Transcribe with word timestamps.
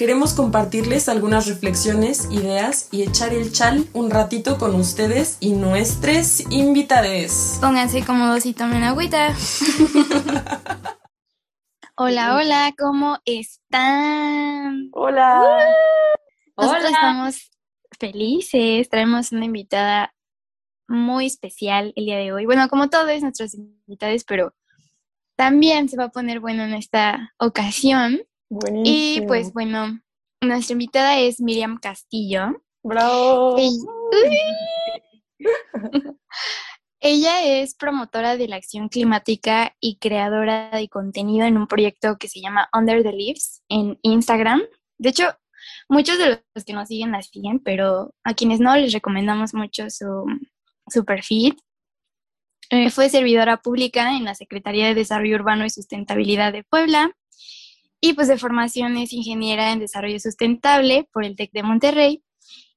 Queremos 0.00 0.32
compartirles 0.32 1.10
algunas 1.10 1.46
reflexiones, 1.46 2.26
ideas 2.30 2.88
y 2.90 3.02
echar 3.02 3.34
el 3.34 3.52
chal 3.52 3.84
un 3.92 4.10
ratito 4.10 4.56
con 4.56 4.74
ustedes 4.74 5.36
y 5.40 5.52
nuestros 5.52 6.40
invitades. 6.50 7.58
Pónganse 7.60 8.02
cómodos 8.06 8.46
y 8.46 8.54
tomen 8.54 8.82
agüita. 8.82 9.34
hola, 11.96 12.34
hola, 12.34 12.72
¿cómo 12.78 13.18
están? 13.26 14.88
Hola. 14.92 15.68
Nosotros 16.56 16.84
estamos 16.92 17.50
felices, 17.98 18.88
traemos 18.88 19.32
una 19.32 19.44
invitada 19.44 20.14
muy 20.88 21.26
especial 21.26 21.92
el 21.94 22.06
día 22.06 22.16
de 22.16 22.32
hoy. 22.32 22.46
Bueno, 22.46 22.70
como 22.70 22.88
todos 22.88 23.20
nuestros 23.20 23.52
invitados, 23.52 24.24
pero 24.24 24.54
también 25.36 25.90
se 25.90 25.98
va 25.98 26.04
a 26.04 26.10
poner 26.10 26.40
bueno 26.40 26.62
en 26.62 26.72
esta 26.72 27.34
ocasión. 27.36 28.22
Y 28.84 29.22
pues 29.26 29.52
bueno, 29.52 30.00
nuestra 30.40 30.72
invitada 30.72 31.18
es 31.18 31.40
Miriam 31.40 31.78
Castillo. 31.78 32.62
bravo. 32.82 33.56
Ella, 33.58 33.78
Ella 37.02 37.60
es 37.60 37.74
promotora 37.74 38.36
de 38.36 38.48
la 38.48 38.56
acción 38.56 38.88
climática 38.88 39.74
y 39.80 39.96
creadora 39.96 40.70
de 40.70 40.88
contenido 40.88 41.46
en 41.46 41.56
un 41.56 41.66
proyecto 41.66 42.18
que 42.18 42.28
se 42.28 42.40
llama 42.40 42.68
Under 42.74 43.02
the 43.02 43.12
Leaves 43.12 43.62
en 43.70 43.98
Instagram. 44.02 44.60
De 44.98 45.08
hecho, 45.08 45.24
muchos 45.88 46.18
de 46.18 46.42
los 46.54 46.64
que 46.64 46.74
nos 46.74 46.88
siguen 46.88 47.12
la 47.12 47.22
siguen, 47.22 47.60
pero 47.60 48.14
a 48.22 48.34
quienes 48.34 48.60
no 48.60 48.76
les 48.76 48.92
recomendamos 48.92 49.54
mucho 49.54 49.88
su, 49.88 50.26
su 50.88 51.04
perfil. 51.06 51.56
Eh, 52.68 52.90
fue 52.90 53.08
servidora 53.08 53.56
pública 53.56 54.14
en 54.16 54.24
la 54.24 54.34
Secretaría 54.34 54.88
de 54.88 54.94
Desarrollo 54.94 55.36
Urbano 55.36 55.64
y 55.64 55.70
Sustentabilidad 55.70 56.52
de 56.52 56.64
Puebla 56.64 57.16
y 58.00 58.14
pues 58.14 58.28
de 58.28 58.38
formación 58.38 58.96
es 58.96 59.12
ingeniera 59.12 59.72
en 59.72 59.78
desarrollo 59.78 60.18
sustentable 60.18 61.08
por 61.12 61.24
el 61.24 61.36
TEC 61.36 61.50
de 61.52 61.62
Monterrey 61.62 62.24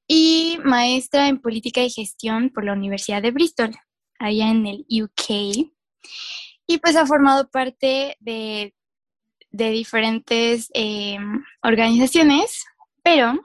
y 0.07 0.57
maestra 0.63 1.27
en 1.27 1.39
política 1.39 1.81
y 1.81 1.89
gestión 1.89 2.49
por 2.49 2.65
la 2.65 2.73
Universidad 2.73 3.21
de 3.21 3.31
Bristol, 3.31 3.71
allá 4.19 4.49
en 4.49 4.67
el 4.67 4.85
UK. 4.89 5.71
Y 6.67 6.77
pues 6.79 6.95
ha 6.95 7.05
formado 7.05 7.49
parte 7.49 8.17
de, 8.19 8.73
de 9.51 9.69
diferentes 9.69 10.69
eh, 10.73 11.17
organizaciones, 11.61 12.65
pero 13.01 13.39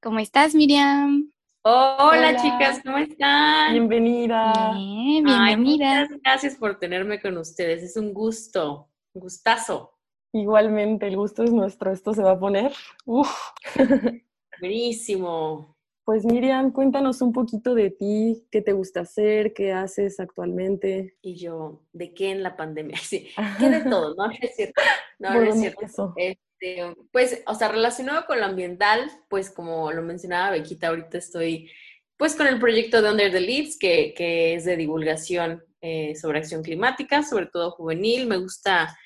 ¿cómo 0.00 0.20
estás 0.20 0.54
Miriam? 0.54 1.32
Hola, 1.64 1.96
Hola. 2.30 2.36
chicas, 2.42 2.80
¿cómo 2.84 2.98
están? 2.98 3.72
Bienvenida. 3.72 4.72
Bien, 4.74 5.28
Ay, 5.28 5.56
bienvenida. 5.56 6.02
muchas 6.02 6.20
gracias 6.20 6.56
por 6.56 6.78
tenerme 6.78 7.20
con 7.20 7.38
ustedes. 7.38 7.82
Es 7.82 7.96
un 7.96 8.12
gusto, 8.12 8.88
un 9.14 9.20
gustazo. 9.22 9.92
Igualmente, 10.32 11.06
el 11.06 11.16
gusto 11.16 11.42
es 11.42 11.52
nuestro. 11.52 11.92
Esto 11.92 12.14
se 12.14 12.22
va 12.22 12.32
a 12.32 12.38
poner. 12.38 12.72
Uf. 13.04 13.30
Buenísimo. 14.60 15.76
Pues 16.04 16.24
Miriam, 16.24 16.72
cuéntanos 16.72 17.22
un 17.22 17.32
poquito 17.32 17.76
de 17.76 17.90
ti, 17.90 18.44
qué 18.50 18.60
te 18.60 18.72
gusta 18.72 19.00
hacer, 19.00 19.52
qué 19.54 19.72
haces 19.72 20.18
actualmente. 20.18 21.16
Y 21.22 21.36
yo, 21.36 21.82
¿de 21.92 22.12
qué 22.12 22.30
en 22.30 22.42
la 22.42 22.56
pandemia? 22.56 22.96
Sí, 23.02 23.28
¿qué 23.58 23.68
de 23.68 23.82
todo? 23.82 24.14
No, 24.16 24.26
no 24.26 24.32
es 24.32 24.56
cierto. 24.56 24.82
No, 25.18 25.34
no 25.34 25.42
es 25.42 25.60
cierto. 25.60 25.84
eso. 25.84 26.14
Este, 26.16 26.94
pues, 27.12 27.42
o 27.46 27.54
sea, 27.54 27.68
relacionado 27.68 28.26
con 28.26 28.40
lo 28.40 28.46
ambiental, 28.46 29.10
pues 29.28 29.50
como 29.50 29.92
lo 29.92 30.02
mencionaba 30.02 30.50
Bequita, 30.50 30.88
ahorita 30.88 31.18
estoy 31.18 31.70
pues 32.16 32.36
con 32.36 32.46
el 32.46 32.60
proyecto 32.60 33.02
de 33.02 33.10
Under 33.10 33.32
the 33.32 33.40
Leaves, 33.40 33.76
que, 33.76 34.14
que 34.16 34.54
es 34.54 34.64
de 34.64 34.76
divulgación 34.76 35.64
eh, 35.80 36.14
sobre 36.14 36.38
acción 36.38 36.62
climática, 36.62 37.24
sobre 37.24 37.46
todo 37.46 37.72
juvenil. 37.72 38.28
Me 38.28 38.36
gusta, 38.36 38.96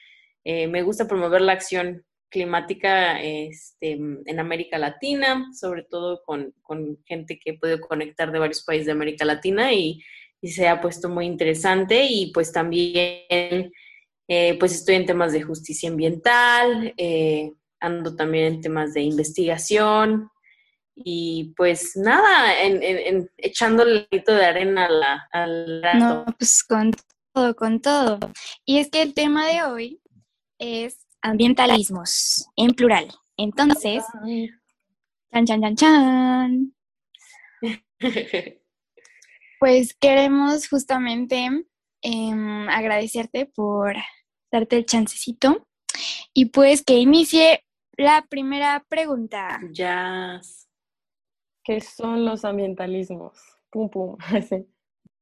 eh, 0.49 0.69
me 0.69 0.83
gusta 0.83 1.09
promover 1.09 1.41
la 1.41 1.55
acción 1.55 2.05
climática 2.29 3.21
este, 3.21 3.99
en 4.27 4.39
América 4.39 4.79
Latina, 4.79 5.51
sobre 5.53 5.83
todo 5.83 6.23
con, 6.25 6.55
gente 7.05 7.41
que 7.45 7.55
puede 7.55 7.81
conectar 7.81 8.31
de 8.31 8.39
varios 8.39 8.62
países 8.62 8.87
de 8.87 8.93
América 8.93 9.25
Latina 9.25 9.73
y, 9.73 10.01
se 10.43 10.69
ha 10.69 10.81
puesto 10.81 11.09
muy 11.09 11.27
interesante 11.27 12.07
y 12.09 12.31
pues 12.31 12.53
también 12.53 13.73
eh, 14.29 14.57
pues 14.61 14.75
estoy 14.75 14.95
en 14.95 15.07
temas 15.07 15.33
de 15.33 15.43
justicia 15.43 15.91
ambiental, 15.91 16.95
eh, 16.97 17.51
ando 17.81 18.15
también 18.15 18.45
en 18.45 18.61
temas 18.61 18.95
de 18.95 19.01
investigación 19.01 20.31
y 20.95 21.53
pues 21.57 21.97
nada, 21.97 22.63
en, 22.63 22.81
en, 22.81 22.99
en 22.99 23.31
echándole 23.39 24.07
de 24.13 24.45
arena 24.45 24.87
a 24.87 24.91
la- 24.91 25.28
al 25.33 25.81
gato. 25.81 25.99
No, 25.99 26.25
pues 26.39 26.63
con 26.63 26.93
todo, 27.33 27.57
con 27.57 27.81
todo. 27.81 28.21
Y 28.65 28.78
es 28.78 28.89
que 28.89 29.03
el 29.03 29.15
tema 29.15 29.49
de 29.49 29.65
hoy 29.65 30.01
es 30.59 31.06
ambientalismos 31.22 32.49
en 32.56 32.72
plural. 32.72 33.09
Entonces, 33.37 34.05
chan, 35.33 35.47
chan, 35.47 35.61
chan, 35.61 35.77
chan. 35.77 36.75
Pues 39.59 39.95
queremos 39.95 40.69
justamente 40.69 41.49
em, 42.03 42.69
agradecerte 42.69 43.47
por 43.47 43.97
darte 44.53 44.77
el 44.77 44.84
chancecito 44.84 45.66
y 46.34 46.50
pues 46.50 46.84
que 46.84 46.99
inicie 46.99 47.65
la 47.97 48.27
primera 48.28 48.84
pregunta. 48.87 49.59
ya. 49.72 50.43
¿Qué 51.65 51.81
son 51.81 52.25
los 52.25 52.45
ambientalismos? 52.45 53.39
Pum, 53.71 53.89
pum. 53.91 54.16
Así. 54.21 54.66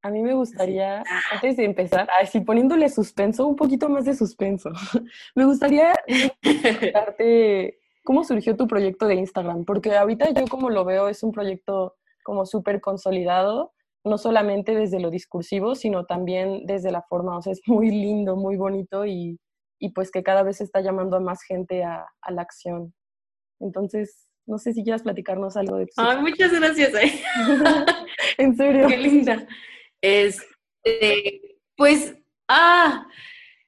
A 0.04 0.10
mí 0.10 0.20
me 0.20 0.34
gustaría, 0.34 1.02
antes 1.32 1.56
de 1.56 1.64
empezar, 1.64 2.06
así 2.20 2.40
poniéndole 2.40 2.90
suspenso, 2.90 3.46
un 3.46 3.56
poquito 3.56 3.88
más 3.88 4.04
de 4.04 4.14
suspenso, 4.14 4.68
me 5.34 5.46
gustaría 5.46 5.94
preguntarte 6.42 7.78
cómo 8.04 8.22
surgió 8.22 8.54
tu 8.54 8.66
proyecto 8.66 9.06
de 9.06 9.14
Instagram, 9.14 9.64
porque 9.64 9.96
ahorita 9.96 10.28
yo 10.32 10.46
como 10.46 10.68
lo 10.68 10.84
veo 10.84 11.08
es 11.08 11.22
un 11.22 11.32
proyecto 11.32 11.96
como 12.22 12.44
súper 12.44 12.82
consolidado, 12.82 13.72
no 14.04 14.18
solamente 14.18 14.74
desde 14.74 15.00
lo 15.00 15.10
discursivo, 15.10 15.74
sino 15.74 16.04
también 16.04 16.66
desde 16.66 16.90
la 16.92 17.00
forma, 17.00 17.38
o 17.38 17.40
sea, 17.40 17.54
es 17.54 17.62
muy 17.66 17.90
lindo, 17.90 18.36
muy 18.36 18.56
bonito 18.56 19.06
y, 19.06 19.40
y 19.78 19.88
pues 19.94 20.10
que 20.10 20.22
cada 20.22 20.42
vez 20.42 20.60
está 20.60 20.82
llamando 20.82 21.16
a 21.16 21.20
más 21.20 21.42
gente 21.44 21.82
a, 21.82 22.06
a 22.20 22.30
la 22.30 22.42
acción. 22.42 22.92
Entonces, 23.58 24.28
no 24.46 24.58
sé 24.58 24.74
si 24.74 24.82
quieras 24.82 25.02
platicarnos 25.02 25.56
algo 25.56 25.78
de 25.78 25.86
tu 25.86 25.92
Ay, 25.96 26.20
muchas 26.20 26.52
gracias. 26.52 26.92
eh. 26.94 27.22
En 28.36 28.54
serio. 28.54 28.86
Qué 28.88 28.98
linda. 28.98 29.46
Este, 30.04 31.56
pues, 31.76 32.14
ah, 32.48 33.06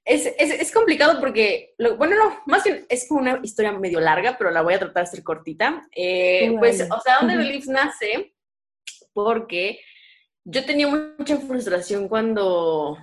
es, 0.05 0.27
es, 0.39 0.51
es 0.51 0.71
complicado 0.73 1.19
porque, 1.19 1.75
lo- 1.79 1.97
bueno, 1.97 2.15
no, 2.17 2.43
más 2.47 2.63
bien 2.65 2.85
es 2.89 3.09
como 3.09 3.21
una 3.21 3.41
historia 3.43 3.73
medio 3.73 4.01
larga, 4.01 4.37
pero 4.39 4.51
la 4.51 4.63
voy 4.63 4.75
a 4.75 4.79
tratar 4.79 5.05
de 5.05 5.09
hacer 5.09 5.23
cortita. 5.25 5.87
Eh, 5.95 6.55
pues, 6.59 6.83
o 6.83 7.01
sea, 7.01 7.19
Ujú. 7.21 7.29
Leaves 7.29 7.67
nace 7.69 8.35
porque 9.13 9.81
yo 10.45 10.65
tenía 10.65 10.89
mucha 10.89 11.39
frustración 11.39 12.09
cuando, 12.09 12.97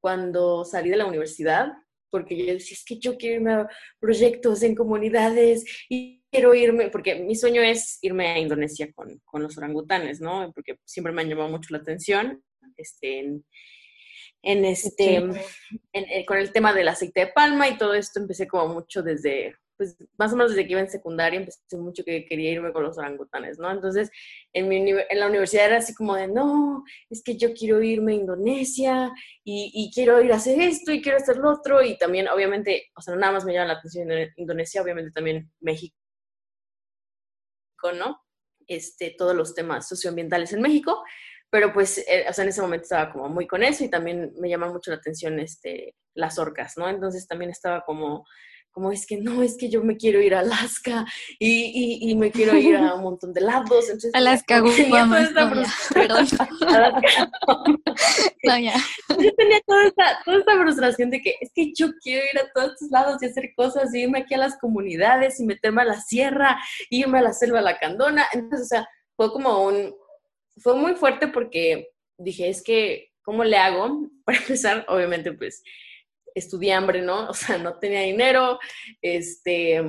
cuando 0.00 0.64
salí 0.64 0.90
de 0.90 0.96
la 0.96 1.06
universidad, 1.06 1.72
porque 2.10 2.36
yo 2.38 2.54
decía, 2.54 2.74
es 2.74 2.84
que 2.84 2.98
yo 2.98 3.16
quiero 3.18 3.36
irme 3.36 3.52
a 3.52 3.68
proyectos 4.00 4.62
en 4.62 4.74
comunidades 4.74 5.64
y 5.90 6.24
quiero 6.32 6.54
irme, 6.54 6.88
porque 6.88 7.16
mi 7.16 7.36
sueño 7.36 7.60
es 7.62 7.98
irme 8.02 8.28
a 8.28 8.38
Indonesia 8.38 8.90
con, 8.94 9.20
con 9.26 9.42
los 9.42 9.56
orangutanes, 9.58 10.20
¿no? 10.20 10.50
Porque 10.54 10.78
siempre 10.86 11.12
me 11.12 11.20
han 11.22 11.28
llamado 11.28 11.50
mucho 11.50 11.68
la 11.70 11.78
atención, 11.78 12.42
este, 12.78 13.18
en, 13.20 13.44
en 14.42 14.64
este, 14.64 15.16
en- 15.92 16.24
con 16.26 16.38
el 16.38 16.52
tema 16.52 16.72
del 16.72 16.88
aceite 16.88 17.20
de 17.20 17.26
palma 17.28 17.68
y 17.68 17.76
todo 17.76 17.94
esto 17.94 18.20
empecé 18.20 18.46
como 18.48 18.72
mucho 18.74 19.02
desde, 19.02 19.56
pues 19.76 19.96
más 20.16 20.32
o 20.32 20.36
menos 20.36 20.52
desde 20.52 20.64
que 20.66 20.72
iba 20.72 20.80
en 20.80 20.90
secundaria 20.90 21.38
empecé 21.38 21.76
mucho 21.76 22.04
que 22.04 22.24
quería 22.24 22.50
irme 22.52 22.72
con 22.72 22.82
los 22.82 22.98
orangutanes, 22.98 23.58
¿no? 23.58 23.70
Entonces, 23.70 24.10
en, 24.52 24.68
mi, 24.68 24.76
en 24.90 25.20
la 25.20 25.26
universidad 25.28 25.66
era 25.66 25.76
así 25.78 25.94
como 25.94 26.14
de, 26.16 26.26
no, 26.28 26.82
es 27.10 27.22
que 27.22 27.36
yo 27.36 27.52
quiero 27.54 27.82
irme 27.82 28.12
a 28.12 28.16
Indonesia 28.16 29.12
y, 29.44 29.70
y 29.74 29.92
quiero 29.92 30.22
ir 30.22 30.32
a 30.32 30.36
hacer 30.36 30.60
esto 30.60 30.92
y 30.92 31.00
quiero 31.02 31.18
hacer 31.18 31.36
lo 31.36 31.50
otro 31.52 31.82
y 31.82 31.96
también, 31.98 32.28
obviamente, 32.28 32.90
o 32.96 33.02
sea, 33.02 33.14
no 33.14 33.20
nada 33.20 33.34
más 33.34 33.44
me 33.44 33.52
llama 33.52 33.66
la 33.72 33.74
atención 33.74 34.08
Indo- 34.10 34.32
Indonesia, 34.36 34.82
obviamente 34.82 35.10
también 35.12 35.50
México, 35.60 35.94
¿no? 37.94 38.20
Este, 38.66 39.14
todos 39.16 39.34
los 39.34 39.54
temas 39.54 39.88
socioambientales 39.88 40.52
en 40.52 40.60
México, 40.60 41.02
pero 41.50 41.72
pues, 41.72 41.98
eh, 41.98 42.26
o 42.28 42.32
sea, 42.32 42.44
en 42.44 42.50
ese 42.50 42.60
momento 42.60 42.84
estaba 42.84 43.12
como 43.12 43.28
muy 43.28 43.46
con 43.46 43.62
eso 43.62 43.84
y 43.84 43.88
también 43.88 44.32
me 44.38 44.48
llama 44.48 44.70
mucho 44.70 44.90
la 44.90 44.98
atención 44.98 45.38
este, 45.40 45.94
las 46.14 46.38
orcas, 46.38 46.76
¿no? 46.76 46.88
Entonces 46.88 47.26
también 47.26 47.50
estaba 47.50 47.84
como 47.84 48.24
como 48.78 48.92
es 48.92 49.06
que 49.06 49.16
no, 49.16 49.42
es 49.42 49.56
que 49.56 49.68
yo 49.68 49.82
me 49.82 49.96
quiero 49.96 50.20
ir 50.20 50.36
a 50.36 50.40
Alaska 50.40 51.04
y, 51.40 51.98
y, 52.08 52.14
me 52.14 52.30
quiero 52.30 52.56
ir 52.56 52.76
a 52.76 52.94
un 52.94 53.02
montón 53.02 53.32
de 53.32 53.40
lados. 53.40 53.86
Entonces, 53.86 54.14
Alaska, 54.14 54.60
Guamas, 54.60 55.32
no, 55.32 55.50
perdón. 55.92 56.26
no, 58.44 58.58
ya. 58.58 58.74
Yo 59.18 59.34
tenía 59.34 59.60
toda 59.66 59.84
esta, 59.84 60.20
toda 60.24 60.38
esta 60.38 60.58
frustración 60.58 61.10
de 61.10 61.20
que 61.20 61.34
es 61.40 61.50
que 61.52 61.72
yo 61.74 61.88
quiero 62.00 62.24
ir 62.32 62.38
a 62.38 62.52
todos 62.54 62.74
estos 62.74 62.90
lados 62.90 63.20
y 63.20 63.26
hacer 63.26 63.50
cosas, 63.56 63.92
y 63.92 64.02
irme 64.02 64.20
aquí 64.20 64.34
a 64.34 64.38
las 64.38 64.56
comunidades 64.58 65.40
y 65.40 65.44
meterme 65.44 65.82
a 65.82 65.86
la 65.86 66.00
sierra, 66.00 66.56
irme 66.88 67.18
a 67.18 67.22
la 67.22 67.32
selva 67.32 67.58
a 67.58 67.62
la 67.62 67.78
candona. 67.78 68.26
Entonces, 68.32 68.66
o 68.66 68.68
sea, 68.68 68.88
fue 69.16 69.32
como 69.32 69.64
un, 69.64 69.92
fue 70.60 70.74
muy 70.76 70.94
fuerte 70.94 71.28
porque 71.28 71.90
dije, 72.16 72.48
es 72.48 72.62
que, 72.62 73.12
¿cómo 73.22 73.44
le 73.44 73.56
hago? 73.56 74.08
Para 74.24 74.38
empezar, 74.38 74.84
obviamente, 74.88 75.32
pues 75.32 75.62
estudié 76.34 76.72
hambre, 76.72 77.02
¿no? 77.02 77.28
O 77.28 77.34
sea, 77.34 77.58
no 77.58 77.78
tenía 77.78 78.02
dinero, 78.02 78.58
este, 79.02 79.82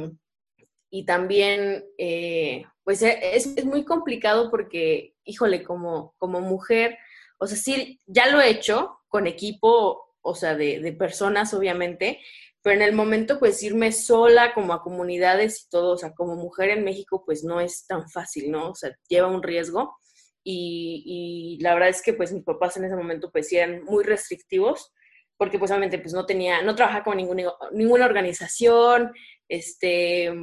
y 0.89 1.05
también, 1.05 1.85
eh, 1.97 2.63
pues 2.83 3.01
e, 3.01 3.35
es, 3.35 3.47
es, 3.55 3.65
muy 3.65 3.85
complicado 3.85 4.49
porque, 4.49 5.15
híjole, 5.23 5.63
como, 5.63 6.15
como 6.17 6.41
mujer, 6.41 6.97
o 7.37 7.47
sea, 7.47 7.57
sí, 7.57 7.99
ya 8.07 8.27
lo 8.29 8.41
he 8.41 8.49
hecho 8.49 8.99
con 9.07 9.27
equipo, 9.27 10.15
o 10.21 10.35
sea, 10.35 10.55
de, 10.55 10.79
de 10.79 10.93
personas, 10.93 11.53
obviamente, 11.53 12.19
pero 12.61 12.75
en 12.75 12.81
el 12.81 12.93
momento, 12.93 13.39
pues 13.39 13.63
irme 13.63 13.91
sola 13.91 14.53
como 14.53 14.73
a 14.73 14.83
comunidades 14.83 15.63
y 15.63 15.69
todo, 15.69 15.93
o 15.93 15.97
sea, 15.97 16.13
como 16.13 16.35
mujer 16.35 16.69
en 16.71 16.83
México, 16.83 17.23
pues 17.25 17.43
no 17.43 17.61
es 17.61 17.85
tan 17.87 18.09
fácil, 18.09 18.51
¿no? 18.51 18.71
O 18.71 18.75
sea, 18.75 18.91
lleva 19.07 19.27
un 19.27 19.43
riesgo. 19.43 19.97
Y, 20.51 21.59
la 21.61 21.73
verdad 21.73 21.89
es 21.89 22.01
que 22.01 22.13
pues 22.13 22.31
mis 22.31 22.43
papás 22.43 22.75
en 22.77 22.85
ese 22.85 22.95
momento 22.95 23.31
pues 23.31 23.51
eran 23.53 23.83
muy 23.83 24.03
restrictivos 24.03 24.91
porque 25.37 25.59
pues 25.59 25.71
obviamente 25.71 25.99
pues 25.99 26.13
no 26.13 26.25
tenía, 26.25 26.61
no 26.63 26.75
trabajaba 26.75 27.03
con 27.03 27.17
ninguna, 27.17 27.53
ninguna 27.71 28.05
organización, 28.05 29.13
este, 29.47 30.33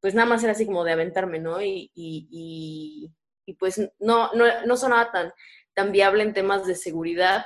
pues 0.00 0.14
nada 0.14 0.26
más 0.28 0.42
era 0.42 0.52
así 0.52 0.66
como 0.66 0.84
de 0.84 0.92
aventarme, 0.92 1.38
¿no? 1.38 1.62
Y, 1.62 1.90
y, 1.94 3.12
pues 3.58 3.78
no, 4.00 4.32
no, 4.32 4.44
no 4.66 4.76
sonaba 4.76 5.12
tan, 5.12 5.32
tan 5.74 5.92
viable 5.92 6.22
en 6.22 6.32
temas 6.32 6.66
de 6.66 6.74
seguridad 6.74 7.44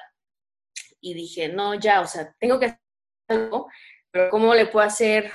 y 1.01 1.15
dije, 1.15 1.49
no, 1.49 1.75
ya, 1.75 2.01
o 2.01 2.07
sea, 2.07 2.35
tengo 2.39 2.59
que 2.61 2.67
hacer 2.67 2.81
algo, 3.29 3.69
pero 4.11 4.31
¿cómo 4.31 4.55
le 4.55 4.67
puedo 4.67 4.87
hacer 4.87 5.33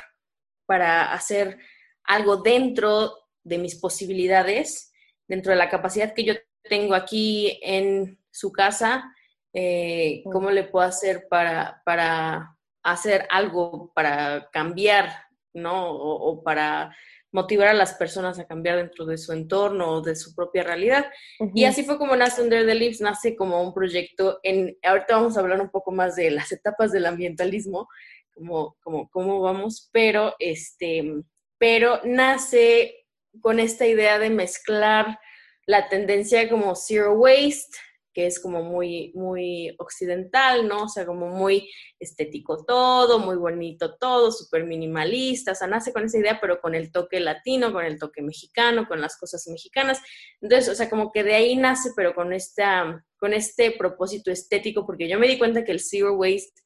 para 0.65 1.11
hacer 1.11 1.59
algo 2.05 2.37
dentro 2.37 3.13
de 3.43 3.57
mis 3.57 3.75
posibilidades, 3.75 4.93
dentro 5.27 5.51
de 5.51 5.57
la 5.57 5.69
capacidad 5.69 6.13
que 6.13 6.23
yo 6.23 6.33
tengo 6.63 6.95
aquí 6.95 7.59
en 7.61 8.19
su 8.31 8.51
casa 8.51 9.13
eh, 9.53 10.23
cómo 10.31 10.49
le 10.49 10.63
puedo 10.63 10.85
hacer 10.85 11.27
para, 11.29 11.81
para 11.85 12.57
hacer 12.83 13.27
algo, 13.29 13.91
para 13.93 14.49
cambiar, 14.51 15.11
¿no? 15.53 15.91
O, 15.91 16.41
para 16.41 16.95
motivar 17.33 17.69
a 17.69 17.73
las 17.73 17.93
personas 17.93 18.39
a 18.39 18.47
cambiar 18.47 18.77
dentro 18.77 19.05
de 19.05 19.17
su 19.17 19.31
entorno 19.31 19.89
o 19.89 20.01
de 20.01 20.15
su 20.15 20.35
propia 20.35 20.63
realidad. 20.63 21.05
Y 21.53 21.63
así 21.63 21.83
fue 21.83 21.97
como 21.97 22.15
nace 22.15 22.41
Under 22.41 22.65
the 22.65 22.75
Leaves, 22.75 23.01
nace 23.01 23.35
como 23.35 23.61
un 23.61 23.73
proyecto 23.73 24.39
en, 24.43 24.77
ahorita 24.83 25.15
vamos 25.15 25.37
a 25.37 25.39
hablar 25.39 25.61
un 25.61 25.69
poco 25.69 25.91
más 25.91 26.15
de 26.15 26.31
las 26.31 26.51
etapas 26.51 26.91
del 26.91 27.05
ambientalismo, 27.05 27.87
como, 28.33 28.75
como, 28.81 29.09
cómo 29.09 29.39
vamos, 29.41 29.89
pero 29.93 30.35
este, 30.39 31.23
pero 31.57 32.01
nace 32.03 33.05
con 33.39 33.59
esta 33.59 33.85
idea 33.85 34.19
de 34.19 34.29
mezclar 34.29 35.19
la 35.65 35.89
tendencia 35.89 36.49
como 36.49 36.75
zero 36.75 37.13
waste, 37.13 37.77
que 38.13 38.25
es 38.25 38.39
como 38.39 38.63
muy, 38.63 39.11
muy 39.15 39.73
occidental, 39.77 40.67
¿no? 40.67 40.83
O 40.83 40.89
sea, 40.89 41.05
como 41.05 41.27
muy 41.27 41.69
estético 41.99 42.65
todo, 42.65 43.19
muy 43.19 43.37
bonito 43.37 43.95
todo, 43.97 44.31
súper 44.31 44.65
minimalista, 44.65 45.53
o 45.53 45.55
sea, 45.55 45.67
nace 45.67 45.93
con 45.93 46.05
esa 46.05 46.17
idea, 46.17 46.39
pero 46.41 46.59
con 46.59 46.75
el 46.75 46.91
toque 46.91 47.19
latino, 47.19 47.71
con 47.71 47.85
el 47.85 47.97
toque 47.97 48.21
mexicano, 48.21 48.87
con 48.87 48.99
las 48.99 49.17
cosas 49.17 49.47
mexicanas. 49.47 50.01
Entonces, 50.41 50.69
o 50.69 50.75
sea, 50.75 50.89
como 50.89 51.11
que 51.11 51.23
de 51.23 51.35
ahí 51.35 51.55
nace, 51.55 51.91
pero 51.95 52.13
con, 52.13 52.33
esta, 52.33 53.05
con 53.17 53.33
este 53.33 53.71
propósito 53.71 54.31
estético, 54.31 54.85
porque 54.85 55.07
yo 55.07 55.17
me 55.17 55.27
di 55.27 55.37
cuenta 55.37 55.63
que 55.63 55.71
el 55.71 55.79
Zero 55.79 56.15
Waste 56.15 56.61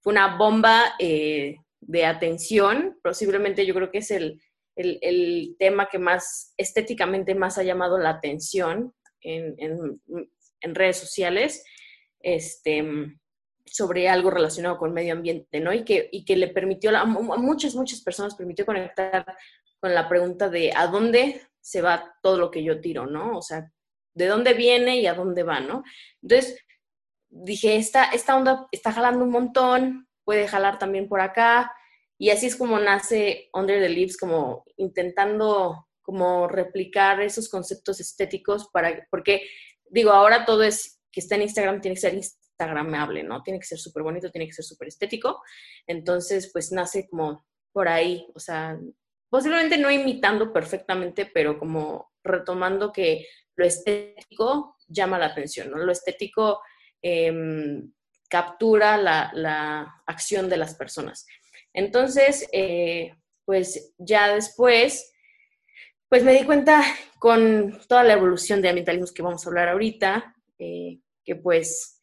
fue 0.00 0.12
una 0.12 0.36
bomba 0.36 0.94
eh, 0.98 1.56
de 1.80 2.04
atención, 2.04 2.98
posiblemente 3.02 3.64
yo 3.64 3.74
creo 3.74 3.90
que 3.90 3.98
es 3.98 4.10
el, 4.10 4.40
el, 4.76 5.56
tema 5.58 5.88
que 5.88 5.98
más 5.98 6.54
estéticamente 6.56 7.34
más 7.34 7.58
ha 7.58 7.62
llamado 7.62 7.98
la 7.98 8.10
atención 8.10 8.94
en, 9.20 9.54
en 9.58 10.00
en 10.60 10.74
redes 10.74 10.98
sociales 10.98 11.64
este, 12.20 12.84
sobre 13.64 14.08
algo 14.08 14.30
relacionado 14.30 14.78
con 14.78 14.92
medio 14.92 15.12
ambiente, 15.12 15.60
¿no? 15.60 15.72
Y 15.72 15.84
que, 15.84 16.08
y 16.12 16.24
que 16.24 16.36
le 16.36 16.48
permitió 16.48 16.96
a 16.96 17.04
muchas, 17.04 17.74
muchas 17.74 18.00
personas, 18.02 18.34
permitió 18.34 18.66
conectar 18.66 19.24
con 19.80 19.94
la 19.94 20.08
pregunta 20.08 20.48
de 20.48 20.72
a 20.74 20.86
dónde 20.86 21.42
se 21.60 21.82
va 21.82 22.14
todo 22.22 22.38
lo 22.38 22.50
que 22.50 22.62
yo 22.62 22.80
tiro, 22.80 23.06
¿no? 23.06 23.38
O 23.38 23.42
sea, 23.42 23.70
de 24.14 24.26
dónde 24.26 24.54
viene 24.54 24.98
y 24.98 25.06
a 25.06 25.14
dónde 25.14 25.42
va, 25.42 25.60
¿no? 25.60 25.82
Entonces, 26.22 26.58
dije, 27.28 27.76
esta, 27.76 28.04
esta 28.04 28.36
onda 28.36 28.66
está 28.72 28.92
jalando 28.92 29.24
un 29.24 29.30
montón, 29.30 30.08
puede 30.24 30.48
jalar 30.48 30.78
también 30.78 31.08
por 31.08 31.20
acá, 31.20 31.72
y 32.20 32.28
así 32.28 32.46
es 32.46 32.54
como 32.54 32.78
nace 32.78 33.48
Under 33.54 33.80
the 33.80 33.88
Leaves, 33.88 34.18
como 34.18 34.66
intentando 34.76 35.88
como 36.02 36.46
replicar 36.48 37.22
esos 37.22 37.48
conceptos 37.48 37.98
estéticos 37.98 38.68
para, 38.70 39.06
porque 39.10 39.48
digo, 39.88 40.10
ahora 40.10 40.44
todo 40.44 40.62
es 40.62 41.00
que 41.10 41.20
está 41.20 41.36
en 41.36 41.42
Instagram, 41.42 41.80
tiene 41.80 41.94
que 41.94 42.02
ser 42.02 42.12
instagramable, 42.12 43.22
¿no? 43.22 43.42
Tiene 43.42 43.58
que 43.58 43.64
ser 43.64 43.78
súper 43.78 44.02
bonito, 44.02 44.30
tiene 44.30 44.46
que 44.46 44.52
ser 44.52 44.66
súper 44.66 44.88
estético. 44.88 45.42
Entonces, 45.86 46.50
pues 46.52 46.70
nace 46.72 47.08
como 47.08 47.46
por 47.72 47.88
ahí, 47.88 48.26
o 48.34 48.38
sea, 48.38 48.78
posiblemente 49.30 49.78
no 49.78 49.90
imitando 49.90 50.52
perfectamente, 50.52 51.24
pero 51.24 51.58
como 51.58 52.12
retomando 52.22 52.92
que 52.92 53.26
lo 53.56 53.64
estético 53.64 54.76
llama 54.88 55.18
la 55.18 55.26
atención, 55.26 55.70
¿no? 55.70 55.78
Lo 55.78 55.90
estético 55.90 56.60
em, 57.00 57.90
captura 58.28 58.96
la, 58.96 60.02
acción 60.06 60.50
de 60.50 60.56
las 60.56 60.74
personas. 60.74 61.26
Entonces, 61.72 62.48
eh, 62.52 63.14
pues 63.44 63.94
ya 63.98 64.34
después 64.34 65.10
pues 66.10 66.24
me 66.24 66.32
di 66.32 66.44
cuenta 66.44 66.82
con 67.20 67.78
toda 67.86 68.02
la 68.02 68.14
evolución 68.14 68.60
de 68.60 68.68
ambientalismos 68.68 69.12
que 69.12 69.22
vamos 69.22 69.46
a 69.46 69.48
hablar 69.48 69.68
ahorita, 69.68 70.34
eh, 70.58 70.98
que 71.24 71.36
pues 71.36 72.02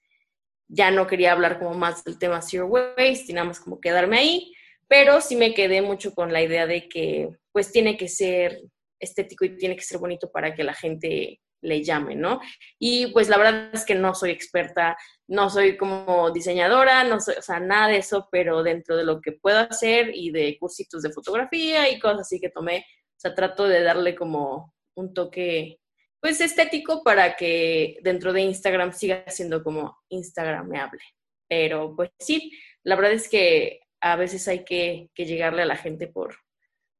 ya 0.69 0.91
no 0.91 1.07
quería 1.07 1.33
hablar 1.33 1.59
como 1.59 1.73
más 1.73 2.05
del 2.05 2.17
tema 2.17 2.41
zero 2.41 2.67
waste 2.67 3.25
y 3.27 3.33
nada 3.33 3.47
más 3.47 3.59
como 3.59 3.81
quedarme 3.81 4.17
ahí, 4.17 4.53
pero 4.87 5.19
sí 5.19 5.35
me 5.35 5.53
quedé 5.53 5.81
mucho 5.81 6.13
con 6.13 6.31
la 6.31 6.41
idea 6.41 6.65
de 6.65 6.87
que 6.87 7.29
pues 7.51 7.73
tiene 7.73 7.97
que 7.97 8.07
ser 8.07 8.61
estético 8.97 9.43
y 9.43 9.57
tiene 9.57 9.75
que 9.75 9.83
ser 9.83 9.97
bonito 9.97 10.31
para 10.31 10.55
que 10.55 10.63
la 10.63 10.73
gente 10.73 11.41
le 11.61 11.83
llame, 11.83 12.15
¿no? 12.15 12.39
Y 12.79 13.07
pues 13.07 13.29
la 13.29 13.37
verdad 13.37 13.69
es 13.73 13.85
que 13.85 13.95
no 13.95 14.13
soy 14.15 14.31
experta, 14.31 14.97
no 15.27 15.49
soy 15.49 15.77
como 15.77 16.31
diseñadora, 16.31 17.03
no 17.03 17.19
soy, 17.19 17.35
o 17.37 17.41
sea, 17.41 17.59
nada 17.59 17.87
de 17.89 17.97
eso, 17.97 18.27
pero 18.31 18.63
dentro 18.63 18.95
de 18.95 19.03
lo 19.03 19.21
que 19.21 19.33
puedo 19.33 19.59
hacer 19.59 20.11
y 20.13 20.31
de 20.31 20.57
cursitos 20.59 21.01
de 21.01 21.11
fotografía 21.11 21.89
y 21.89 21.99
cosas 21.99 22.21
así 22.21 22.39
que 22.39 22.49
tomé, 22.49 22.79
o 22.79 23.19
sea, 23.19 23.35
trato 23.35 23.67
de 23.67 23.83
darle 23.83 24.15
como 24.15 24.73
un 24.95 25.13
toque, 25.13 25.79
pues, 26.21 26.41
estético 26.41 27.03
para 27.03 27.35
que 27.35 27.97
dentro 28.03 28.33
de 28.33 28.41
Instagram 28.41 28.93
siga 28.93 29.23
siendo 29.27 29.63
como 29.63 29.97
Instagramable. 30.09 31.01
Pero, 31.47 31.95
pues 31.95 32.11
sí, 32.19 32.51
la 32.83 32.95
verdad 32.95 33.13
es 33.13 33.29
que 33.29 33.81
a 34.01 34.15
veces 34.15 34.47
hay 34.47 34.63
que, 34.63 35.09
llegarle 35.15 35.63
a 35.63 35.65
la 35.65 35.77
gente 35.77 36.07
por, 36.07 36.37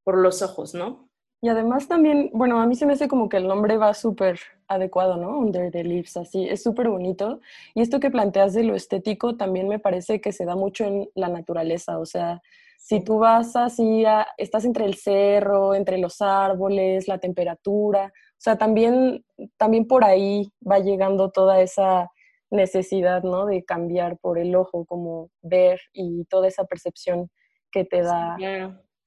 por 0.03 0.17
los 0.17 0.41
ojos, 0.41 0.73
¿no? 0.73 1.06
Y 1.41 1.49
además 1.49 1.87
también, 1.87 2.31
bueno, 2.33 2.59
a 2.59 2.65
mí 2.65 2.75
se 2.75 2.85
me 2.85 2.93
hace 2.93 3.07
como 3.07 3.29
que 3.29 3.37
el 3.37 3.47
nombre 3.47 3.77
va 3.77 3.93
súper 3.93 4.39
adecuado, 4.67 5.17
¿no? 5.17 5.37
Under 5.37 5.71
the 5.71 5.83
Leaves, 5.83 6.17
así, 6.17 6.47
es 6.49 6.63
súper 6.63 6.89
bonito. 6.89 7.41
Y 7.75 7.81
esto 7.81 7.99
que 7.99 8.09
planteas 8.09 8.53
de 8.53 8.63
lo 8.63 8.75
estético 8.75 9.37
también 9.37 9.67
me 9.67 9.79
parece 9.79 10.19
que 10.19 10.31
se 10.31 10.45
da 10.45 10.55
mucho 10.55 10.85
en 10.85 11.09
la 11.13 11.29
naturaleza, 11.29 11.99
o 11.99 12.05
sea, 12.05 12.41
si 12.79 13.01
tú 13.01 13.19
vas 13.19 13.55
así, 13.55 14.05
estás 14.37 14.63
entre 14.63 14.85
el 14.85 14.95
cerro, 14.95 15.75
entre 15.75 15.97
los 15.97 16.21
árboles, 16.21 17.07
la 17.07 17.17
temperatura, 17.17 18.13
o 18.15 18.39
sea, 18.39 18.57
también, 18.57 19.25
también 19.57 19.87
por 19.87 20.05
ahí 20.05 20.51
va 20.69 20.79
llegando 20.79 21.29
toda 21.31 21.59
esa 21.59 22.09
necesidad, 22.49 23.23
¿no? 23.23 23.45
De 23.45 23.65
cambiar 23.65 24.17
por 24.17 24.39
el 24.39 24.55
ojo, 24.55 24.85
como 24.85 25.29
ver 25.41 25.81
y 25.91 26.23
toda 26.25 26.47
esa 26.47 26.63
percepción 26.63 27.29
que 27.71 27.83
te 27.83 28.01
da 28.03 28.37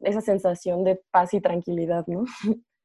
esa 0.00 0.21
sensación 0.21 0.85
de 0.85 1.00
paz 1.11 1.35
y 1.35 1.40
tranquilidad, 1.40 2.07
¿no? 2.07 2.25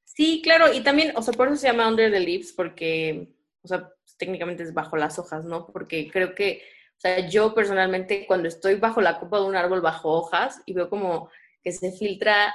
Sí, 0.04 0.42
claro, 0.42 0.72
y 0.72 0.82
también, 0.82 1.12
o 1.18 1.22
sea, 1.22 1.34
por 1.34 1.48
eso 1.48 1.58
se 1.58 1.68
llama 1.68 1.90
Under 1.90 2.10
the 2.10 2.20
Leaves, 2.20 2.54
porque, 2.54 3.36
o 3.64 3.68
sea, 3.68 3.92
técnicamente 4.18 4.64
es 4.64 4.74
bajo 4.74 4.96
las 4.96 5.20
hojas, 5.20 5.44
¿no? 5.44 5.68
Porque 5.68 6.10
creo 6.10 6.34
que 6.34 6.62
o 6.98 7.02
sea, 7.02 7.28
yo 7.28 7.54
personalmente 7.54 8.26
cuando 8.26 8.48
estoy 8.48 8.76
bajo 8.76 9.02
la 9.02 9.20
copa 9.20 9.40
de 9.40 9.46
un 9.46 9.56
árbol, 9.56 9.82
bajo 9.82 10.12
hojas, 10.12 10.62
y 10.66 10.74
veo 10.74 10.90
como 10.90 11.30
que 11.62 11.72
se 11.72 11.92
filtra 11.92 12.54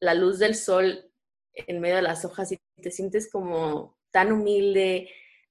la 0.00 0.14
luz 0.14 0.38
del 0.38 0.54
sol 0.54 1.10
en 1.54 1.80
medio 1.80 1.96
de 1.96 2.02
las 2.02 2.24
hojas 2.24 2.52
y 2.52 2.58
te 2.82 2.90
sientes 2.90 3.30
como 3.30 3.96
tan 4.10 4.32
humilde, 4.32 5.08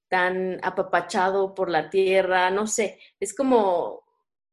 tan 0.08 0.60
apapachado 0.62 1.54
por 1.54 1.70
la 1.70 1.88
tierra, 1.88 2.50
no 2.50 2.66
sé, 2.66 3.00
es 3.18 3.34
como, 3.34 4.04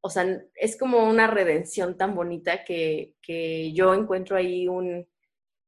o 0.06 0.10
sea, 0.10 0.26
es 0.54 0.76
como 0.76 1.08
una 1.08 1.26
redención 1.28 1.96
tan 1.96 2.14
bonita 2.14 2.62
que, 2.62 3.14
que 3.22 3.72
yo 3.72 3.94
encuentro 3.94 4.36
ahí 4.36 4.68
un, 4.68 5.08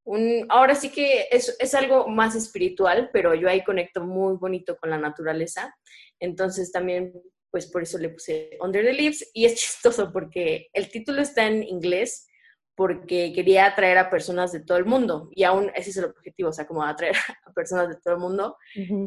un, 0.05 0.45
ahora 0.51 0.75
sí 0.75 0.91
que 0.91 1.29
es, 1.31 1.57
es, 1.59 1.75
algo 1.75 2.07
más 2.07 2.37
espiritual, 2.37 3.09
pero 3.15 3.35
yo 3.35 3.49
ahí 3.49 3.65
conecto 3.65 4.05
muy 4.05 4.37
bonito 4.37 4.77
con 4.77 4.91
la 4.91 4.99
naturaleza. 4.99 5.75
Entonces 6.21 6.71
también, 6.71 7.15
pues 7.51 7.67
por 7.67 7.83
eso 7.83 7.97
le 7.97 8.11
puse 8.11 8.59
Under 8.61 8.85
the 8.85 8.93
Leaves 8.93 9.31
y 9.33 9.47
es 9.47 9.55
chistoso 9.59 10.13
porque 10.13 10.69
el 10.75 10.91
título 10.91 11.23
está 11.23 11.47
en 11.47 11.63
inglés 11.63 12.29
porque 12.75 13.33
quería 13.35 13.65
atraer 13.65 13.97
a 13.97 14.11
personas 14.11 14.53
de 14.53 14.61
todo 14.61 14.77
el 14.77 14.85
mundo 14.85 15.31
y 15.33 15.45
aún 15.45 15.73
ese 15.75 15.89
es 15.89 15.97
el 15.97 16.05
objetivo, 16.05 16.51
o 16.51 16.53
sea, 16.53 16.67
como 16.67 16.85
atraer 16.85 17.17
a 17.47 17.53
personas 17.55 17.89
de 17.89 17.97
todo 18.05 18.13
el 18.13 18.21
mundo. 18.21 18.59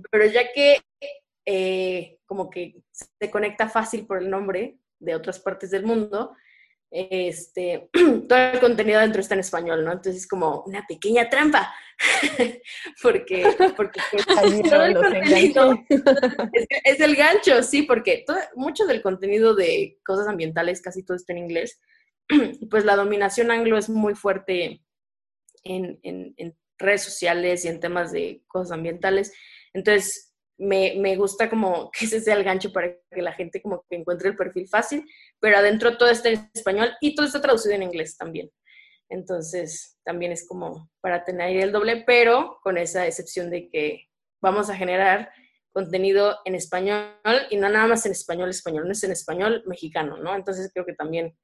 Pero 0.09 0.25
ya 0.25 0.51
que 0.51 0.79
eh, 1.45 2.17
como 2.25 2.50
que 2.50 2.81
se 3.19 3.29
conecta 3.29 3.69
fácil 3.69 4.07
por 4.07 4.24
el 4.24 4.31
nombre 4.31 4.79
de 4.99 5.15
otras 5.15 5.39
partes 5.39 5.71
del 5.71 5.83
mundo, 5.83 6.35
este, 6.91 7.89
todo 8.27 8.39
el 8.39 8.59
contenido 8.59 8.99
dentro 8.99 9.21
está 9.21 9.35
en 9.35 9.41
español, 9.41 9.85
¿no? 9.85 9.91
Entonces 9.91 10.23
es 10.23 10.27
como 10.27 10.63
una 10.65 10.85
pequeña 10.87 11.29
trampa, 11.29 11.73
porque, 13.01 13.55
porque 13.75 13.99
pues, 14.11 14.25
todo 14.69 14.83
el 14.83 14.95
contenido 14.95 15.83
es, 15.89 16.67
es, 16.83 16.99
el 16.99 17.15
gancho, 17.15 17.61
sí, 17.63 17.83
porque 17.83 18.23
todo, 18.25 18.37
mucho 18.55 18.85
del 18.85 19.01
contenido 19.01 19.55
de 19.55 19.99
cosas 20.05 20.27
ambientales, 20.27 20.81
casi 20.81 21.03
todo 21.03 21.15
está 21.15 21.33
en 21.33 21.39
inglés, 21.39 21.79
pues 22.69 22.85
la 22.85 22.95
dominación 22.95 23.51
anglo 23.51 23.77
es 23.77 23.89
muy 23.89 24.15
fuerte 24.15 24.81
en, 25.63 25.99
en, 26.03 26.33
en, 26.37 26.57
redes 26.81 27.03
sociales 27.03 27.65
y 27.65 27.67
en 27.67 27.81
temas 27.81 28.13
de 28.13 28.41
cosas 28.47 28.71
ambientales. 28.71 29.33
Entonces, 29.73 30.28
me, 30.59 30.95
me, 30.97 31.15
gusta 31.15 31.49
como 31.49 31.89
que 31.97 32.05
ese 32.05 32.21
sea 32.21 32.35
el 32.35 32.43
gancho 32.43 32.71
para 32.71 32.95
que 33.09 33.21
la 33.21 33.33
gente 33.33 33.61
como 33.61 33.83
que 33.89 33.95
encuentre 33.95 34.29
el 34.29 34.35
perfil 34.35 34.67
fácil, 34.67 35.05
pero 35.39 35.57
adentro 35.57 35.97
todo 35.97 36.09
está 36.09 36.29
en 36.29 36.49
español 36.53 36.91
y 37.01 37.15
todo 37.15 37.25
está 37.25 37.41
traducido 37.41 37.73
en 37.73 37.83
inglés 37.83 38.17
también. 38.17 38.49
Entonces, 39.09 39.97
también 40.03 40.31
es 40.31 40.47
como 40.47 40.91
para 41.01 41.23
tener 41.23 41.57
el 41.57 41.71
doble, 41.71 42.03
pero 42.05 42.59
con 42.61 42.77
esa 42.77 43.07
excepción 43.07 43.49
de 43.49 43.67
que 43.69 44.05
vamos 44.41 44.69
a 44.69 44.75
generar 44.75 45.31
contenido 45.71 46.37
en 46.45 46.55
español 46.55 47.11
y 47.49 47.57
no 47.57 47.69
nada 47.69 47.87
más 47.87 48.05
en 48.05 48.11
español 48.11 48.49
español, 48.49 48.85
no 48.85 48.91
es 48.91 49.03
en 49.03 49.11
español 49.11 49.63
mexicano, 49.65 50.17
¿no? 50.17 50.35
Entonces 50.35 50.69
creo 50.73 50.85
que 50.85 50.93
también 50.93 51.35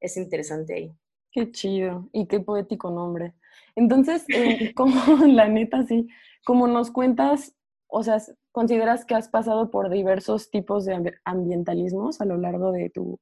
es 0.00 0.16
interesante 0.16 0.74
ahí. 0.74 0.92
Qué 1.32 1.50
chido 1.52 2.08
y 2.12 2.26
qué 2.26 2.40
poético 2.40 2.90
nombre. 2.90 3.34
Entonces, 3.76 4.24
eh, 4.28 4.72
como 4.74 5.26
la 5.26 5.48
neta, 5.48 5.84
sí, 5.86 6.08
como 6.44 6.66
nos 6.66 6.90
cuentas, 6.90 7.54
o 7.90 8.02
sea, 8.02 8.18
¿consideras 8.52 9.04
que 9.04 9.14
has 9.14 9.28
pasado 9.28 9.70
por 9.70 9.90
diversos 9.90 10.50
tipos 10.50 10.84
de 10.84 11.14
ambientalismos 11.24 12.20
a 12.20 12.24
lo 12.24 12.36
largo 12.36 12.72
de 12.72 12.90
tu, 12.90 13.18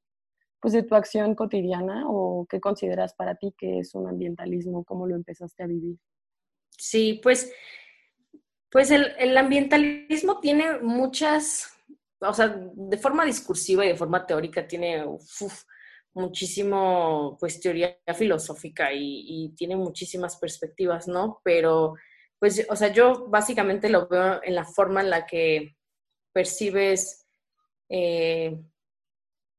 pues 0.60 0.74
de 0.74 0.82
tu 0.82 0.94
acción 0.94 1.34
cotidiana 1.34 2.04
o 2.08 2.46
qué 2.48 2.60
consideras 2.60 3.14
para 3.14 3.36
ti 3.36 3.54
que 3.56 3.80
es 3.80 3.94
un 3.94 4.08
ambientalismo? 4.08 4.84
¿Cómo 4.84 5.06
lo 5.06 5.16
empezaste 5.16 5.62
a 5.62 5.66
vivir? 5.66 5.96
Sí, 6.70 7.20
pues, 7.22 7.52
pues 8.70 8.90
el, 8.90 9.12
el 9.18 9.36
ambientalismo 9.36 10.40
tiene 10.40 10.78
muchas, 10.80 11.72
o 12.20 12.32
sea, 12.32 12.48
de 12.74 12.98
forma 12.98 13.24
discursiva 13.24 13.84
y 13.84 13.88
de 13.88 13.96
forma 13.96 14.26
teórica 14.26 14.66
tiene 14.66 15.04
uf, 15.04 15.64
muchísimo, 16.14 17.36
pues, 17.40 17.60
teoría 17.60 17.96
filosófica 18.14 18.92
y, 18.92 19.24
y, 19.26 19.48
tiene 19.50 19.76
muchísimas 19.76 20.36
perspectivas, 20.36 21.08
¿no? 21.08 21.40
Pero, 21.42 21.94
pues, 22.38 22.66
o 22.68 22.76
sea, 22.76 22.88
yo 22.88 23.26
básicamente 23.28 23.88
lo 23.88 24.08
veo 24.08 24.40
en 24.42 24.54
la 24.54 24.64
forma 24.64 25.00
en 25.00 25.10
la 25.10 25.26
que 25.26 25.76
percibes 26.32 27.26
eh, 27.88 28.60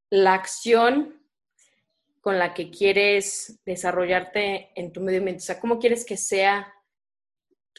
la 0.09 0.33
acción 0.33 1.21
con 2.21 2.37
la 2.37 2.53
que 2.53 2.69
quieres 2.69 3.59
desarrollarte 3.65 4.71
en 4.75 4.91
tu 4.91 5.01
medio 5.01 5.19
ambiente, 5.19 5.43
o 5.43 5.45
sea, 5.45 5.59
cómo 5.59 5.79
quieres 5.79 6.05
que 6.05 6.17
sea, 6.17 6.73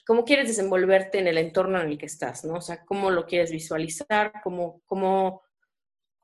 cómo 0.06 0.24
quieres 0.24 0.48
desenvolverte 0.48 1.18
en 1.18 1.26
el 1.28 1.38
entorno 1.38 1.80
en 1.80 1.88
el 1.88 1.98
que 1.98 2.06
estás, 2.06 2.44
¿no? 2.44 2.54
O 2.54 2.60
sea, 2.60 2.84
cómo 2.84 3.10
lo 3.10 3.26
quieres 3.26 3.50
visualizar, 3.50 4.32
cómo, 4.42 4.82
cómo, 4.86 5.42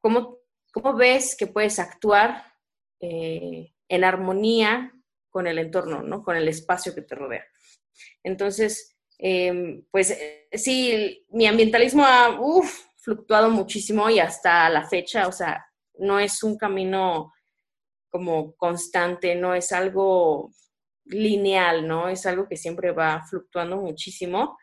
cómo 0.01 0.47
¿Cómo 0.77 0.93
ves 0.93 1.35
que 1.35 1.47
puedes 1.47 1.79
actuar 1.79 2.53
eh, 3.01 3.73
en 3.89 4.05
armonía 4.05 4.93
con 5.31 5.47
el 5.47 5.59
entorno, 5.59 6.03
¿no? 6.03 6.23
con 6.23 6.37
el 6.37 6.49
espacio 6.49 6.95
que 6.95 7.01
te 7.01 7.15
rodea? 7.15 7.47
Entonces, 8.23 8.97
eh, 9.19 9.83
pues 9.91 10.11
eh, 10.11 10.49
sí, 10.53 11.25
mi 11.31 11.47
ambientalismo 11.47 12.05
ha 12.05 12.39
fluctuado 12.97 13.51
muchísimo 13.51 14.11
y 14.11 14.19
hasta 14.19 14.69
la 14.69 14.87
fecha, 14.89 15.29
o 15.29 15.33
sea, 15.33 15.65
no 15.99 16.19
es 16.19 16.43
un 16.43 16.57
camino 16.57 17.33
como 18.11 18.55
constante, 18.57 19.35
no 19.35 19.55
es 19.55 19.73
algo 19.73 20.51
lineal, 21.05 21.87
¿no? 21.87 22.09
Es 22.09 22.27
algo 22.27 22.49
que 22.49 22.57
siempre 22.57 22.93
va 22.93 23.23
fluctuando 23.29 23.77
muchísimo. 23.77 24.57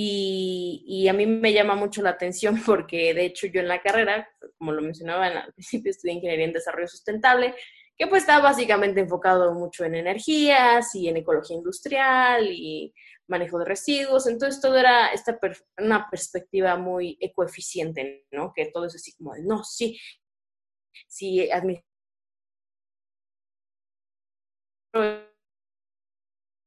Y, 0.00 1.08
a 1.08 1.12
mí 1.12 1.26
me 1.26 1.52
llama 1.52 1.74
mucho 1.74 2.02
la 2.02 2.10
atención 2.10 2.62
porque 2.66 3.14
de 3.14 3.24
hecho 3.24 3.46
yo 3.46 3.60
en 3.60 3.68
la 3.68 3.82
carrera, 3.82 4.28
como 4.56 4.72
lo 4.72 4.82
mencionaba 4.82 5.26
al 5.26 5.52
principio, 5.54 5.90
estudié 5.90 6.14
Ingeniería 6.14 6.44
en 6.46 6.52
Desarrollo 6.52 6.86
Sustentable, 6.86 7.54
que 7.98 8.06
pues 8.06 8.22
está 8.22 8.40
básicamente 8.40 9.00
enfocado 9.00 9.52
mucho 9.54 9.84
en 9.84 9.96
energías 9.96 10.94
y 10.94 11.08
en 11.08 11.16
ecología 11.16 11.56
industrial 11.56 12.46
y 12.48 12.94
manejo 13.26 13.58
de 13.58 13.64
residuos. 13.64 14.28
Entonces 14.28 14.60
todo 14.60 14.76
era 14.76 15.08
esta 15.08 15.38
una 15.78 16.08
perspectiva 16.08 16.76
muy 16.76 17.18
ecoeficiente, 17.20 18.26
¿no? 18.30 18.52
Que 18.54 18.66
todo 18.66 18.86
es 18.86 18.94
así 18.94 19.14
como 19.16 19.34
de, 19.34 19.42
no, 19.42 19.64
sí, 19.64 19.98
sí, 21.08 21.48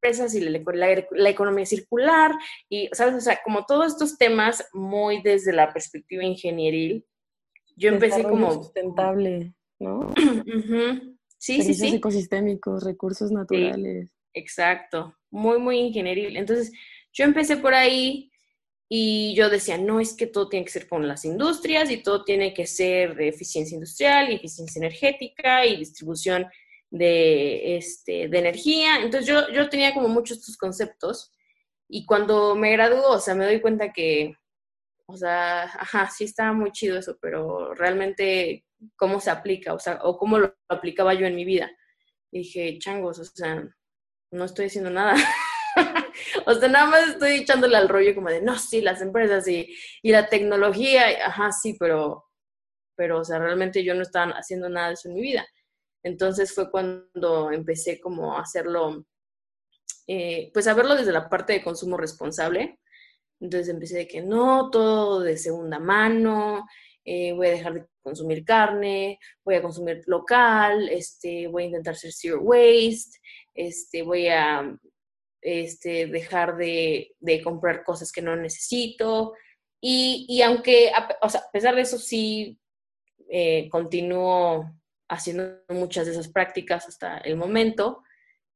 empresas 0.04 0.34
y 0.36 0.42
la, 0.42 1.30
economía 1.30 1.66
circular 1.66 2.32
y, 2.68 2.90
¿sabes? 2.92 3.16
O 3.16 3.22
sea, 3.22 3.40
como 3.44 3.66
todos 3.66 3.94
estos 3.94 4.18
temas 4.18 4.68
muy 4.74 5.22
desde 5.22 5.54
la 5.54 5.72
perspectiva 5.72 6.24
ingenieril, 6.24 7.06
yo 7.76 7.90
empecé 7.90 8.24
como... 8.24 8.52
sustentable, 8.52 9.54
¿no? 9.80 10.14
Sí, 11.41 11.63
sí, 11.63 11.74
sí. 11.74 11.95
ecosistémicos, 11.95 12.83
recursos 12.83 13.31
naturales. 13.31 14.13
exacto, 14.31 15.17
muy, 15.31 15.57
muy 15.57 15.79
ingenieril. 15.79 16.38
Entonces, 16.38 16.71
yo 17.12 17.25
empecé 17.25 17.57
por 17.57 17.74
ahí 17.74 18.31
y 18.88 19.33
yo 19.33 19.50
decía, 19.50 19.79
no, 19.79 20.00
es 20.00 20.13
que 20.13 20.27
todo 20.27 20.50
tiene 20.50 20.65
que 20.65 20.71
ser 20.71 20.88
con 20.88 21.07
las 21.07 21.25
industrias 21.25 21.89
y 21.89 22.03
todo 22.03 22.24
tiene 22.24 22.53
que 22.53 22.67
ser 22.67 23.15
de 23.15 23.29
eficiencia 23.29 23.74
industrial 23.74 24.29
y 24.31 24.36
eficiencia 24.36 24.77
energética 24.77 25.65
y 25.65 25.77
distribución 25.77 26.45
de, 26.91 27.75
este, 27.75 28.27
de 28.27 28.38
energía. 28.38 28.98
Entonces 29.01 29.25
yo, 29.27 29.50
yo 29.51 29.67
tenía 29.67 29.95
como 29.95 30.10
muchos 30.10 30.38
estos 30.38 30.57
conceptos 30.57 31.33
y 31.89 32.05
cuando 32.05 32.53
me 32.53 32.71
graduó, 32.71 33.13
o 33.13 33.19
sea, 33.19 33.33
me 33.33 33.45
doy 33.45 33.62
cuenta 33.62 33.91
que, 33.91 34.36
o 35.07 35.17
sea, 35.17 35.63
ajá, 35.63 36.07
sí 36.15 36.25
estaba 36.25 36.53
muy 36.53 36.71
chido 36.71 37.00
eso, 37.00 37.17
pero 37.19 37.74
realmente 37.74 38.63
cómo 38.96 39.20
se 39.20 39.32
aplica, 39.32 39.74
o 39.74 39.80
sea, 39.80 40.00
o 40.04 40.18
cómo 40.18 40.40
lo 40.40 40.56
aplicaba 40.70 41.14
yo 41.14 41.26
en 41.26 41.36
mi 41.36 41.46
vida. 41.46 41.72
Y 42.32 42.40
dije, 42.40 42.78
changos, 42.80 43.20
o 43.20 43.26
sea, 43.26 43.68
no 44.32 44.46
estoy 44.46 44.68
haciendo 44.68 44.90
nada. 44.90 45.16
o 46.46 46.54
sea, 46.54 46.70
nada 46.70 46.86
más 46.88 47.10
estoy 47.10 47.38
echándole 47.38 47.78
al 47.78 47.90
rollo 47.90 48.16
como 48.16 48.30
de, 48.30 48.42
no, 48.42 48.58
sí, 48.58 48.82
las 48.82 49.02
empresas 49.02 49.48
y, 49.48 49.76
y 50.02 50.12
la 50.12 50.28
tecnología, 50.30 51.28
ajá, 51.28 51.52
sí, 51.52 51.76
pero, 51.80 52.26
pero, 52.96 53.20
o 53.20 53.26
sea, 53.26 53.40
realmente 53.40 53.84
yo 53.84 53.94
no 53.96 54.02
estaba 54.02 54.32
haciendo 54.34 54.70
nada 54.70 54.90
de 54.90 54.94
eso 54.94 55.10
en 55.10 55.16
mi 55.16 55.22
vida. 55.22 55.46
Entonces 56.04 56.54
fue 56.54 56.72
cuando 56.72 57.52
empecé 57.52 58.00
como 58.00 58.36
a 58.36 58.42
hacerlo, 58.42 59.06
eh, 60.08 60.50
pues 60.54 60.68
a 60.68 60.74
verlo 60.74 60.96
desde 60.96 61.12
la 61.12 61.30
parte 61.30 61.54
de 61.54 61.64
consumo 61.64 61.98
responsable. 61.98 62.80
Entonces 63.40 63.70
empecé 63.70 63.98
de 63.98 64.08
que 64.08 64.22
no, 64.22 64.70
todo 64.70 65.22
de 65.22 65.38
segunda 65.38 65.80
mano, 65.80 66.66
eh, 67.05 67.34
voy 67.34 67.48
a 67.48 67.51
dejar 67.51 67.74
de 67.74 67.86
consumir 68.03 68.43
carne, 68.46 69.20
voy 69.43 69.55
a 69.55 69.62
consumir 69.62 70.01
local, 70.08 70.89
este, 70.89 71.48
voy 71.48 71.63
a 71.63 71.67
intentar 71.67 71.96
ser 71.96 72.12
zero 72.12 72.41
waste, 72.41 73.20
este, 73.53 74.03
voy 74.03 74.27
a 74.27 74.77
este, 75.41 76.08
dejar 76.08 76.58
de, 76.58 77.15
de 77.20 77.41
comprar 77.41 77.84
cosas 77.84 78.12
que 78.12 78.22
no 78.22 78.36
necesito. 78.36 79.34
Y, 79.81 80.25
y 80.29 80.41
aunque, 80.43 80.91
a, 80.91 81.17
o 81.22 81.29
sea, 81.29 81.41
a 81.41 81.51
pesar 81.51 81.75
de 81.75 81.81
eso, 81.81 81.98
sí 81.98 82.60
eh, 83.29 83.67
continúo 83.70 84.72
haciendo 85.10 85.58
muchas 85.70 86.05
de 86.05 86.13
esas 86.13 86.29
prácticas 86.29 86.88
hasta 86.88 87.17
el 87.20 87.36
momento, 87.36 88.03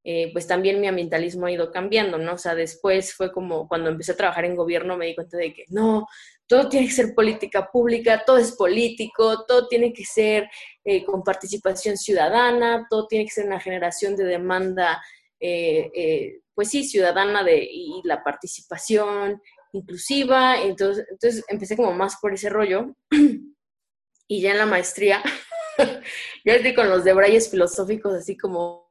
eh, 0.04 0.32
pues 0.34 0.46
también 0.46 0.80
mi 0.80 0.88
ambientalismo 0.88 1.48
ha 1.48 1.52
ido 1.52 1.72
cambiando, 1.72 2.20
¿no? 2.20 2.34
O 2.34 2.38
sea, 2.38 2.54
después 2.54 3.14
fue 3.16 3.32
como 3.32 3.68
cuando 3.68 3.90
empecé 3.90 4.12
a 4.12 4.18
trabajar 4.18 4.46
en 4.46 4.56
gobierno 4.56 4.98
me 4.98 5.08
di 5.08 5.16
cuenta 5.16 5.38
de 5.38 5.52
que 5.52 5.66
no, 5.70 6.08
todo 6.48 6.70
tiene 6.70 6.88
que 6.88 6.94
ser 6.94 7.14
política 7.16 7.70
pública, 7.72 8.24
todo 8.26 8.38
es 8.38 8.52
político, 8.52 9.46
todo 9.46 9.68
tiene 9.68 9.92
que 9.94 10.06
ser 10.06 10.50
eh, 10.84 11.04
con 11.04 11.24
participación 11.24 11.98
ciudadana, 11.98 12.88
todo 12.90 13.08
tiene 13.08 13.26
que 13.26 13.32
ser 13.32 13.46
una 13.48 13.60
generación 13.60 14.16
de 14.16 14.26
demanda, 14.26 15.02
eh, 15.40 16.40
pues 16.54 16.70
sí, 16.70 16.84
ciudadana 16.84 17.44
de, 17.44 17.68
y 17.70 18.02
la 18.04 18.24
participación 18.24 19.42
inclusiva. 19.74 20.62
Entonces, 20.62 21.06
entonces 21.10 21.44
empecé 21.48 21.76
como 21.76 21.94
más 21.94 22.18
por 22.22 22.34
ese 22.34 22.50
rollo 22.50 22.96
y 24.28 24.42
ya 24.42 24.52
en 24.52 24.58
la 24.58 24.66
maestría 24.66 25.22
yo 26.46 26.54
estoy 26.54 26.74
con 26.74 26.90
los 26.90 27.04
debrayes 27.04 27.50
filosóficos 27.50 28.14
así 28.14 28.38
como 28.38 28.86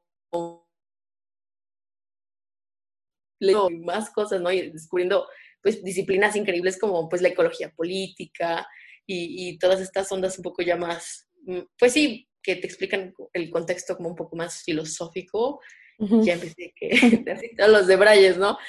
leo 3.39 3.69
más 3.69 4.09
cosas, 4.11 4.41
¿no? 4.41 4.51
Y 4.51 4.69
descubriendo 4.71 5.27
pues 5.65 5.83
disciplinas 5.83 6.35
increíbles 6.35 6.77
como 6.77 7.09
pues 7.09 7.23
la 7.23 7.29
ecología 7.29 7.71
política 7.71 8.67
y, 9.07 9.49
y 9.49 9.57
todas 9.57 9.81
estas 9.81 10.11
ondas 10.11 10.37
un 10.37 10.43
poco 10.43 10.61
ya 10.61 10.77
más, 10.77 11.27
mm, 11.41 11.61
pues 11.79 11.93
sí, 11.93 12.29
que 12.43 12.55
te 12.55 12.67
explican 12.67 13.15
el 13.33 13.49
contexto 13.49 13.97
como 13.97 14.09
un 14.09 14.15
poco 14.15 14.35
más 14.35 14.61
filosófico. 14.61 15.59
Ya 15.97 16.33
empecé 16.33 16.71
que 16.75 16.91
a 17.57 17.67
los 17.67 17.87
de 17.87 17.95
Brayes, 17.95 18.37
¿no? 18.37 18.59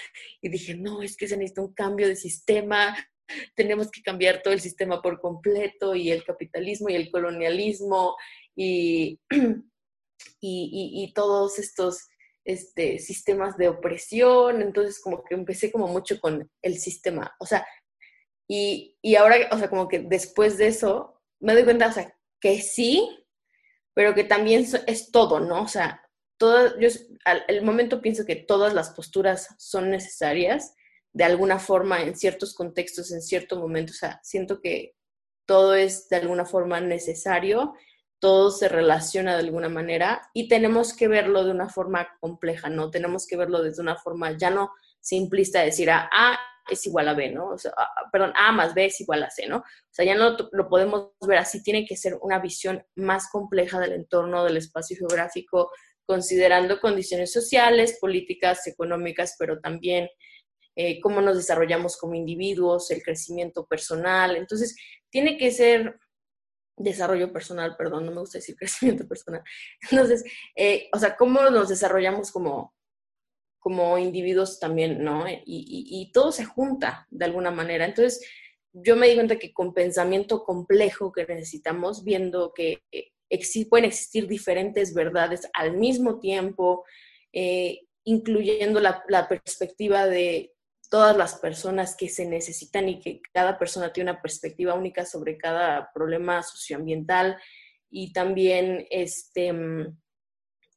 Y 0.40 0.48
dije, 0.48 0.74
no, 0.74 1.02
es 1.02 1.18
que 1.18 1.28
se 1.28 1.36
necesita 1.36 1.60
un 1.60 1.74
cambio 1.74 2.08
de 2.08 2.16
sistema, 2.16 2.96
tenemos 3.54 3.90
que 3.90 4.00
cambiar 4.00 4.40
todo 4.42 4.54
el 4.54 4.60
sistema 4.60 5.02
por 5.02 5.20
completo 5.20 5.94
y 5.94 6.10
el 6.10 6.24
capitalismo 6.24 6.88
y 6.88 6.94
el 6.94 7.10
colonialismo 7.10 8.16
y, 8.54 9.20
y, 10.40 11.02
y, 11.04 11.12
todos 11.12 11.58
estos 11.58 12.08
este, 12.46 12.98
sistemas 12.98 13.56
de 13.56 13.68
opresión. 13.68 14.62
Entonces, 14.62 15.00
como 15.00 15.22
que 15.24 15.34
empecé 15.34 15.70
como 15.70 15.88
mucho 15.88 16.20
con 16.20 16.50
el 16.62 16.78
sistema. 16.78 17.34
O 17.38 17.46
sea, 17.46 17.66
y, 18.48 18.96
y 19.02 19.16
ahora, 19.16 19.36
o 19.52 19.58
sea, 19.58 19.68
como 19.68 19.88
que 19.88 19.98
después 19.98 20.56
de 20.56 20.68
eso, 20.68 21.20
me 21.40 21.52
doy 21.52 21.64
cuenta, 21.64 21.88
o 21.88 21.92
sea, 21.92 22.16
que 22.40 22.60
sí, 22.60 23.26
pero 23.94 24.14
que 24.14 24.24
también 24.24 24.66
es 24.86 25.10
todo, 25.10 25.40
¿no? 25.40 25.62
O 25.62 25.68
sea, 25.68 26.02
todo, 26.38 26.78
yo 26.78 26.88
al 27.24 27.62
momento 27.62 28.00
pienso 28.00 28.24
que 28.24 28.36
todas 28.36 28.74
las 28.74 28.90
posturas 28.90 29.48
son 29.58 29.90
necesarias 29.90 30.74
de 31.12 31.24
alguna 31.24 31.58
forma 31.58 32.02
en 32.02 32.14
ciertos 32.14 32.54
contextos, 32.54 33.10
en 33.10 33.22
cierto 33.22 33.56
momento. 33.58 33.92
O 33.92 33.96
sea, 33.96 34.20
siento 34.22 34.60
que 34.60 34.94
todo 35.46 35.74
es 35.74 36.10
de 36.10 36.16
alguna 36.16 36.44
forma 36.44 36.80
necesario, 36.80 37.72
todo 38.18 38.50
se 38.50 38.68
relaciona 38.68 39.34
de 39.34 39.40
alguna 39.40 39.68
manera 39.68 40.30
y 40.32 40.48
tenemos 40.48 40.94
que 40.94 41.08
verlo 41.08 41.44
de 41.44 41.50
una 41.50 41.68
forma 41.68 42.08
compleja, 42.20 42.68
¿no? 42.68 42.90
Tenemos 42.90 43.26
que 43.26 43.36
verlo 43.36 43.62
desde 43.62 43.82
una 43.82 43.96
forma 43.96 44.36
ya 44.36 44.50
no 44.50 44.72
simplista, 45.00 45.62
decir 45.62 45.90
A, 45.90 46.08
A 46.12 46.38
es 46.68 46.86
igual 46.86 47.08
a 47.08 47.14
B, 47.14 47.30
¿no? 47.30 47.50
O 47.50 47.58
sea, 47.58 47.72
perdón, 48.10 48.32
A 48.36 48.52
más 48.52 48.74
B 48.74 48.86
es 48.86 49.00
igual 49.00 49.22
a 49.22 49.30
C, 49.30 49.46
¿no? 49.46 49.58
O 49.58 49.64
sea, 49.90 50.04
ya 50.04 50.14
no 50.14 50.36
lo 50.52 50.68
podemos 50.68 51.10
ver 51.20 51.38
así, 51.38 51.62
tiene 51.62 51.86
que 51.86 51.96
ser 51.96 52.18
una 52.20 52.38
visión 52.38 52.84
más 52.96 53.28
compleja 53.30 53.78
del 53.78 53.92
entorno, 53.92 54.44
del 54.44 54.56
espacio 54.56 54.96
geográfico, 54.96 55.70
considerando 56.06 56.80
condiciones 56.80 57.32
sociales, 57.32 57.98
políticas, 58.00 58.66
económicas, 58.66 59.36
pero 59.38 59.60
también 59.60 60.08
eh, 60.76 61.00
cómo 61.00 61.20
nos 61.20 61.36
desarrollamos 61.36 61.96
como 61.96 62.14
individuos, 62.14 62.90
el 62.90 63.02
crecimiento 63.02 63.66
personal. 63.66 64.36
Entonces, 64.36 64.76
tiene 65.10 65.36
que 65.36 65.50
ser 65.50 65.98
desarrollo 66.76 67.32
personal, 67.32 67.76
perdón, 67.76 68.06
no 68.06 68.12
me 68.12 68.20
gusta 68.20 68.38
decir 68.38 68.56
crecimiento 68.58 69.06
personal. 69.06 69.42
Entonces, 69.90 70.24
eh, 70.54 70.88
o 70.92 70.98
sea, 70.98 71.16
cómo 71.16 71.40
nos 71.50 71.68
desarrollamos 71.68 72.30
como, 72.30 72.74
como 73.58 73.98
individuos 73.98 74.60
también, 74.60 75.02
¿no? 75.02 75.28
Y, 75.28 75.42
y, 75.44 76.12
todo 76.12 76.30
se 76.32 76.44
junta 76.44 77.06
de 77.10 77.24
alguna 77.24 77.50
manera. 77.50 77.84
Entonces, 77.84 78.24
yo 78.72 78.94
me 78.94 79.08
di 79.08 79.14
cuenta 79.14 79.38
que 79.38 79.52
con 79.52 79.72
pensamiento 79.72 80.44
complejo 80.44 81.12
que 81.12 81.26
necesitamos, 81.26 82.04
viendo 82.04 82.52
que 82.54 82.82
eh, 82.92 83.12
pueden 83.68 83.86
existir 83.86 84.28
diferentes 84.28 84.94
verdades 84.94 85.48
al 85.54 85.76
mismo 85.76 86.20
tiempo, 86.20 86.84
eh, 87.32 87.80
incluyendo 88.04 88.80
la, 88.80 89.02
la, 89.08 89.28
perspectiva 89.28 90.06
de 90.06 90.54
todas 90.88 91.16
las 91.16 91.36
personas 91.36 91.96
que 91.96 92.08
se 92.08 92.26
necesitan 92.26 92.88
y 92.88 93.00
que 93.00 93.20
cada 93.32 93.58
persona 93.58 93.92
tiene 93.92 94.10
una 94.10 94.22
perspectiva 94.22 94.74
única 94.74 95.04
sobre 95.04 95.36
cada 95.36 95.90
problema 95.92 96.42
socioambiental 96.42 97.36
y 97.90 98.12
también 98.12 98.86
este 98.90 99.54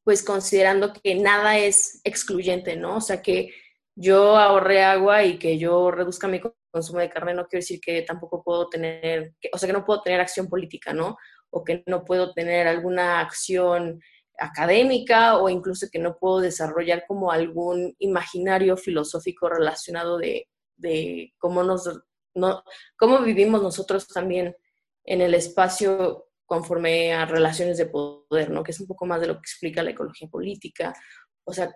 pues 0.04 0.24
considerando 0.24 0.94
que 0.94 1.16
nada 1.16 1.58
es 1.58 2.02
excluyente, 2.04 2.76
¿no? 2.76 2.98
O 2.98 3.02
sea 3.02 3.22
que 3.22 3.54
yo 3.96 4.38
ahorré 4.38 4.84
agua 4.84 5.24
y 5.24 5.38
que 5.38 5.58
yo 5.58 5.92
reduzca 5.92 6.28
mi 6.28 6.42
consumo 6.72 7.00
de 7.00 7.10
carne 7.10 7.34
no 7.34 7.46
quiere 7.46 7.62
decir 7.62 7.80
que 7.80 8.02
tampoco 8.02 8.44
puedo 8.44 8.70
tener, 8.70 9.36
o 9.52 9.58
sea 9.58 9.68
que 9.68 9.74
no 9.74 9.86
puedo 9.86 10.02
tener 10.02 10.20
acción 10.20 10.48
política, 10.48 10.94
¿no? 10.94 11.18
o 11.52 11.64
que 11.64 11.84
no 11.88 12.06
puedo 12.06 12.34
tener 12.34 12.68
alguna 12.68 13.20
acción 13.20 14.02
académica 14.40 15.38
o 15.38 15.50
incluso 15.50 15.88
que 15.92 16.00
no 16.00 16.18
puedo 16.18 16.40
desarrollar 16.40 17.06
como 17.08 17.32
algún 17.32 17.96
imaginario 18.00 18.78
filosófico 18.78 19.50
relacionado 19.50 20.18
de, 20.18 20.48
cómo, 21.38 21.64
nos, 21.64 21.90
no, 22.36 22.64
cómo 22.98 23.20
vivimos 23.20 23.62
nosotros 23.62 24.08
también 24.08 24.56
en 25.04 25.22
el 25.22 25.34
espacio 25.34 26.28
conforme 26.46 27.14
a 27.14 27.26
relaciones 27.26 27.78
de 27.78 27.86
poder, 27.86 28.50
¿no? 28.50 28.64
Que 28.64 28.72
es 28.72 28.80
un 28.80 28.88
poco 28.88 29.06
más 29.06 29.22
de 29.22 29.28
lo 29.28 29.36
que 29.36 29.42
explica 29.42 29.84
la 29.84 29.92
ecología 29.92 30.28
política. 30.28 30.96
O 31.44 31.54
sea, 31.54 31.72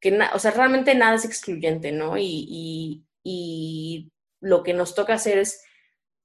que 0.00 0.18
o 0.34 0.38
sea, 0.38 0.50
realmente 0.50 0.94
nada 0.94 1.14
es 1.14 1.24
excluyente, 1.24 1.92
¿no? 1.92 2.16
y 2.18 3.04
lo 4.40 4.64
que 4.64 4.74
nos 4.74 4.96
toca 4.96 5.14
hacer 5.14 5.38
es 5.38 5.62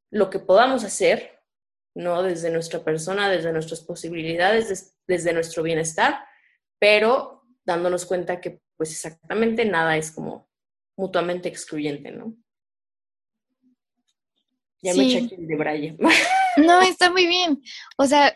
lo 0.09 0.31
que 0.31 0.39
podamos 0.39 0.83
hacer 0.83 1.37
¿no? 1.97 2.21
Desde 2.21 2.51
nuestra 2.51 2.83
persona, 2.83 3.29
desde 3.29 3.51
nuestras 3.51 3.81
posibilidades, 3.81 4.95
desde 5.07 5.33
nuestro 5.33 5.63
bienestar, 5.63 6.25
pero 6.79 7.43
dándonos 7.65 8.05
cuenta 8.05 8.39
que 8.41 8.61
pues 8.75 8.91
exactamente 8.91 9.65
nada 9.65 9.97
es 9.97 10.11
como 10.11 10.49
mutuamente 10.95 11.49
excluyente, 11.49 12.11
¿no? 12.11 12.35
Ya 14.81 14.93
me 14.93 15.05
eché 15.05 15.25
aquí 15.25 15.35
de 15.37 15.55
braille. 15.55 15.97
No, 16.57 16.81
está 16.81 17.11
muy 17.11 17.27
bien. 17.27 17.61
O 17.97 18.07
sea, 18.07 18.35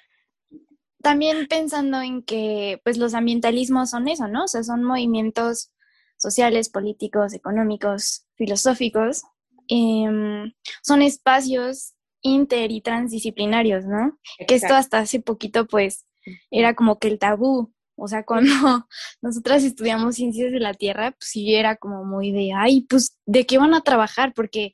también 1.01 1.47
pensando 1.47 2.01
en 2.01 2.21
que 2.21 2.79
pues 2.83 2.99
los 2.99 3.15
ambientalismos 3.15 3.89
son 3.89 4.07
eso, 4.07 4.27
¿no? 4.27 4.43
O 4.43 4.47
sea, 4.47 4.61
son 4.61 4.83
movimientos 4.83 5.71
sociales, 6.17 6.69
políticos, 6.69 7.33
económicos, 7.33 8.27
filosóficos. 8.35 9.23
Em, 9.67 10.53
son 10.83 11.01
espacios 11.01 11.95
inter 12.21 12.71
y 12.71 12.81
transdisciplinarios, 12.81 13.85
¿no? 13.85 14.19
Que 14.47 14.55
esto 14.55 14.75
hasta 14.75 14.99
hace 14.99 15.19
poquito 15.19 15.65
pues 15.65 16.05
era 16.49 16.75
como 16.75 16.99
que 16.99 17.07
el 17.07 17.19
tabú, 17.19 17.73
o 17.95 18.07
sea, 18.07 18.23
cuando 18.23 18.51
nosotras 19.21 19.63
estudiamos 19.63 20.15
ciencias 20.15 20.51
de 20.51 20.59
la 20.59 20.73
Tierra, 20.73 21.11
pues 21.11 21.29
sí 21.29 21.55
era 21.55 21.75
como 21.75 22.03
muy 22.03 22.31
de, 22.31 22.51
ay, 22.53 22.81
pues, 22.81 23.17
¿de 23.25 23.45
qué 23.45 23.57
van 23.57 23.73
a 23.73 23.81
trabajar? 23.81 24.33
Porque 24.33 24.73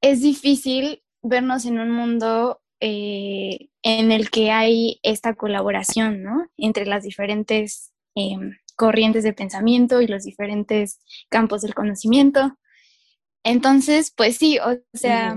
es 0.00 0.22
difícil 0.22 1.02
vernos 1.22 1.64
en 1.66 1.78
un 1.78 1.90
mundo 1.90 2.60
eh, 2.80 3.68
en 3.82 4.12
el 4.12 4.30
que 4.30 4.50
hay 4.50 5.00
esta 5.02 5.34
colaboración, 5.34 6.22
¿no? 6.22 6.46
Entre 6.56 6.86
las 6.86 7.02
diferentes 7.02 7.92
em, 8.14 8.56
corrientes 8.76 9.24
de 9.24 9.32
pensamiento 9.32 10.02
y 10.02 10.06
los 10.06 10.24
diferentes 10.24 11.00
campos 11.28 11.62
del 11.62 11.74
conocimiento. 11.74 12.56
Entonces, 13.42 14.12
pues 14.14 14.36
sí, 14.36 14.58
o 14.58 14.76
sea, 14.92 15.36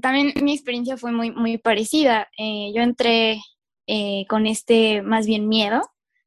también 0.00 0.32
mi 0.42 0.52
experiencia 0.52 0.96
fue 0.96 1.12
muy, 1.12 1.30
muy 1.30 1.58
parecida. 1.58 2.28
Eh, 2.38 2.72
yo 2.74 2.82
entré 2.82 3.40
eh, 3.86 4.26
con 4.28 4.46
este 4.46 5.02
más 5.02 5.26
bien 5.26 5.48
miedo, 5.48 5.82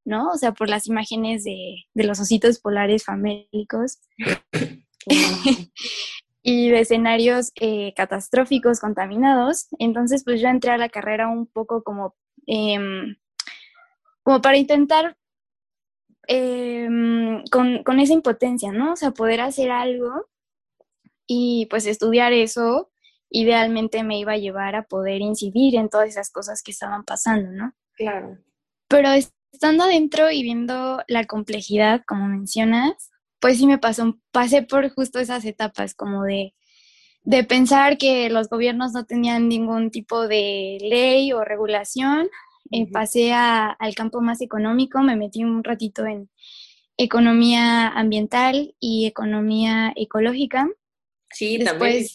¿no? 0.05 0.29
O 0.31 0.37
sea, 0.37 0.53
por 0.53 0.69
las 0.69 0.87
imágenes 0.87 1.43
de, 1.43 1.85
los 1.93 2.19
ositos 2.19 2.59
polares 2.59 3.03
famélicos 3.03 3.99
y 6.41 6.69
de 6.69 6.79
escenarios 6.79 7.51
eh, 7.59 7.93
catastróficos, 7.95 8.79
contaminados. 8.79 9.67
Entonces, 9.77 10.23
pues 10.23 10.41
yo 10.41 10.47
entré 10.47 10.71
a 10.71 10.77
la 10.77 10.89
carrera 10.89 11.27
un 11.27 11.47
poco 11.47 11.83
como, 11.83 12.15
em, 12.47 13.15
como 14.23 14.41
para 14.41 14.57
intentar 14.57 15.17
em, 16.27 17.43
con, 17.51 17.83
con 17.83 17.99
esa 17.99 18.13
impotencia, 18.13 18.71
¿no? 18.71 18.93
O 18.93 18.95
sea, 18.95 19.11
poder 19.11 19.41
hacer 19.41 19.71
algo 19.71 20.27
y 21.27 21.67
pues 21.69 21.85
estudiar 21.85 22.33
eso 22.33 22.89
idealmente 23.29 24.03
me 24.03 24.19
iba 24.19 24.33
a 24.33 24.37
llevar 24.37 24.75
a 24.75 24.83
poder 24.83 25.21
incidir 25.21 25.75
en 25.75 25.89
todas 25.89 26.09
esas 26.09 26.29
cosas 26.29 26.61
que 26.63 26.71
estaban 26.71 27.03
pasando, 27.03 27.51
¿no? 27.51 27.73
Claro. 27.93 28.37
Pero 28.87 29.09
estando 29.51 29.83
adentro 29.83 30.31
y 30.31 30.43
viendo 30.43 31.01
la 31.07 31.25
complejidad, 31.25 32.01
como 32.07 32.27
mencionas, 32.27 33.11
pues 33.39 33.57
sí 33.57 33.67
me 33.67 33.77
pasó, 33.77 34.17
pasé 34.31 34.63
por 34.63 34.89
justo 34.89 35.19
esas 35.19 35.45
etapas 35.45 35.95
como 35.95 36.23
de, 36.23 36.53
de 37.23 37.43
pensar 37.43 37.97
que 37.97 38.29
los 38.29 38.49
gobiernos 38.49 38.93
no 38.93 39.05
tenían 39.05 39.47
ningún 39.47 39.91
tipo 39.91 40.27
de 40.27 40.77
ley 40.81 41.31
o 41.31 41.43
regulación. 41.43 42.29
Eh, 42.71 42.89
pasé 42.91 43.33
al 43.33 43.95
campo 43.95 44.21
más 44.21 44.41
económico, 44.41 45.01
me 45.01 45.15
metí 45.15 45.43
un 45.43 45.63
ratito 45.63 46.05
en 46.05 46.29
economía 46.97 47.87
ambiental 47.87 48.75
y 48.79 49.07
economía 49.07 49.93
ecológica. 49.95 50.67
Sí, 51.31 51.59
también 51.63 52.05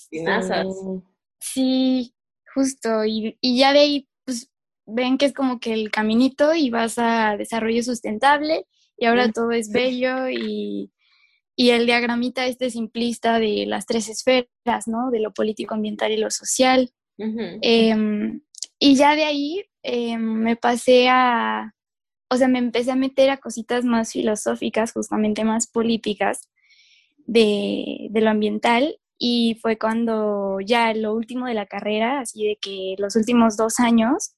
Sí, 1.40 2.14
justo. 2.55 3.05
Y, 3.05 3.37
ya 3.42 3.72
de 3.72 3.79
ahí, 3.79 4.09
pues, 4.24 4.50
ven 4.87 5.18
que 5.18 5.27
es 5.27 5.33
como 5.33 5.61
que 5.61 5.72
el 5.72 5.90
caminito 5.90 6.55
y 6.55 6.70
vas 6.70 6.98
a 6.98 7.37
desarrollo 7.37 7.83
sustentable 7.83 8.66
y 8.96 9.07
ahora 9.07 9.31
todo 9.31 9.50
es 9.53 9.70
bello 9.70 10.29
y, 10.29 10.90
el 11.57 11.87
diagramita 11.87 12.46
este 12.46 12.70
simplista 12.70 13.38
de 13.38 13.64
las 13.66 13.87
tres 13.87 14.09
esferas, 14.09 14.87
¿no? 14.87 15.11
De 15.11 15.20
lo 15.20 15.33
político, 15.33 15.74
ambiental 15.74 16.12
y 16.12 16.16
lo 16.16 16.31
social. 16.31 16.90
Em, 17.16 18.40
y 18.79 18.96
ya 18.96 19.14
de 19.14 19.24
ahí, 19.24 19.64
eh, 19.83 20.18
me 20.18 20.57
pasé 20.57 21.09
a, 21.09 21.74
o 22.29 22.37
sea, 22.37 22.48
me 22.48 22.59
empecé 22.59 22.90
a 22.90 22.96
meter 22.96 23.31
a 23.31 23.37
cositas 23.37 23.85
más 23.85 24.12
filosóficas, 24.12 24.92
justamente 24.92 25.44
más 25.44 25.68
políticas 25.68 26.48
de, 27.27 28.09
de 28.11 28.20
lo 28.20 28.31
ambiental 28.31 28.98
y 29.18 29.59
fue 29.62 29.79
cuando 29.79 30.59
ya 30.61 30.92
lo 30.94 31.14
último 31.14 31.46
de 31.46 31.55
la 31.55 31.66
carrera, 31.66 32.20
así 32.20 32.46
de 32.46 32.57
que 32.61 32.96
los 32.98 33.16
últimos 33.16 33.57
dos 33.57 33.81
años, 33.81 34.35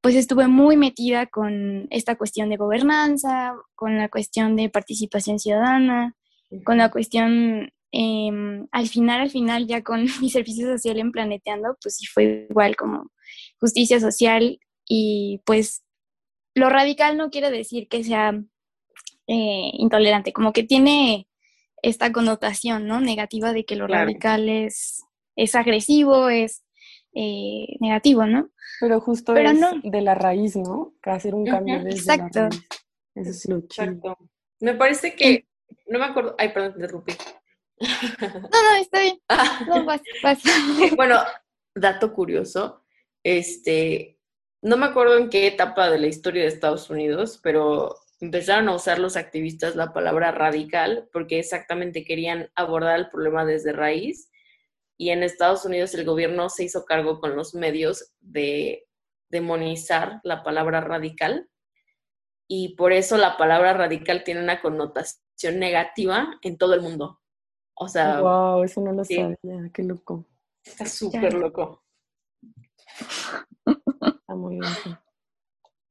pues 0.00 0.16
estuve 0.16 0.48
muy 0.48 0.76
metida 0.76 1.26
con 1.26 1.86
esta 1.90 2.16
cuestión 2.16 2.50
de 2.50 2.56
gobernanza, 2.56 3.54
con 3.74 3.96
la 3.96 4.08
cuestión 4.08 4.56
de 4.56 4.68
participación 4.68 5.38
ciudadana, 5.38 6.16
con 6.64 6.76
la 6.78 6.90
cuestión, 6.90 7.72
em, 7.92 8.66
al 8.72 8.88
final, 8.88 9.20
al 9.20 9.30
final, 9.30 9.66
ya 9.66 9.82
con 9.82 10.04
mi 10.20 10.30
servicio 10.30 10.66
social 10.66 10.98
en 10.98 11.12
Planeteando, 11.12 11.76
pues 11.80 11.96
sí 11.96 12.06
fue 12.06 12.46
igual 12.50 12.76
como 12.76 13.10
justicia 13.60 14.00
social 14.00 14.58
y 14.88 15.40
pues 15.46 15.84
lo 16.54 16.68
radical 16.68 17.16
no 17.16 17.30
quiere 17.30 17.50
decir 17.50 17.88
que 17.88 18.04
sea 18.04 18.30
eh, 19.26 19.70
intolerante, 19.74 20.32
como 20.32 20.52
que 20.52 20.64
tiene 20.64 21.26
esta 21.82 22.12
connotación, 22.12 22.86
¿no? 22.86 23.00
Negativa 23.00 23.52
de 23.52 23.64
que 23.64 23.76
lo 23.76 23.86
radical 23.86 24.48
es, 24.48 25.04
es 25.36 25.54
agresivo, 25.54 26.28
es 26.28 26.64
eh, 27.14 27.76
negativo, 27.80 28.26
¿no? 28.26 28.50
Pero 28.80 29.00
justo 29.00 29.36
es 29.36 29.60
de 29.82 30.00
la 30.00 30.14
raíz, 30.14 30.56
¿no? 30.56 30.94
Que 31.02 31.10
hacer 31.10 31.34
un 31.34 31.44
cambio 31.44 31.82
desde 31.82 31.98
Exacto. 31.98 32.40
la 32.40 32.48
raíz. 32.48 32.68
Eso 33.14 33.30
es 33.30 33.48
lo 33.48 33.60
chido. 33.66 33.84
Exacto. 33.84 34.18
Me 34.60 34.74
parece 34.74 35.14
que, 35.14 35.46
no 35.88 35.98
me 35.98 36.06
acuerdo, 36.06 36.34
ay, 36.38 36.50
perdón, 36.50 36.72
te 36.72 36.78
interrumpí. 36.78 37.12
No, 37.80 38.38
no, 38.40 38.76
está 38.80 39.00
bien. 39.00 39.20
No, 39.68 39.84
vas, 39.84 40.00
vas. 40.22 40.42
bueno, 40.96 41.20
dato 41.74 42.12
curioso, 42.12 42.84
este, 43.24 44.18
no 44.62 44.76
me 44.76 44.86
acuerdo 44.86 45.18
en 45.18 45.28
qué 45.28 45.48
etapa 45.48 45.90
de 45.90 45.98
la 45.98 46.06
historia 46.06 46.42
de 46.42 46.48
Estados 46.48 46.90
Unidos, 46.90 47.40
pero 47.42 47.96
empezaron 48.22 48.68
a 48.68 48.76
usar 48.76 49.00
los 49.00 49.16
activistas 49.16 49.74
la 49.74 49.92
palabra 49.92 50.30
radical 50.30 51.08
porque 51.12 51.40
exactamente 51.40 52.04
querían 52.04 52.50
abordar 52.54 52.96
el 53.00 53.10
problema 53.10 53.44
desde 53.44 53.72
raíz. 53.72 54.30
Y 54.96 55.10
en 55.10 55.24
Estados 55.24 55.64
Unidos 55.64 55.92
el 55.94 56.04
gobierno 56.04 56.48
se 56.48 56.62
hizo 56.62 56.84
cargo 56.84 57.18
con 57.18 57.34
los 57.34 57.52
medios 57.54 58.12
de 58.20 58.86
demonizar 59.28 60.20
la 60.22 60.44
palabra 60.44 60.80
radical. 60.80 61.48
Y 62.46 62.76
por 62.76 62.92
eso 62.92 63.16
la 63.16 63.36
palabra 63.36 63.72
radical 63.72 64.22
tiene 64.22 64.40
una 64.40 64.60
connotación 64.60 65.58
negativa 65.58 66.38
en 66.42 66.56
todo 66.58 66.74
el 66.74 66.80
mundo. 66.80 67.20
O 67.74 67.88
sea, 67.88 68.20
Wow, 68.20 68.62
eso 68.62 68.80
no 68.82 68.92
lo 68.92 69.04
sí. 69.04 69.16
sabía, 69.16 69.68
qué 69.74 69.82
loco. 69.82 70.28
está 70.64 70.86
súper 70.86 71.34
loco. 71.34 71.82
Está 73.66 74.34
muy 74.36 74.60
bien. 74.60 74.72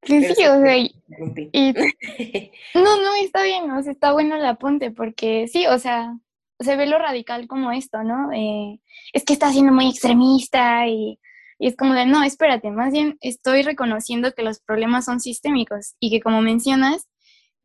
Sí. 0.02 0.34
Sí, 0.34 0.44
o 0.46 0.60
sea, 0.60 0.76
y, 0.76 0.94
no, 2.74 2.96
no, 3.02 3.14
está 3.22 3.42
bien, 3.44 3.70
o 3.70 3.82
sea, 3.82 3.92
está 3.92 4.12
bueno 4.12 4.36
el 4.36 4.44
apunte, 4.44 4.90
porque 4.90 5.48
sí, 5.48 5.66
o 5.66 5.78
sea, 5.78 6.16
se 6.60 6.76
ve 6.76 6.86
lo 6.86 6.98
radical 6.98 7.46
como 7.46 7.72
esto, 7.72 8.02
¿no? 8.02 8.32
Eh, 8.32 8.80
es 9.12 9.24
que 9.24 9.32
está 9.32 9.52
siendo 9.52 9.72
muy 9.72 9.88
extremista 9.88 10.86
y, 10.86 11.18
y 11.58 11.68
es 11.68 11.76
como 11.76 11.94
de, 11.94 12.06
no, 12.06 12.24
espérate, 12.24 12.70
más 12.70 12.92
bien 12.92 13.16
estoy 13.20 13.62
reconociendo 13.62 14.32
que 14.32 14.42
los 14.42 14.60
problemas 14.60 15.04
son 15.04 15.20
sistémicos 15.20 15.94
y 16.00 16.10
que 16.10 16.20
como 16.20 16.42
mencionas, 16.42 17.08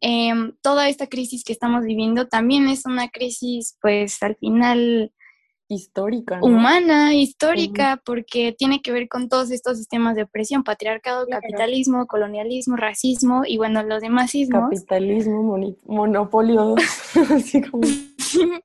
em, 0.01 0.53
toda 0.61 0.89
esta 0.89 1.07
crisis 1.07 1.43
que 1.43 1.53
estamos 1.53 1.83
viviendo 1.83 2.27
también 2.27 2.67
es 2.67 2.85
una 2.85 3.09
crisis, 3.09 3.77
pues 3.81 4.21
al 4.21 4.35
final 4.35 5.11
Histórica, 5.69 6.37
¿no? 6.39 6.45
humana, 6.45 7.13
histórica, 7.13 8.01
porque 8.05 8.55
tiene 8.57 8.81
que 8.81 8.91
ver 8.93 9.09
con 9.09 9.27
todos 9.27 9.51
estos 9.51 9.77
sistemas 9.77 10.15
de 10.15 10.23
opresión, 10.23 10.63
patriarcado, 10.63 11.25
Claro. 11.25 11.41
capitalismo, 11.41 12.05
colonialismo, 12.07 12.77
racismo 12.77 13.41
y 13.45 13.57
bueno, 13.57 13.83
los 13.83 14.01
demás 14.01 14.31
sismos. 14.31 14.63
Capitalismo, 14.69 15.57
monopolio, 15.85 16.75
así 17.31 17.61
como... 17.63 17.83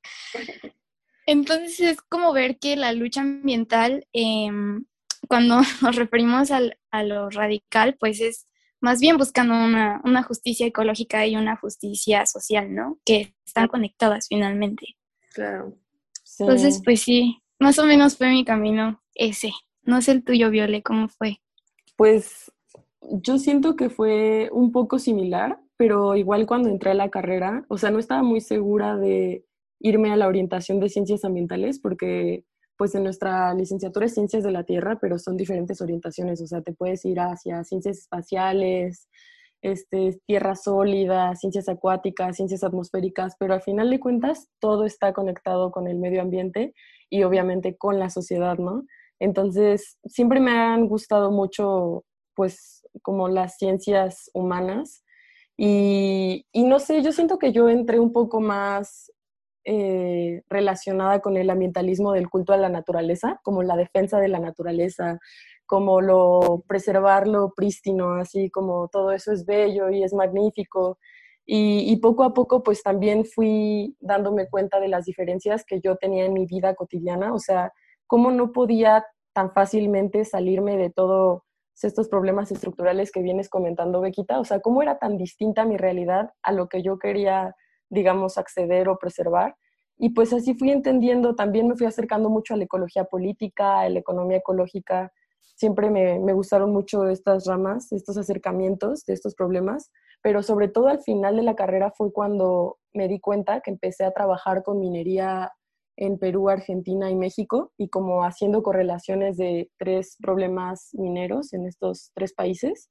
Entonces 1.26 1.80
es 1.80 2.00
como 2.02 2.32
ver 2.32 2.58
que 2.58 2.76
la 2.76 2.92
lucha 2.92 3.20
ambiental, 3.20 4.06
em, 4.12 4.84
cuando 5.28 5.60
nos 5.82 5.96
referimos 5.96 6.50
al- 6.50 6.78
a 6.90 7.02
lo 7.04 7.30
radical, 7.30 7.96
pues 7.98 8.20
es 8.20 8.46
más 8.80 9.00
bien 9.00 9.16
buscando 9.16 9.54
una, 9.54 10.00
una 10.04 10.22
justicia 10.24 10.66
ecológica 10.66 11.24
y 11.26 11.36
una 11.36 11.56
justicia 11.56 12.26
social, 12.26 12.74
¿no? 12.74 12.98
Que 13.04 13.34
están 13.46 13.68
conectadas 13.68 14.26
finalmente. 14.28 14.96
Claro. 15.32 15.76
Sí. 16.36 16.42
Entonces, 16.44 16.80
pues 16.84 17.02
sí, 17.02 17.38
más 17.58 17.78
o 17.78 17.84
menos 17.84 18.16
fue 18.16 18.30
mi 18.30 18.44
camino 18.44 19.02
ese. 19.14 19.52
No 19.82 20.00
sé 20.02 20.12
el 20.12 20.24
tuyo, 20.24 20.50
Viole, 20.50 20.82
¿cómo 20.82 21.08
fue? 21.08 21.38
Pues 21.96 22.52
yo 23.00 23.38
siento 23.38 23.76
que 23.76 23.90
fue 23.90 24.48
un 24.52 24.72
poco 24.72 24.98
similar, 24.98 25.58
pero 25.76 26.16
igual 26.16 26.46
cuando 26.46 26.68
entré 26.68 26.92
a 26.92 26.94
la 26.94 27.10
carrera, 27.10 27.64
o 27.68 27.78
sea, 27.78 27.90
no 27.90 27.98
estaba 27.98 28.22
muy 28.22 28.40
segura 28.40 28.96
de 28.96 29.44
irme 29.80 30.12
a 30.12 30.16
la 30.16 30.28
orientación 30.28 30.78
de 30.80 30.88
ciencias 30.88 31.24
ambientales 31.24 31.80
porque 31.80 32.44
pues 32.76 32.94
en 32.94 33.04
nuestra 33.04 33.52
licenciatura 33.54 34.06
es 34.06 34.14
ciencias 34.14 34.42
de 34.42 34.50
la 34.50 34.64
Tierra, 34.64 34.98
pero 35.00 35.18
son 35.18 35.36
diferentes 35.36 35.80
orientaciones, 35.80 36.40
o 36.40 36.46
sea, 36.46 36.62
te 36.62 36.72
puedes 36.72 37.04
ir 37.04 37.20
hacia 37.20 37.62
ciencias 37.64 37.98
espaciales, 37.98 39.08
este, 39.62 40.20
tierra 40.26 40.56
sólida, 40.56 41.34
ciencias 41.36 41.68
acuáticas, 41.68 42.36
ciencias 42.36 42.64
atmosféricas, 42.64 43.36
pero 43.38 43.54
al 43.54 43.62
final 43.62 43.90
de 43.90 44.00
cuentas 44.00 44.48
todo 44.60 44.84
está 44.84 45.12
conectado 45.12 45.70
con 45.70 45.86
el 45.86 45.98
medio 45.98 46.20
ambiente 46.20 46.74
y 47.08 47.22
obviamente 47.22 47.76
con 47.76 47.98
la 47.98 48.10
sociedad, 48.10 48.58
¿no? 48.58 48.84
Entonces, 49.20 49.98
siempre 50.04 50.40
me 50.40 50.50
han 50.50 50.88
gustado 50.88 51.30
mucho, 51.30 52.04
pues, 52.34 52.82
como 53.02 53.28
las 53.28 53.56
ciencias 53.56 54.30
humanas. 54.34 55.04
Y, 55.56 56.46
y 56.52 56.64
no 56.64 56.80
sé, 56.80 57.02
yo 57.02 57.12
siento 57.12 57.38
que 57.38 57.52
yo 57.52 57.68
entré 57.68 58.00
un 58.00 58.12
poco 58.12 58.40
más 58.40 59.12
eh, 59.64 60.42
relacionada 60.50 61.20
con 61.20 61.36
el 61.36 61.48
ambientalismo 61.48 62.12
del 62.12 62.28
culto 62.28 62.52
a 62.52 62.56
la 62.56 62.68
naturaleza, 62.68 63.38
como 63.44 63.62
la 63.62 63.76
defensa 63.76 64.18
de 64.18 64.26
la 64.26 64.40
naturaleza, 64.40 65.20
como 65.72 66.02
lo 66.02 66.64
preservar 66.68 67.26
lo 67.26 67.54
prístino, 67.54 68.16
así 68.16 68.50
como 68.50 68.88
todo 68.88 69.10
eso 69.10 69.32
es 69.32 69.46
bello 69.46 69.88
y 69.88 70.02
es 70.02 70.12
magnífico. 70.12 70.98
Y, 71.46 71.90
y 71.90 71.96
poco 71.96 72.24
a 72.24 72.34
poco, 72.34 72.62
pues 72.62 72.82
también 72.82 73.24
fui 73.24 73.96
dándome 73.98 74.50
cuenta 74.50 74.80
de 74.80 74.88
las 74.88 75.06
diferencias 75.06 75.64
que 75.64 75.80
yo 75.80 75.96
tenía 75.96 76.26
en 76.26 76.34
mi 76.34 76.44
vida 76.44 76.74
cotidiana, 76.74 77.32
o 77.32 77.38
sea, 77.38 77.72
cómo 78.06 78.30
no 78.30 78.52
podía 78.52 79.06
tan 79.32 79.50
fácilmente 79.54 80.26
salirme 80.26 80.76
de 80.76 80.90
todos 80.90 81.40
estos 81.82 82.10
problemas 82.10 82.52
estructurales 82.52 83.10
que 83.10 83.22
vienes 83.22 83.48
comentando, 83.48 84.02
Bequita, 84.02 84.40
o 84.40 84.44
sea, 84.44 84.60
cómo 84.60 84.82
era 84.82 84.98
tan 84.98 85.16
distinta 85.16 85.64
mi 85.64 85.78
realidad 85.78 86.32
a 86.42 86.52
lo 86.52 86.68
que 86.68 86.82
yo 86.82 86.98
quería, 86.98 87.56
digamos, 87.88 88.36
acceder 88.36 88.90
o 88.90 88.98
preservar. 88.98 89.56
Y 89.96 90.10
pues 90.10 90.34
así 90.34 90.52
fui 90.52 90.70
entendiendo, 90.70 91.34
también 91.34 91.66
me 91.66 91.76
fui 91.76 91.86
acercando 91.86 92.28
mucho 92.28 92.52
a 92.52 92.58
la 92.58 92.64
ecología 92.64 93.04
política, 93.04 93.80
a 93.80 93.88
la 93.88 94.00
economía 94.00 94.36
ecológica, 94.36 95.10
siempre 95.54 95.90
me, 95.90 96.18
me 96.18 96.32
gustaron 96.32 96.72
mucho 96.72 97.08
estas 97.08 97.46
ramas, 97.46 97.92
estos 97.92 98.16
acercamientos 98.16 99.04
de 99.04 99.14
estos 99.14 99.34
problemas, 99.34 99.90
pero 100.22 100.42
sobre 100.42 100.68
todo 100.68 100.88
al 100.88 101.00
final 101.00 101.36
de 101.36 101.42
la 101.42 101.56
carrera 101.56 101.90
fue 101.90 102.12
cuando 102.12 102.78
me 102.92 103.08
di 103.08 103.20
cuenta 103.20 103.60
que 103.60 103.70
empecé 103.70 104.04
a 104.04 104.12
trabajar 104.12 104.62
con 104.62 104.78
minería 104.78 105.52
en 105.96 106.18
Perú, 106.18 106.48
Argentina 106.48 107.10
y 107.10 107.16
México, 107.16 107.72
y 107.76 107.88
como 107.88 108.24
haciendo 108.24 108.62
correlaciones 108.62 109.36
de 109.36 109.70
tres 109.78 110.16
problemas 110.20 110.90
mineros 110.94 111.52
en 111.52 111.66
estos 111.66 112.10
tres 112.14 112.32
países, 112.32 112.90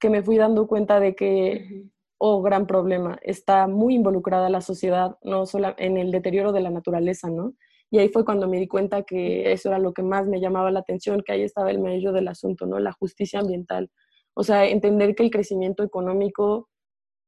que 0.00 0.10
me 0.10 0.22
fui 0.22 0.36
dando 0.36 0.66
cuenta 0.66 0.98
de 0.98 1.14
que, 1.14 1.86
oh, 2.18 2.42
gran 2.42 2.66
problema, 2.66 3.18
está 3.22 3.68
muy 3.68 3.94
involucrada 3.94 4.50
la 4.50 4.60
sociedad, 4.60 5.16
no 5.22 5.46
solo 5.46 5.74
en 5.78 5.96
el 5.96 6.10
deterioro 6.10 6.52
de 6.52 6.60
la 6.60 6.70
naturaleza, 6.70 7.30
¿no? 7.30 7.54
Y 7.92 7.98
ahí 7.98 8.08
fue 8.08 8.24
cuando 8.24 8.48
me 8.48 8.58
di 8.58 8.66
cuenta 8.66 9.02
que 9.02 9.52
eso 9.52 9.68
era 9.68 9.78
lo 9.78 9.92
que 9.92 10.02
más 10.02 10.26
me 10.26 10.40
llamaba 10.40 10.70
la 10.70 10.80
atención, 10.80 11.22
que 11.22 11.32
ahí 11.32 11.42
estaba 11.42 11.70
el 11.70 11.78
medio 11.78 12.12
del 12.12 12.26
asunto, 12.26 12.64
¿no? 12.64 12.78
La 12.78 12.92
justicia 12.92 13.40
ambiental. 13.40 13.90
O 14.32 14.42
sea, 14.44 14.66
entender 14.66 15.14
que 15.14 15.22
el 15.24 15.30
crecimiento 15.30 15.82
económico 15.82 16.70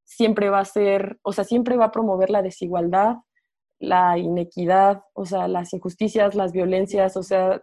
siempre 0.05 0.49
va 0.49 0.61
a 0.61 0.65
ser, 0.65 1.19
o 1.23 1.35
sea, 1.35 1.45
siempre 1.45 1.77
va 1.77 1.87
a 1.87 1.91
promover 1.93 2.31
la 2.31 2.41
desigualdad, 2.41 3.17
la 3.79 4.17
inequidad, 4.17 5.03
o 5.13 5.27
sea, 5.27 5.49
las 5.49 5.75
injusticias, 5.75 6.35
las 6.35 6.53
violencias, 6.53 7.19
o 7.19 7.23
sea, 7.23 7.63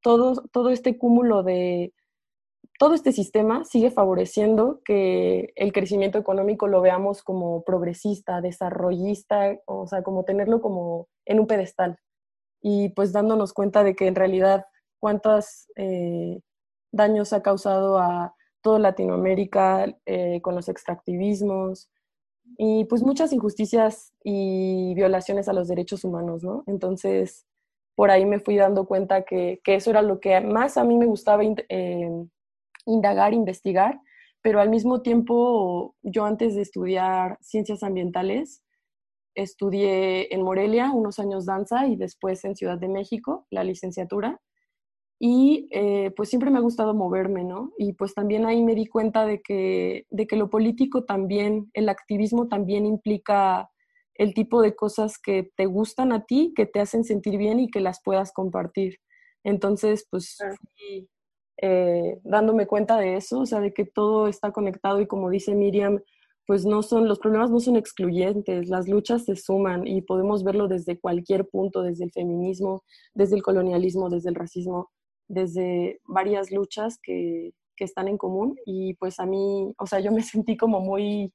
todo, 0.00 0.34
todo 0.52 0.70
este 0.70 0.96
cúmulo 0.96 1.42
de, 1.42 1.92
todo 2.78 2.94
este 2.94 3.10
sistema 3.10 3.64
sigue 3.64 3.90
favoreciendo 3.90 4.80
que 4.84 5.52
el 5.56 5.72
crecimiento 5.72 6.18
económico 6.18 6.68
lo 6.68 6.82
veamos 6.82 7.24
como 7.24 7.64
progresista, 7.64 8.40
desarrollista, 8.40 9.58
o 9.66 9.88
sea, 9.88 10.04
como 10.04 10.24
tenerlo 10.24 10.60
como 10.60 11.08
en 11.26 11.40
un 11.40 11.48
pedestal. 11.48 11.98
Y 12.60 12.90
pues 12.90 13.12
dándonos 13.12 13.52
cuenta 13.52 13.84
de 13.84 13.94
que 13.94 14.06
en 14.06 14.14
realidad 14.14 14.66
cuántos 14.98 15.68
eh, 15.76 16.40
daños 16.92 17.32
ha 17.32 17.42
causado 17.42 17.98
a 17.98 18.34
toda 18.62 18.78
Latinoamérica 18.78 19.86
eh, 20.06 20.40
con 20.42 20.54
los 20.54 20.68
extractivismos, 20.68 21.88
y 22.56 22.84
pues 22.86 23.02
muchas 23.02 23.32
injusticias 23.32 24.12
y 24.24 24.94
violaciones 24.94 25.48
a 25.48 25.52
los 25.52 25.68
derechos 25.68 26.04
humanos, 26.04 26.42
¿no? 26.42 26.64
Entonces, 26.66 27.46
por 27.94 28.10
ahí 28.10 28.24
me 28.24 28.40
fui 28.40 28.56
dando 28.56 28.86
cuenta 28.86 29.22
que, 29.22 29.60
que 29.64 29.74
eso 29.74 29.90
era 29.90 30.02
lo 30.02 30.20
que 30.20 30.40
más 30.40 30.76
a 30.76 30.84
mí 30.84 30.96
me 30.96 31.06
gustaba 31.06 31.42
eh, 31.44 32.10
indagar, 32.86 33.34
investigar, 33.34 34.00
pero 34.40 34.60
al 34.60 34.70
mismo 34.70 35.02
tiempo 35.02 35.94
yo 36.02 36.24
antes 36.24 36.54
de 36.54 36.62
estudiar 36.62 37.38
ciencias 37.40 37.82
ambientales, 37.82 38.62
estudié 39.42 40.34
en 40.34 40.42
Morelia 40.42 40.90
unos 40.92 41.18
años 41.18 41.46
danza 41.46 41.86
y 41.86 41.96
después 41.96 42.44
en 42.44 42.56
Ciudad 42.56 42.78
de 42.78 42.88
México 42.88 43.46
la 43.50 43.64
licenciatura. 43.64 44.40
Y 45.20 45.68
eh, 45.72 46.12
pues 46.16 46.28
siempre 46.28 46.50
me 46.50 46.58
ha 46.58 46.62
gustado 46.62 46.94
moverme, 46.94 47.44
¿no? 47.44 47.72
Y 47.76 47.92
pues 47.94 48.14
también 48.14 48.46
ahí 48.46 48.62
me 48.62 48.74
di 48.74 48.86
cuenta 48.86 49.26
de 49.26 49.40
que, 49.40 50.06
de 50.10 50.26
que 50.26 50.36
lo 50.36 50.48
político 50.48 51.04
también, 51.04 51.70
el 51.74 51.88
activismo 51.88 52.46
también 52.48 52.86
implica 52.86 53.68
el 54.14 54.34
tipo 54.34 54.62
de 54.62 54.74
cosas 54.76 55.18
que 55.18 55.50
te 55.56 55.66
gustan 55.66 56.12
a 56.12 56.24
ti, 56.24 56.52
que 56.54 56.66
te 56.66 56.80
hacen 56.80 57.04
sentir 57.04 57.36
bien 57.36 57.60
y 57.60 57.68
que 57.68 57.80
las 57.80 58.00
puedas 58.02 58.32
compartir. 58.32 58.98
Entonces, 59.44 60.06
pues 60.10 60.36
eh, 61.60 62.18
dándome 62.22 62.66
cuenta 62.66 62.96
de 62.98 63.16
eso, 63.16 63.40
o 63.40 63.46
sea, 63.46 63.60
de 63.60 63.72
que 63.72 63.84
todo 63.84 64.28
está 64.28 64.52
conectado 64.52 65.00
y 65.00 65.06
como 65.06 65.30
dice 65.30 65.54
Miriam, 65.54 66.00
pues 66.48 66.64
no 66.64 66.82
son, 66.82 67.06
los 67.08 67.18
problemas 67.18 67.50
no 67.50 67.60
son 67.60 67.76
excluyentes, 67.76 68.70
las 68.70 68.88
luchas 68.88 69.26
se 69.26 69.36
suman 69.36 69.86
y 69.86 70.00
podemos 70.00 70.44
verlo 70.44 70.66
desde 70.66 70.98
cualquier 70.98 71.46
punto, 71.46 71.82
desde 71.82 72.06
el 72.06 72.10
feminismo, 72.10 72.84
desde 73.12 73.36
el 73.36 73.42
colonialismo, 73.42 74.08
desde 74.08 74.30
el 74.30 74.34
racismo, 74.34 74.90
desde 75.28 76.00
varias 76.06 76.50
luchas 76.50 76.98
que, 77.02 77.52
que 77.76 77.84
están 77.84 78.08
en 78.08 78.16
común 78.16 78.56
y 78.64 78.94
pues 78.94 79.20
a 79.20 79.26
mí, 79.26 79.74
o 79.78 79.86
sea, 79.86 80.00
yo 80.00 80.10
me 80.10 80.22
sentí 80.22 80.56
como 80.56 80.80
muy, 80.80 81.34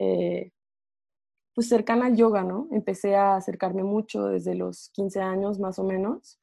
eh, 0.00 0.50
pues 1.54 1.68
cercana 1.68 2.06
al 2.06 2.16
yoga, 2.16 2.42
¿no? 2.42 2.66
Empecé 2.72 3.14
a 3.14 3.36
acercarme 3.36 3.84
mucho 3.84 4.24
desde 4.24 4.56
los 4.56 4.90
15 4.94 5.20
años 5.20 5.60
más 5.60 5.78
o 5.78 5.84
menos 5.84 6.40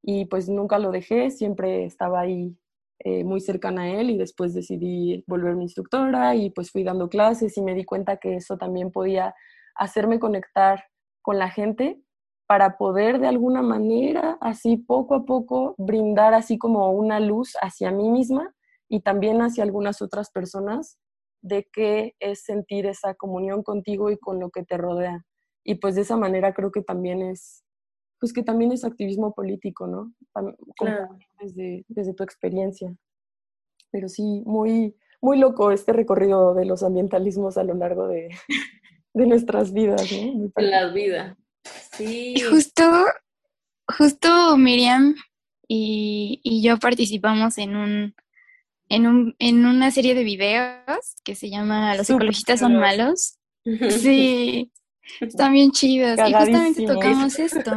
y 0.00 0.26
pues 0.26 0.48
nunca 0.48 0.78
lo 0.78 0.92
dejé, 0.92 1.32
siempre 1.32 1.84
estaba 1.84 2.20
ahí 2.20 2.56
eh, 3.00 3.24
muy 3.24 3.40
cercana 3.40 3.82
a 3.82 3.88
él 3.88 4.10
y 4.10 4.18
después 4.18 4.54
decidí 4.54 5.22
volverme 5.26 5.62
instructora 5.62 6.34
y 6.34 6.50
pues 6.50 6.70
fui 6.70 6.82
dando 6.82 7.08
clases 7.08 7.56
y 7.56 7.62
me 7.62 7.74
di 7.74 7.84
cuenta 7.84 8.16
que 8.16 8.36
eso 8.36 8.56
también 8.58 8.90
podía 8.90 9.34
hacerme 9.76 10.18
conectar 10.18 10.84
con 11.22 11.38
la 11.38 11.48
gente 11.48 12.00
para 12.48 12.78
poder 12.78 13.20
de 13.20 13.28
alguna 13.28 13.62
manera, 13.62 14.38
así 14.40 14.78
poco 14.78 15.14
a 15.14 15.24
poco, 15.24 15.74
brindar 15.76 16.34
así 16.34 16.58
como 16.58 16.90
una 16.92 17.20
luz 17.20 17.52
hacia 17.60 17.92
mí 17.92 18.10
misma 18.10 18.54
y 18.88 19.00
también 19.00 19.42
hacia 19.42 19.62
algunas 19.62 20.00
otras 20.00 20.30
personas 20.30 20.98
de 21.42 21.68
qué 21.72 22.14
es 22.18 22.42
sentir 22.42 22.86
esa 22.86 23.14
comunión 23.14 23.62
contigo 23.62 24.10
y 24.10 24.18
con 24.18 24.40
lo 24.40 24.50
que 24.50 24.64
te 24.64 24.76
rodea. 24.76 25.24
Y 25.62 25.76
pues 25.76 25.94
de 25.94 26.00
esa 26.00 26.16
manera 26.16 26.54
creo 26.54 26.72
que 26.72 26.82
también 26.82 27.22
es 27.22 27.62
pues 28.20 28.32
que 28.32 28.42
también 28.42 28.72
es 28.72 28.84
activismo 28.84 29.34
político, 29.34 29.86
¿no? 29.86 30.12
Desde, 31.40 31.84
desde 31.88 32.14
tu 32.14 32.22
experiencia. 32.22 32.94
Pero 33.90 34.08
sí, 34.08 34.42
muy, 34.44 34.96
muy 35.20 35.38
loco 35.38 35.70
este 35.70 35.92
recorrido 35.92 36.54
de 36.54 36.64
los 36.64 36.82
ambientalismos 36.82 37.56
a 37.58 37.64
lo 37.64 37.74
largo 37.74 38.08
de, 38.08 38.28
de 39.14 39.26
nuestras 39.26 39.72
vidas, 39.72 40.10
¿no? 40.12 40.50
En 40.56 40.70
la 40.70 40.88
vida. 40.92 41.36
Sí. 41.92 42.34
Justo, 42.50 42.82
justo 43.86 44.56
Miriam 44.56 45.14
y, 45.66 46.40
y 46.42 46.62
yo 46.62 46.78
participamos 46.78 47.58
en 47.58 47.76
un, 47.76 48.14
en, 48.88 49.06
un, 49.06 49.36
en 49.38 49.66
una 49.66 49.90
serie 49.90 50.14
de 50.14 50.24
videos 50.24 51.14
que 51.24 51.34
se 51.34 51.50
llama 51.50 51.94
Los 51.96 52.08
ecologistas 52.10 52.60
son 52.60 52.76
malos. 52.76 53.34
Sí, 53.90 54.72
están 55.20 55.52
bien 55.52 55.70
chidas. 55.70 56.18
Y 56.28 56.32
justamente 56.32 56.86
tocamos 56.86 57.38
esto. 57.38 57.72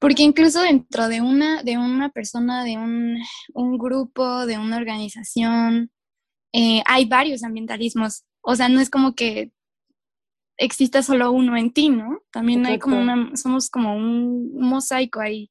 Porque 0.00 0.22
incluso 0.22 0.60
dentro 0.62 1.08
de 1.08 1.20
una, 1.20 1.62
de 1.62 1.78
una 1.78 2.10
persona, 2.10 2.64
de 2.64 2.76
un, 2.76 3.18
un 3.54 3.78
grupo, 3.78 4.46
de 4.46 4.58
una 4.58 4.76
organización, 4.76 5.90
eh, 6.52 6.82
hay 6.86 7.06
varios 7.06 7.42
ambientalismos. 7.42 8.24
O 8.40 8.56
sea, 8.56 8.68
no 8.68 8.80
es 8.80 8.90
como 8.90 9.14
que 9.14 9.52
exista 10.56 11.02
solo 11.02 11.32
uno 11.32 11.56
en 11.56 11.72
ti, 11.72 11.88
¿no? 11.88 12.20
También 12.30 12.64
hay 12.66 12.78
como 12.78 13.00
una, 13.00 13.34
somos 13.36 13.70
como 13.70 13.96
un, 13.96 14.54
mosaico 14.54 15.20
ahí 15.20 15.50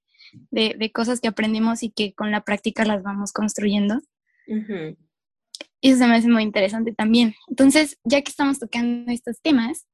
de, 0.49 0.75
de, 0.77 0.91
cosas 0.91 1.19
que 1.19 1.27
aprendimos 1.27 1.83
y 1.83 1.89
que 1.89 2.13
con 2.13 2.31
la 2.31 2.43
práctica 2.43 2.85
las 2.85 3.03
vamos 3.03 3.33
construyendo. 3.33 3.99
Y 5.81 5.89
eso 5.89 5.97
se 5.97 6.07
me 6.07 6.15
hace 6.15 6.29
muy 6.29 6.43
interesante 6.43 6.93
también. 6.93 7.35
Entonces, 7.47 7.97
ya 8.03 8.21
que 8.21 8.29
estamos 8.29 8.59
tocando 8.59 9.11
estos 9.11 9.41
temas, 9.41 9.85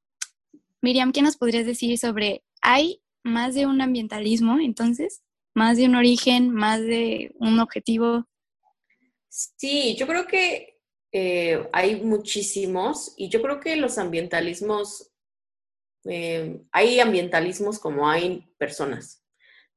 Miriam, 0.82 1.12
¿qué 1.12 1.22
nos 1.22 1.38
podrías 1.38 1.66
decir 1.66 1.98
sobre, 1.98 2.44
hay 2.62 3.02
más 3.24 3.54
de 3.54 3.66
un 3.66 3.82
ambientalismo 3.82 4.60
entonces? 4.60 5.24
¿Más 5.54 5.78
de 5.78 5.86
un 5.86 5.96
origen? 5.96 6.52
¿Más 6.52 6.82
de 6.82 7.36
un 7.40 7.60
objetivo? 7.60 8.26
Sí, 9.28 9.96
yo 9.98 10.08
creo 10.08 10.26
que 10.26 10.80
eh, 11.12 11.68
hay 11.74 12.02
muchísimos 12.02 13.14
y 13.18 13.30
yo 13.30 13.42
creo 13.42 13.60
que 13.60 13.76
los 13.76 13.98
ambientalismos, 13.98 15.12
eh, 16.06 16.62
hay 16.72 17.00
ambientalismos 17.00 17.78
como 17.80 18.10
hay 18.10 18.48
personas, 18.58 19.24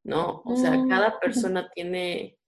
¿no? 0.05 0.43
O 0.45 0.57
sea, 0.57 0.73
mm, 0.73 0.89
cada 0.89 1.19
persona 1.19 1.69
tiene, 1.75 2.39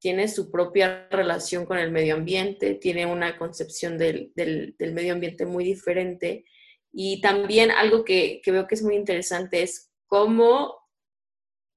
tiene 0.00 0.28
su 0.28 0.50
propia 0.50 1.08
relación 1.10 1.66
con 1.66 1.78
el 1.78 1.90
medio 1.90 2.14
ambiente, 2.14 2.74
tiene 2.74 3.04
una 3.04 3.36
concepción 3.36 3.98
del, 3.98 4.32
del, 4.34 4.76
del 4.78 4.92
medio 4.94 5.12
ambiente 5.12 5.44
muy 5.44 5.64
diferente 5.64 6.46
y 6.92 7.20
también 7.22 7.70
algo 7.70 8.04
que, 8.04 8.42
veo 8.44 8.66
que 8.66 8.74
es 8.74 8.82
muy 8.82 8.96
interesante 8.96 9.62
es 9.62 9.90
cómo, 10.06 10.76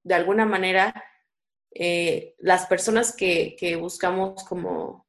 de 0.04 0.14
alguna 0.14 0.44
manera, 0.44 1.04
eh, 1.74 2.34
las 2.38 2.66
personas 2.66 3.16
que, 3.16 3.78
buscamos 3.80 4.44
como, 4.44 5.08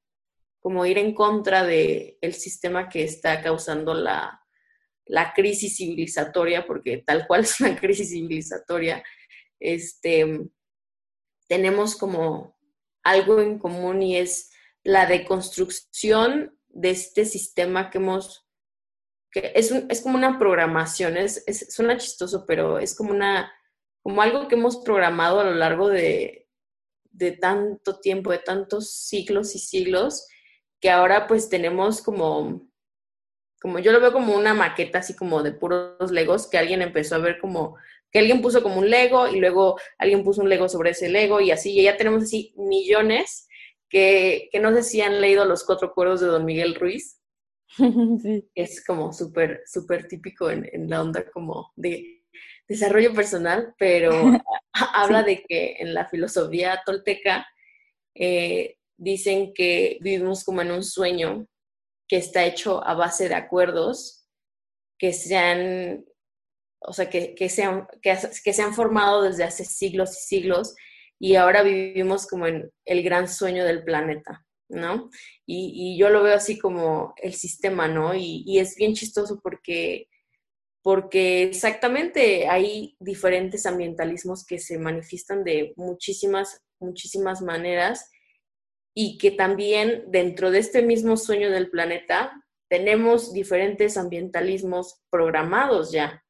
como, 0.60 0.86
ir 0.86 0.98
en 0.98 1.13
contra 1.13 1.65
del 1.65 2.17
el 2.22 2.34
sistema 2.34 2.88
que 2.88 3.04
está 3.04 3.41
causando 3.41 3.93
la, 3.93 4.41
crisis 5.36 5.76
civilizatoria, 5.76 6.65
porque 6.65 7.04
tal 7.06 7.28
cual 7.28 7.41
es 7.43 7.60
una 7.60 7.78
crisis 7.78 8.10
civilizatoria, 8.12 9.04
este, 9.60 10.50
tenemos 11.50 11.98
como 11.98 12.58
algo 13.04 13.41
en 13.41 13.60
común 13.60 14.02
y 14.02 14.17
es 14.17 14.52
la 14.84 15.06
deconstrucción 15.06 16.58
de 16.70 16.91
este 16.91 17.26
sistema 17.26 17.89
que 17.89 17.98
hemos 17.98 18.46
es, 19.56 19.71
es 19.71 20.02
como 20.02 20.17
una 20.17 20.39
programación, 20.39 21.17
es, 21.17 21.43
suena 21.69 21.97
chistoso, 21.97 22.45
pero 22.45 22.80
es 22.80 22.95
como 22.95 23.12
una, 23.12 23.52
como 24.02 24.21
algo 24.21 24.47
que 24.47 24.56
hemos 24.56 24.78
programado 24.78 25.39
a 25.39 25.43
lo 25.43 25.54
largo 25.54 25.89
de, 25.89 26.47
de 27.12 27.32
tanto 27.32 28.00
tiempo, 28.00 28.32
de 28.32 28.39
tantos 28.39 28.91
siglos 28.91 29.56
y 29.56 29.60
siglos, 29.60 30.28
que 30.80 30.89
ahora 30.89 31.28
pues 31.28 31.50
tenemos 31.50 32.02
como, 32.02 32.69
como 33.62 33.80
yo 33.80 33.91
lo 33.91 34.00
veo 34.00 34.13
como 34.13 34.36
una 34.36 34.54
maqueta 34.54 35.00
así 35.00 35.15
como 35.15 35.43
de 35.43 35.52
puros 35.52 36.12
legos, 36.12 36.47
que 36.47 36.58
alguien 36.58 36.82
empezó 36.82 37.15
a 37.15 37.19
ver 37.19 37.39
como, 37.39 37.76
que 38.12 38.19
alguien 38.19 38.41
puso 38.41 38.62
como 38.62 38.78
un 38.78 38.89
lego 38.89 39.28
y 39.28 39.39
luego 39.39 39.80
alguien 39.97 40.23
puso 40.23 40.41
un 40.41 40.50
lego 40.50 40.69
sobre 40.69 40.91
ese 40.91 41.10
lego 41.10 41.41
y 41.41 41.52
así, 41.52 41.78
y 41.78 41.84
ya 41.84 41.97
tenemos 41.97 42.23
así 42.23 42.54
millones 42.58 43.47
que, 43.89 44.50
que 44.52 44.60
no 44.60 44.73
sé 44.73 44.84
si 44.84 45.02
han 45.02 45.21
leído 45.21 45.45
los 45.45 45.63
cuatro 45.63 45.93
cuerdos 45.93 46.21
de 46.21 46.28
Don 46.28 46.45
Miguel 46.45 46.76
Ruiz, 46.76 47.19
Es 48.56 48.84
como 48.86 49.12
súper, 49.13 49.63
súper 49.65 50.08
típico 50.08 50.49
en, 50.49 50.69
en, 50.71 50.89
la 50.89 51.01
onda 51.01 51.30
como 51.32 51.71
de 51.75 52.23
desarrollo 52.67 53.13
personal, 53.13 53.73
pero 53.77 54.12
habla 54.93 55.23
de 55.23 55.43
que 55.43 55.77
en 55.80 55.93
la 55.93 56.08
filosofía 56.08 56.82
tolteca 56.86 57.47
eh, 58.15 58.77
dicen 58.97 59.53
que 59.53 59.97
vivimos 60.01 60.43
como 60.43 60.62
en 60.62 60.71
un 60.71 60.84
sueño 60.84 61.47
que 62.08 62.17
está 62.17 62.45
hecho 62.45 62.86
a 62.86 62.93
base 62.93 63.30
de 63.30 63.36
acuerdos 63.36 64.27
que 64.97 65.13
se 65.13 65.36
han, 65.38 66.06
o 66.80 66.93
sea, 66.93 67.10
que, 67.10 67.36
que, 67.36 67.49
sean, 67.49 67.88
que, 68.01 68.17
que 68.43 68.53
se 68.53 68.62
han 68.62 68.73
formado 68.73 69.21
desde 69.21 69.43
hace 69.43 69.65
siglos 69.65 70.12
y 70.17 70.21
siglos 70.21 70.75
y 71.19 71.36
ahora 71.36 71.63
vivimos 71.63 72.27
como 72.27 72.47
en 72.47 72.71
el 72.86 73.03
gran 73.03 73.27
sueño 73.27 73.63
del 73.65 73.84
planeta. 73.84 74.46
¿No? 74.69 75.10
Y, 75.45 75.97
yo 75.97 76.10
lo 76.10 76.23
veo 76.23 76.36
así 76.36 76.58
como 76.58 77.13
el 77.17 77.34
sistema, 77.34 77.88
¿no? 77.88 78.13
Y, 78.15 78.60
es 78.60 78.75
bien 78.75 78.93
chistoso 78.93 79.39
porque, 79.41 80.08
porque 80.82 81.43
exactamente 81.43 82.47
hay 82.47 82.95
diferentes 82.99 83.65
ambientalismos 83.65 84.45
que 84.45 84.60
se 84.60 84.77
manifiestan 84.77 85.43
de 85.43 85.73
muchísimas, 85.75 86.63
muchísimas 86.80 87.41
maneras 87.41 88.10
y 88.93 89.17
que 89.17 89.32
también 89.32 90.06
dentro 90.08 90.51
de 90.51 90.60
este 90.60 90.82
mismo 90.82 91.17
sueño 91.17 91.51
del 91.51 91.69
planeta 91.69 92.32
tenemos 92.69 93.32
diferentes 93.32 93.97
ambientalismos 93.97 95.01
programados 95.10 95.91
ya, 95.91 96.23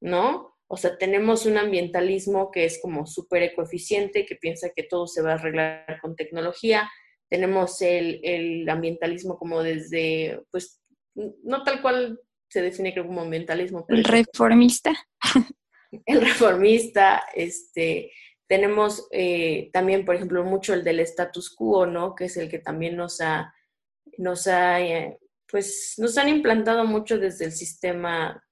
¿no? 0.00 0.56
O 0.70 0.76
sea, 0.76 0.98
tenemos 0.98 1.46
un 1.46 1.56
ambientalismo 1.56 2.50
que 2.50 2.66
es 2.66 2.78
como 2.82 3.06
súper 3.06 3.42
ecoeficiente, 3.42 4.26
que 4.26 4.36
piensa 4.36 4.70
que 4.74 4.82
todo 4.82 5.06
se 5.06 5.22
va 5.22 5.30
a 5.30 5.34
arreglar 5.34 5.98
con 6.02 6.14
tecnología, 6.14 6.90
tenemos 7.28 7.80
el, 7.82 8.20
el, 8.22 8.68
ambientalismo 8.68 9.38
como 9.38 9.62
desde, 9.62 10.42
pues, 10.50 10.80
no 11.14 11.62
tal 11.64 11.82
cual 11.82 12.20
se 12.48 12.62
define 12.62 12.94
como 12.94 13.20
ambientalismo. 13.20 13.84
el 13.88 14.04
reformista. 14.04 14.92
El 16.04 16.20
reformista, 16.20 17.24
este, 17.34 18.12
tenemos 18.46 19.08
eh, 19.10 19.70
también, 19.72 20.04
por 20.04 20.16
ejemplo, 20.16 20.44
mucho 20.44 20.74
el 20.74 20.84
del 20.84 21.00
status 21.00 21.54
quo, 21.54 21.86
¿no? 21.86 22.14
Que 22.14 22.26
es 22.26 22.36
el 22.36 22.50
que 22.50 22.58
también 22.58 22.94
nos 22.94 23.22
ha, 23.22 23.54
nos 24.18 24.46
ha, 24.48 24.80
eh, 24.80 25.18
pues, 25.46 25.94
nos 25.96 26.18
han 26.18 26.28
implantado 26.28 26.84
mucho 26.84 27.18
desde 27.18 27.46
el 27.46 27.52
sistema, 27.52 28.42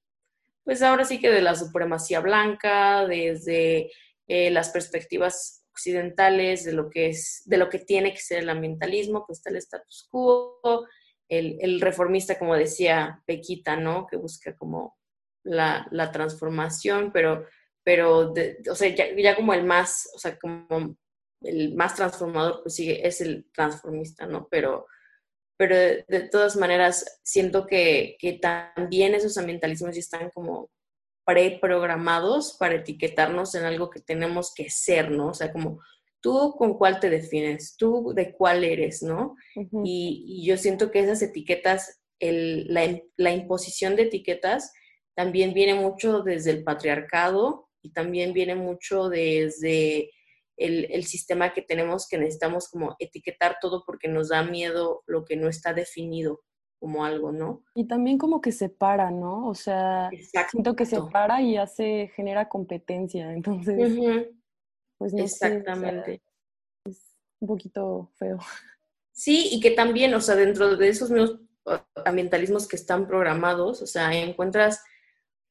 pues 0.64 0.80
ahora 0.82 1.04
sí 1.04 1.20
que 1.20 1.30
de 1.30 1.42
la 1.42 1.54
supremacía 1.54 2.20
blanca, 2.20 3.06
desde 3.06 3.90
eh, 4.26 4.50
las 4.50 4.70
perspectivas 4.70 5.65
occidentales 5.76 6.64
de 6.64 6.72
lo 6.72 6.90
que 6.90 7.08
es, 7.08 7.42
de 7.44 7.58
lo 7.58 7.68
que 7.68 7.78
tiene 7.78 8.12
que 8.12 8.20
ser 8.20 8.38
el 8.38 8.48
ambientalismo, 8.48 9.24
pues 9.26 9.38
está 9.38 9.50
el 9.50 9.56
status 9.56 10.08
quo, 10.10 10.86
el, 11.28 11.58
el 11.60 11.80
reformista, 11.80 12.38
como 12.38 12.54
decía 12.54 13.22
Pequita, 13.26 13.76
¿no? 13.76 14.06
Que 14.06 14.16
busca 14.16 14.56
como 14.56 14.96
la, 15.44 15.86
la 15.90 16.10
transformación, 16.10 17.12
pero 17.12 17.46
pero, 17.86 18.34
o 18.68 18.74
sea, 18.74 18.92
ya, 18.92 19.36
como 19.36 19.54
el 19.54 19.62
más, 19.62 20.10
o 20.12 20.18
sea, 20.18 20.36
como 20.36 20.96
el 21.40 21.72
más 21.76 21.94
transformador, 21.94 22.62
pues 22.64 22.74
sí, 22.74 22.90
es 22.90 23.20
el 23.20 23.46
transformista, 23.54 24.26
¿no? 24.26 24.48
Pero, 24.50 24.88
pero 25.56 25.76
de, 25.76 26.28
todas 26.28 26.56
maneras, 26.56 27.20
siento 27.22 27.64
que, 27.64 28.16
que, 28.18 28.40
también 28.40 29.14
esos 29.14 29.38
ambientalismos 29.38 29.94
ya 29.94 30.00
están 30.00 30.30
como 30.30 30.68
preprogramados 31.26 32.56
para 32.58 32.76
etiquetarnos 32.76 33.54
en 33.54 33.64
algo 33.64 33.90
que 33.90 34.00
tenemos 34.00 34.54
que 34.54 34.70
ser, 34.70 35.10
¿no? 35.10 35.28
O 35.28 35.34
sea, 35.34 35.52
como 35.52 35.80
tú 36.20 36.54
con 36.56 36.78
cuál 36.78 37.00
te 37.00 37.10
defines, 37.10 37.76
tú 37.76 38.12
de 38.14 38.32
cuál 38.32 38.64
eres, 38.64 39.02
¿no? 39.02 39.36
y, 39.84 40.24
y, 40.26 40.46
yo 40.46 40.56
siento 40.56 40.90
que 40.90 41.00
esas 41.00 41.20
etiquetas, 41.22 42.00
el, 42.18 42.72
la, 42.72 42.98
la 43.16 43.32
imposición 43.32 43.96
de 43.96 44.04
etiquetas 44.04 44.72
también 45.14 45.52
viene 45.52 45.74
mucho 45.74 46.22
desde 46.22 46.52
el 46.52 46.64
patriarcado 46.64 47.68
y 47.82 47.92
también 47.92 48.32
viene 48.32 48.54
mucho 48.54 49.08
desde 49.08 50.10
el, 50.56 51.04
sistema 51.04 51.52
que 51.52 51.62
tenemos 51.62 52.08
que 52.08 52.18
necesitamos 52.18 52.68
como 52.68 52.96
etiquetar 52.98 53.58
todo 53.60 53.84
porque 53.86 54.08
nos 54.08 54.30
da 54.30 54.42
miedo 54.42 55.02
lo 55.06 55.24
que 55.24 55.36
no 55.36 55.48
está 55.48 55.74
definido 55.74 56.42
como 56.78 57.04
algo, 57.04 57.32
¿no? 57.32 57.62
Y 57.74 57.86
también 57.86 58.18
como 58.18 58.40
que 58.40 58.52
separa, 58.52 59.10
¿no? 59.10 59.48
O 59.48 59.54
sea, 59.54 60.10
siento 60.50 60.76
que 60.76 60.86
separa 60.86 61.42
y 61.42 61.56
hace, 61.56 62.10
genera 62.14 62.48
competencia, 62.48 63.32
entonces, 63.32 63.98
pues 64.98 65.12
no 65.12 65.22
Exactamente. 65.22 66.22
es 66.84 67.16
un 67.40 67.48
poquito 67.48 68.10
feo. 68.16 68.38
Sí, 69.12 69.48
y 69.50 69.60
que 69.60 69.70
también, 69.70 70.14
o 70.14 70.20
sea, 70.20 70.36
dentro 70.36 70.76
de 70.76 70.88
esos 70.88 71.10
mismos 71.10 71.40
ambientalismos 72.04 72.68
que 72.68 72.76
están 72.76 73.06
programados, 73.06 73.82
o 73.82 73.86
sea, 73.86 74.14
encuentras 74.14 74.84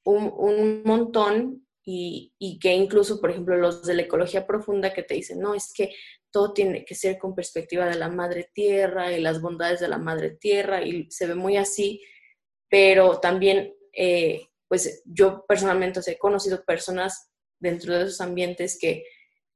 un, 0.04 0.32
un 0.38 0.84
montón 0.84 1.66
y, 1.88 2.60
que 2.60 2.74
incluso, 2.74 3.22
por 3.22 3.30
ejemplo, 3.30 3.58
los 3.58 3.84
de 3.84 3.94
la 3.94 4.02
ecología 4.04 4.48
profunda 4.48 4.92
que 4.92 5.04
te 5.04 5.14
dicen, 5.14 5.40
no, 5.40 5.54
es 5.54 5.72
que 5.74 5.94
todo 6.36 6.52
tiene 6.52 6.84
que 6.84 6.95
ser 6.95 7.17
con 7.17 7.34
perspectiva 7.34 7.86
de 7.86 7.95
la 7.95 8.10
madre 8.10 8.50
tierra 8.54 9.10
y 9.13 9.21
las 9.21 9.39
bondades 9.39 9.80
de 9.80 9.88
la 9.88 9.98
madre 9.98 10.32
tierra 10.32 10.82
y 10.82 11.10
se 11.10 11.28
ve 11.28 11.34
muy 11.34 11.56
así, 11.56 12.04
pero 12.69 13.21
también, 13.21 13.74
eh, 13.93 14.50
pues 14.67 15.02
yo 15.06 15.45
personalmente 15.48 16.02
he 16.06 16.17
conocido 16.17 16.65
personas 16.65 17.32
dentro 17.58 17.93
de 17.98 18.04
esos 18.04 18.19
ambientes 18.19 18.78
que 18.78 19.06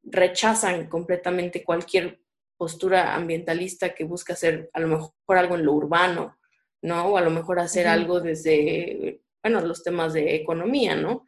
rechazan 0.04 0.88
completamente 0.88 1.66
cualquier 1.66 2.22
postura 2.56 3.14
ambientalista 3.14 3.94
que 3.94 4.06
busca 4.06 4.32
hacer 4.32 4.70
a 4.72 4.80
lo 4.80 4.88
mejor 4.88 5.38
algo 5.38 5.56
en 5.56 5.66
lo 5.66 5.74
urbano, 5.74 6.38
¿no? 6.82 7.08
O 7.08 7.18
a 7.18 7.22
lo 7.22 7.30
mejor 7.30 7.60
hacer 7.60 7.90
algo 7.90 8.22
desde, 8.22 9.22
bueno, 9.44 9.60
los 9.60 9.84
temas 9.84 10.14
de 10.14 10.34
economía, 10.34 10.96
¿no? 10.96 11.26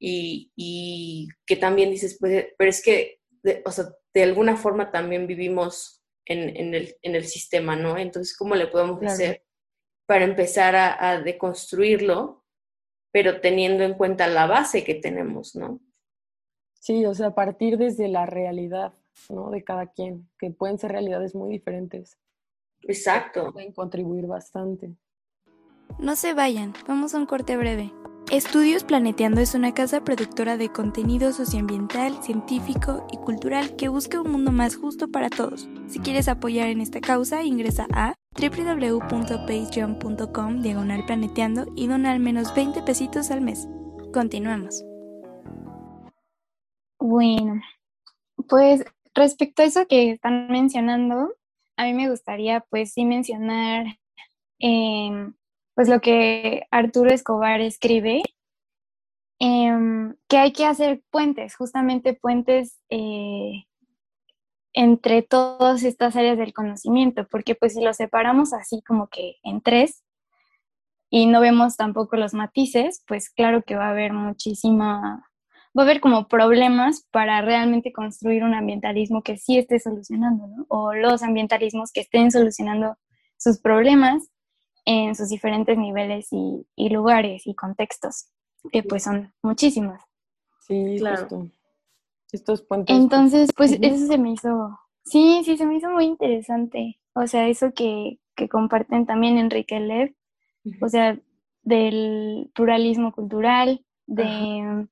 y, 0.00 1.28
que 1.46 1.56
también 1.56 1.90
dices, 1.92 2.16
pues, 2.18 2.46
pero 2.56 2.70
es 2.70 2.82
que, 2.82 3.20
de, 3.42 3.62
o 3.64 3.70
sea, 3.70 3.86
de 4.18 4.24
alguna 4.24 4.56
forma 4.56 4.90
también 4.90 5.28
vivimos 5.28 6.02
en, 6.26 6.74
el, 6.74 7.24
sistema, 7.24 7.76
¿no? 7.76 7.96
Entonces, 7.96 8.36
¿cómo 8.36 8.56
le 8.56 8.66
podemos 8.66 9.00
hacer 9.04 9.44
para 10.06 10.24
empezar 10.24 10.74
a, 10.74 11.20
deconstruirlo, 11.20 12.44
pero 13.12 13.40
teniendo 13.40 13.84
en 13.84 13.94
cuenta 13.94 14.26
la 14.26 14.46
base 14.46 14.82
que 14.82 14.96
tenemos, 14.96 15.54
¿no? 15.54 15.80
Sí, 16.74 17.06
o 17.06 17.14
sea, 17.14 17.30
partir 17.30 17.78
desde 17.78 18.08
la 18.08 18.26
realidad, 18.26 18.92
¿no? 19.30 19.50
De 19.50 19.62
cada 19.62 19.86
quien, 19.86 20.28
que 20.38 20.50
pueden 20.50 20.78
ser 20.78 20.90
realidades 20.90 21.36
muy 21.36 21.50
diferentes. 21.50 22.18
Exacto. 22.82 23.52
Pueden 23.52 23.72
contribuir 23.72 24.26
bastante. 24.26 24.96
No 26.00 26.16
se 26.16 26.34
vayan, 26.34 26.74
vamos 26.88 27.14
a 27.14 27.18
un 27.18 27.26
corte 27.26 27.56
breve. 27.56 27.92
Estudios 28.30 28.84
Planeteando 28.84 29.40
es 29.40 29.54
una 29.54 29.72
casa 29.72 30.04
productora 30.04 30.58
de 30.58 30.70
contenido 30.70 31.32
socioambiental, 31.32 32.22
científico 32.22 33.06
y 33.10 33.16
cultural 33.16 33.74
que 33.76 33.88
busca 33.88 34.20
un 34.20 34.30
mundo 34.30 34.52
más 34.52 34.76
justo 34.76 35.08
para 35.08 35.30
todos. 35.30 35.66
Si 35.86 35.98
quieres 35.98 36.28
apoyar 36.28 36.68
en 36.68 36.82
esta 36.82 37.00
causa, 37.00 37.42
ingresa 37.42 37.86
a 37.94 38.12
www.patreon.com 38.38 40.60
diagonal 40.60 41.06
planeteando 41.06 41.72
y 41.74 41.86
dona 41.86 42.12
al 42.12 42.20
menos 42.20 42.54
20 42.54 42.82
pesitos 42.82 43.30
al 43.30 43.40
mes. 43.40 43.66
Continuamos. 44.12 44.84
Bueno, 47.00 47.62
pues 48.46 48.84
respecto 49.14 49.62
a 49.62 49.66
eso 49.66 49.86
que 49.86 50.10
están 50.10 50.48
mencionando, 50.48 51.34
a 51.76 51.84
mí 51.84 51.94
me 51.94 52.10
gustaría 52.10 52.60
pues 52.68 52.92
sí 52.92 53.06
mencionar 53.06 53.86
eh, 54.58 55.32
pues 55.78 55.88
lo 55.88 56.00
que 56.00 56.66
Arturo 56.72 57.08
Escobar 57.10 57.60
escribe, 57.60 58.24
em, 59.38 60.16
que 60.26 60.36
hay 60.36 60.50
que 60.52 60.66
hacer 60.66 61.04
puentes, 61.08 61.54
justamente 61.54 62.14
puentes 62.14 62.80
eh, 62.90 63.62
entre 64.72 65.22
todas 65.22 65.84
estas 65.84 66.16
áreas 66.16 66.36
del 66.36 66.52
conocimiento, 66.52 67.28
porque 67.30 67.54
pues 67.54 67.74
si 67.74 67.80
lo 67.80 67.94
separamos 67.94 68.52
así 68.52 68.82
como 68.82 69.06
que 69.06 69.36
en 69.44 69.60
tres 69.60 70.02
y 71.10 71.26
no 71.26 71.40
vemos 71.40 71.76
tampoco 71.76 72.16
los 72.16 72.34
matices, 72.34 73.04
pues 73.06 73.30
claro 73.30 73.62
que 73.62 73.76
va 73.76 73.86
a 73.86 73.90
haber 73.90 74.12
muchísima, 74.12 75.30
va 75.78 75.82
a 75.82 75.84
haber 75.84 76.00
como 76.00 76.26
problemas 76.26 77.06
para 77.12 77.40
realmente 77.40 77.92
construir 77.92 78.42
un 78.42 78.54
ambientalismo 78.54 79.22
que 79.22 79.36
sí 79.38 79.58
esté 79.58 79.78
solucionando, 79.78 80.48
¿no? 80.48 80.66
O 80.70 80.92
los 80.94 81.22
ambientalismos 81.22 81.92
que 81.92 82.00
estén 82.00 82.32
solucionando 82.32 82.96
sus 83.36 83.60
problemas 83.60 84.28
en 84.88 85.14
sus 85.14 85.28
diferentes 85.28 85.76
niveles 85.76 86.28
y, 86.32 86.88
lugares 86.88 87.46
y 87.46 87.54
contextos, 87.54 88.30
que 88.72 88.82
pues 88.82 89.02
son 89.02 89.34
muchísimos. 89.42 90.00
Sí, 90.60 90.96
claro. 90.98 91.50
Estos 92.32 92.62
puentes. 92.62 92.96
Entonces, 92.96 93.50
pues 93.54 93.78
eso 93.82 94.06
se 94.06 94.16
me 94.16 94.32
hizo, 94.32 94.78
sí, 95.04 95.42
sí, 95.44 95.58
se 95.58 95.66
me 95.66 95.76
hizo 95.76 95.90
muy 95.90 96.06
interesante. 96.06 96.98
O 97.12 97.26
sea, 97.26 97.48
eso 97.48 97.72
que, 97.74 98.18
que 98.34 98.48
comparten 98.48 99.04
también 99.04 99.36
Enrique 99.36 99.78
Lev, 99.78 100.14
o 100.80 100.88
sea, 100.88 101.18
del 101.62 102.50
pluralismo 102.54 103.12
cultural, 103.12 103.84
de, 104.06 104.88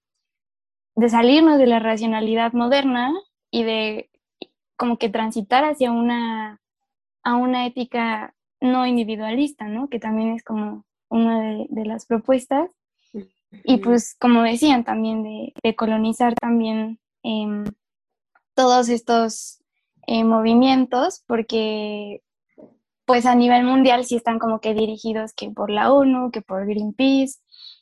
de 0.94 1.08
salirnos 1.08 1.58
de 1.58 1.68
la 1.68 1.78
racionalidad 1.78 2.52
moderna 2.52 3.14
y 3.50 3.62
de 3.62 4.10
como 4.76 4.98
que 4.98 5.08
transitar 5.08 5.64
hacia 5.64 5.90
una, 5.90 6.60
a 7.22 7.36
una 7.36 7.64
ética 7.64 8.35
no 8.60 8.86
individualista, 8.86 9.66
¿no? 9.68 9.88
Que 9.88 9.98
también 9.98 10.30
es 10.30 10.42
como 10.42 10.84
una 11.08 11.40
de, 11.68 11.84
las 11.84 12.06
propuestas. 12.06 12.70
Y 13.64 13.78
pues, 13.78 14.16
como 14.18 14.42
decían, 14.42 14.84
también 14.84 15.22
de, 15.22 15.76
colonizar 15.76 16.34
también 16.34 16.98
em, 17.22 17.64
todos 18.54 18.88
estos 18.88 19.62
eh, 20.06 20.24
movimientos, 20.24 21.22
porque 21.26 22.22
pues 23.06 23.24
a 23.24 23.36
nivel 23.36 23.64
mundial 23.64 24.04
sí 24.04 24.16
están 24.16 24.38
como 24.38 24.60
que 24.60 24.74
dirigidos 24.74 25.32
que 25.32 25.50
por 25.50 25.70
la 25.70 25.92
ONU, 25.92 26.30
que 26.32 26.42
por 26.42 26.66
Greenpeace 26.66 27.38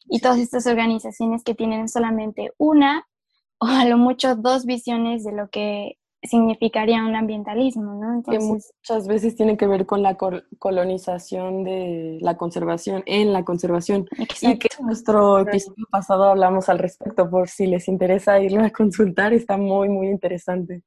y 0.06 0.20
todas 0.20 0.38
estas 0.38 0.66
organizaciones 0.66 1.42
que 1.42 1.54
tienen 1.54 1.88
solamente 1.88 2.52
una 2.58 3.08
o 3.58 3.66
a 3.66 3.84
lo 3.86 3.96
mucho 3.96 4.36
dos 4.36 4.66
visiones 4.66 5.24
de 5.24 5.32
lo 5.32 5.48
que 5.48 5.98
significaría 6.28 7.04
un 7.04 7.14
ambientalismo, 7.14 7.94
¿no? 7.94 8.22
que 8.22 8.38
muchas 8.38 9.06
veces 9.06 9.36
tiene 9.36 9.56
que 9.56 9.66
ver 9.66 9.86
con 9.86 10.02
la 10.02 10.16
colonización 10.16 11.64
de 11.64 12.18
la 12.20 12.36
conservación, 12.36 13.02
en 13.06 13.32
la 13.32 13.44
conservación. 13.44 14.06
Y 14.40 14.58
que 14.58 14.68
en 14.78 14.86
nuestro 14.86 15.40
episodio 15.40 15.86
pasado 15.90 16.24
hablamos 16.24 16.68
al 16.68 16.78
respecto, 16.78 17.28
por 17.28 17.48
si 17.48 17.66
les 17.66 17.88
interesa 17.88 18.40
irlo 18.40 18.64
a 18.64 18.70
consultar, 18.70 19.32
está 19.32 19.56
muy, 19.56 19.88
muy 19.88 20.08
interesante. 20.08 20.82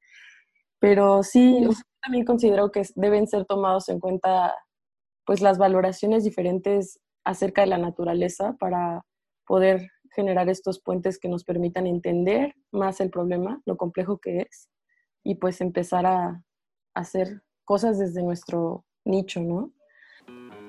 Pero 0.80 1.24
sí, 1.24 1.60
yo 1.62 1.72
también 2.02 2.26
considero 2.26 2.72
que 2.72 2.84
deben 2.96 3.28
ser 3.28 3.46
tomados 3.46 3.90
en 3.90 4.00
cuenta 4.00 4.54
pues 5.26 5.42
las 5.42 5.58
valoraciones 5.58 6.24
diferentes 6.24 7.00
acerca 7.26 7.62
de 7.62 7.68
la 7.68 7.78
naturaleza 7.78 8.56
para 8.60 9.04
poder 9.46 9.90
generar 10.16 10.50
estos 10.50 10.80
puentes 10.80 11.20
que 11.20 11.30
nos 11.30 11.44
permitan 11.44 11.86
entender 11.86 12.56
más 12.72 13.02
el 13.02 13.10
problema, 13.10 13.62
lo 13.66 13.76
complejo 13.78 14.18
que 14.20 14.40
es, 14.40 14.70
y 15.28 15.36
pues 15.36 15.60
empezar 15.60 16.06
a 16.06 16.42
hacer 16.96 17.44
cosas 17.66 18.00
desde 18.00 18.24
nuestro 18.24 18.86
nicho, 19.04 19.42
¿no? 19.42 19.74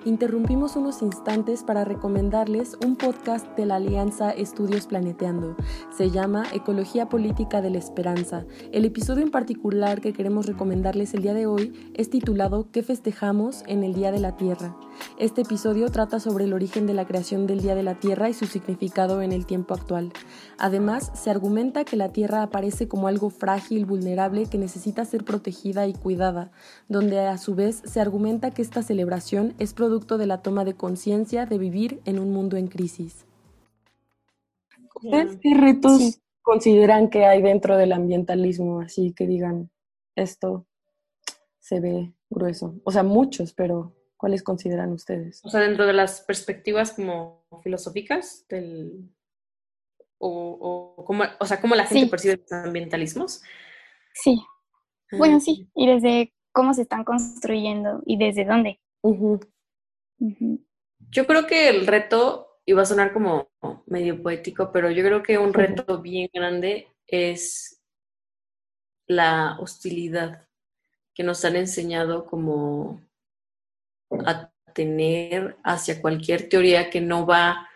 Interrumpimos 0.04 0.76
unos 0.76 1.02
instantes 1.02 1.62
para 1.62 1.84
recomendarles 1.84 2.76
un 2.84 2.96
podcast 2.96 3.46
de 3.56 3.66
la 3.66 3.76
Alianza 3.76 4.30
Estudios 4.30 4.86
Planeteando. 4.86 5.56
Se 5.96 6.10
llama 6.10 6.44
Ecología 6.52 7.08
Política 7.08 7.60
de 7.60 7.70
la 7.70 7.78
Esperanza. 7.78 8.44
El 8.72 8.84
episodio 8.84 9.22
en 9.22 9.30
particular 9.30 10.00
que 10.00 10.12
queremos 10.12 10.46
recomendarles 10.46 11.14
el 11.14 11.22
día 11.22 11.34
de 11.34 11.46
hoy 11.46 11.92
es 11.94 12.10
titulado 12.10 12.70
¿Qué 12.70 12.82
festejamos 12.82 13.62
en 13.66 13.84
el 13.84 13.94
Día 13.94 14.12
de 14.12 14.20
la 14.20 14.36
Tierra? 14.36 14.76
Este 15.18 15.42
episodio 15.42 15.90
trata 15.90 16.20
sobre 16.20 16.44
el 16.44 16.52
origen 16.52 16.86
de 16.86 16.94
la 16.94 17.06
creación 17.06 17.46
del 17.46 17.60
Día 17.60 17.74
de 17.74 17.82
la 17.82 17.98
Tierra 17.98 18.28
y 18.28 18.34
su 18.34 18.46
significado 18.46 19.22
en 19.22 19.32
el 19.32 19.46
tiempo 19.46 19.74
actual. 19.74 20.12
Además, 20.58 21.10
se 21.14 21.30
argumenta 21.30 21.84
que 21.84 21.96
la 21.96 22.10
Tierra 22.10 22.42
aparece 22.42 22.88
como 22.88 23.08
algo 23.08 23.30
frágil, 23.30 23.84
vulnerable, 23.84 24.46
que 24.46 24.58
necesita 24.58 25.04
ser 25.04 25.24
protegida 25.24 25.86
y 25.86 25.92
cuidada, 25.92 26.50
donde 26.88 27.20
a 27.20 27.38
su 27.38 27.54
vez 27.54 27.82
se 27.84 28.00
argumenta 28.00 28.50
que 28.50 28.62
esta 28.62 28.82
celebración 28.82 29.54
es 29.58 29.72
producto 29.88 30.18
de 30.18 30.26
la 30.26 30.42
toma 30.42 30.66
de 30.66 30.74
conciencia 30.74 31.46
de 31.46 31.56
vivir 31.56 32.02
en 32.04 32.18
un 32.18 32.30
mundo 32.30 32.58
en 32.58 32.66
crisis. 32.66 33.24
¿Ustedes 35.02 35.38
qué 35.40 35.54
retos 35.54 36.20
consideran 36.42 37.08
que 37.08 37.24
hay 37.24 37.40
dentro 37.40 37.78
del 37.78 37.92
ambientalismo? 37.92 38.82
Así 38.82 39.14
que 39.14 39.26
digan, 39.26 39.70
esto 40.14 40.66
se 41.58 41.80
ve 41.80 42.12
grueso. 42.28 42.74
O 42.84 42.92
sea, 42.92 43.02
muchos, 43.02 43.54
pero 43.54 43.94
¿cuáles 44.18 44.42
consideran 44.42 44.92
ustedes? 44.92 45.40
O 45.42 45.48
sea, 45.48 45.60
dentro 45.60 45.86
de 45.86 45.94
las 45.94 46.20
perspectivas 46.20 46.92
como 46.92 47.46
filosóficas 47.62 48.44
del... 48.50 49.08
O, 50.18 50.94
o, 50.98 51.04
como, 51.06 51.24
o 51.40 51.46
sea, 51.46 51.62
cómo 51.62 51.76
la 51.76 51.86
gente 51.86 52.10
percibe 52.10 52.36
los 52.36 52.52
ambientalismos. 52.52 53.40
Sí. 54.12 54.38
Bueno, 55.12 55.40
sí. 55.40 55.70
Y 55.74 55.86
desde 55.86 56.34
cómo 56.52 56.74
se 56.74 56.82
están 56.82 57.04
construyendo 57.04 58.02
y 58.04 58.18
desde 58.18 58.44
dónde. 58.44 58.80
Yo 61.10 61.26
creo 61.26 61.46
que 61.46 61.68
el 61.68 61.86
reto, 61.86 62.60
y 62.66 62.72
va 62.72 62.82
a 62.82 62.86
sonar 62.86 63.12
como 63.12 63.50
medio 63.86 64.22
poético, 64.22 64.70
pero 64.72 64.90
yo 64.90 65.02
creo 65.04 65.22
que 65.22 65.38
un 65.38 65.54
reto 65.54 66.00
bien 66.00 66.28
grande 66.32 66.88
es 67.06 67.80
la 69.06 69.56
hostilidad 69.58 70.46
que 71.14 71.22
nos 71.22 71.44
han 71.44 71.56
enseñado 71.56 72.26
como 72.26 73.00
a 74.26 74.52
tener 74.74 75.56
hacia 75.64 76.00
cualquier 76.00 76.48
teoría 76.48 76.90
que 76.90 77.00
no 77.00 77.26
va 77.26 77.68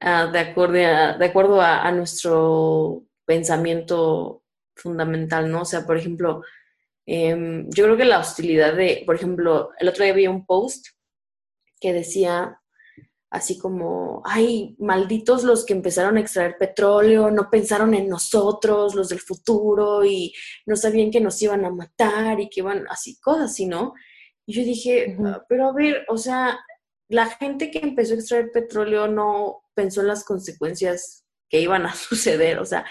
de, 0.00 0.38
acuerdo 0.38 0.78
a, 0.78 1.18
de 1.18 1.24
acuerdo 1.26 1.60
a, 1.60 1.90
nuestro 1.92 3.04
pensamiento 3.24 4.42
fundamental, 4.76 5.50
¿no? 5.50 5.62
O 5.62 5.64
sea, 5.64 5.84
por 5.84 5.96
ejemplo, 5.96 6.42
em, 7.04 7.68
yo 7.70 7.84
creo 7.84 7.96
que 7.96 8.04
la 8.04 8.20
hostilidad 8.20 8.74
de, 8.74 9.02
por 9.04 9.16
ejemplo, 9.16 9.70
el 9.78 9.88
otro 9.88 10.04
día 10.04 10.14
vi 10.14 10.26
un 10.28 10.46
post 10.46 10.86
que 11.80 11.92
decía 11.92 12.60
así 13.30 13.58
como, 13.58 14.22
ay, 14.24 14.74
malditos 14.78 15.44
los 15.44 15.66
que 15.66 15.74
empezaron 15.74 16.16
a 16.16 16.20
extraer 16.20 16.56
petróleo, 16.58 17.30
no 17.30 17.50
pensaron 17.50 17.94
en 17.94 18.08
nosotros, 18.08 18.94
los 18.94 19.10
del 19.10 19.20
futuro, 19.20 20.04
y 20.04 20.32
no 20.66 20.76
sabían 20.76 21.10
que 21.10 21.20
nos 21.20 21.40
iban 21.42 21.64
a 21.64 21.70
matar 21.70 22.40
y 22.40 22.48
que 22.48 22.60
iban 22.60 22.86
así, 22.88 23.20
cosas 23.20 23.50
así, 23.50 23.66
¿no? 23.66 23.92
Y 24.46 24.54
yo 24.54 24.62
dije, 24.62 25.16
ah, 25.26 25.44
pero 25.48 25.68
a 25.68 25.72
ver, 25.72 26.06
o 26.08 26.16
sea, 26.16 26.58
la 27.08 27.26
gente 27.26 27.70
que 27.70 27.80
empezó 27.80 28.14
a 28.14 28.16
extraer 28.16 28.50
petróleo 28.50 29.08
no 29.08 29.62
pensó 29.74 30.00
en 30.00 30.08
las 30.08 30.24
consecuencias 30.24 31.24
que 31.50 31.60
iban 31.60 31.84
a 31.84 31.94
suceder, 31.94 32.58
o 32.58 32.64
sea, 32.64 32.86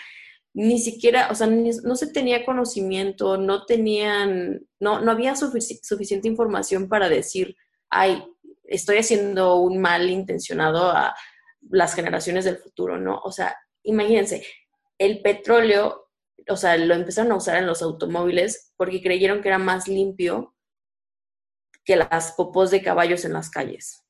ni 0.54 0.80
siquiera, 0.80 1.30
o 1.32 1.36
sea, 1.36 1.48
no 1.48 1.96
se 1.96 2.08
tenía 2.08 2.46
conocimiento, 2.46 3.38
no 3.38 3.66
tenían, 3.66 4.66
no, 4.80 5.02
no 5.02 5.12
había 5.12 5.36
suficiente 5.36 6.28
información 6.28 6.90
para 6.90 7.10
decir, 7.10 7.56
ay, 7.92 8.24
estoy 8.68 8.98
haciendo 8.98 9.56
un 9.56 9.80
mal 9.80 10.10
intencionado 10.10 10.92
a 10.92 11.16
las 11.70 11.96
generaciones 11.96 12.46
del 12.46 12.58
futuro, 12.58 12.98
¿no? 13.00 13.20
O 13.24 13.32
sea, 13.32 13.58
imagínense, 13.84 14.46
el 14.98 15.22
petróleo, 15.22 16.10
o 16.50 16.56
sea, 16.56 16.78
lo 16.78 16.94
empezaron 16.94 17.32
a 17.32 17.38
usar 17.38 17.58
en 17.58 17.68
los 17.68 17.82
automóviles 17.82 18.74
porque 18.78 19.02
creyeron 19.02 19.42
que 19.42 19.50
era 19.50 19.58
más 19.58 19.88
limpio 19.88 20.56
que 21.84 21.96
las 21.96 22.34
popos 22.34 22.72
de 22.72 22.84
caballos 22.84 23.26
en 23.26 23.34
las 23.34 23.50
calles. 23.50 24.04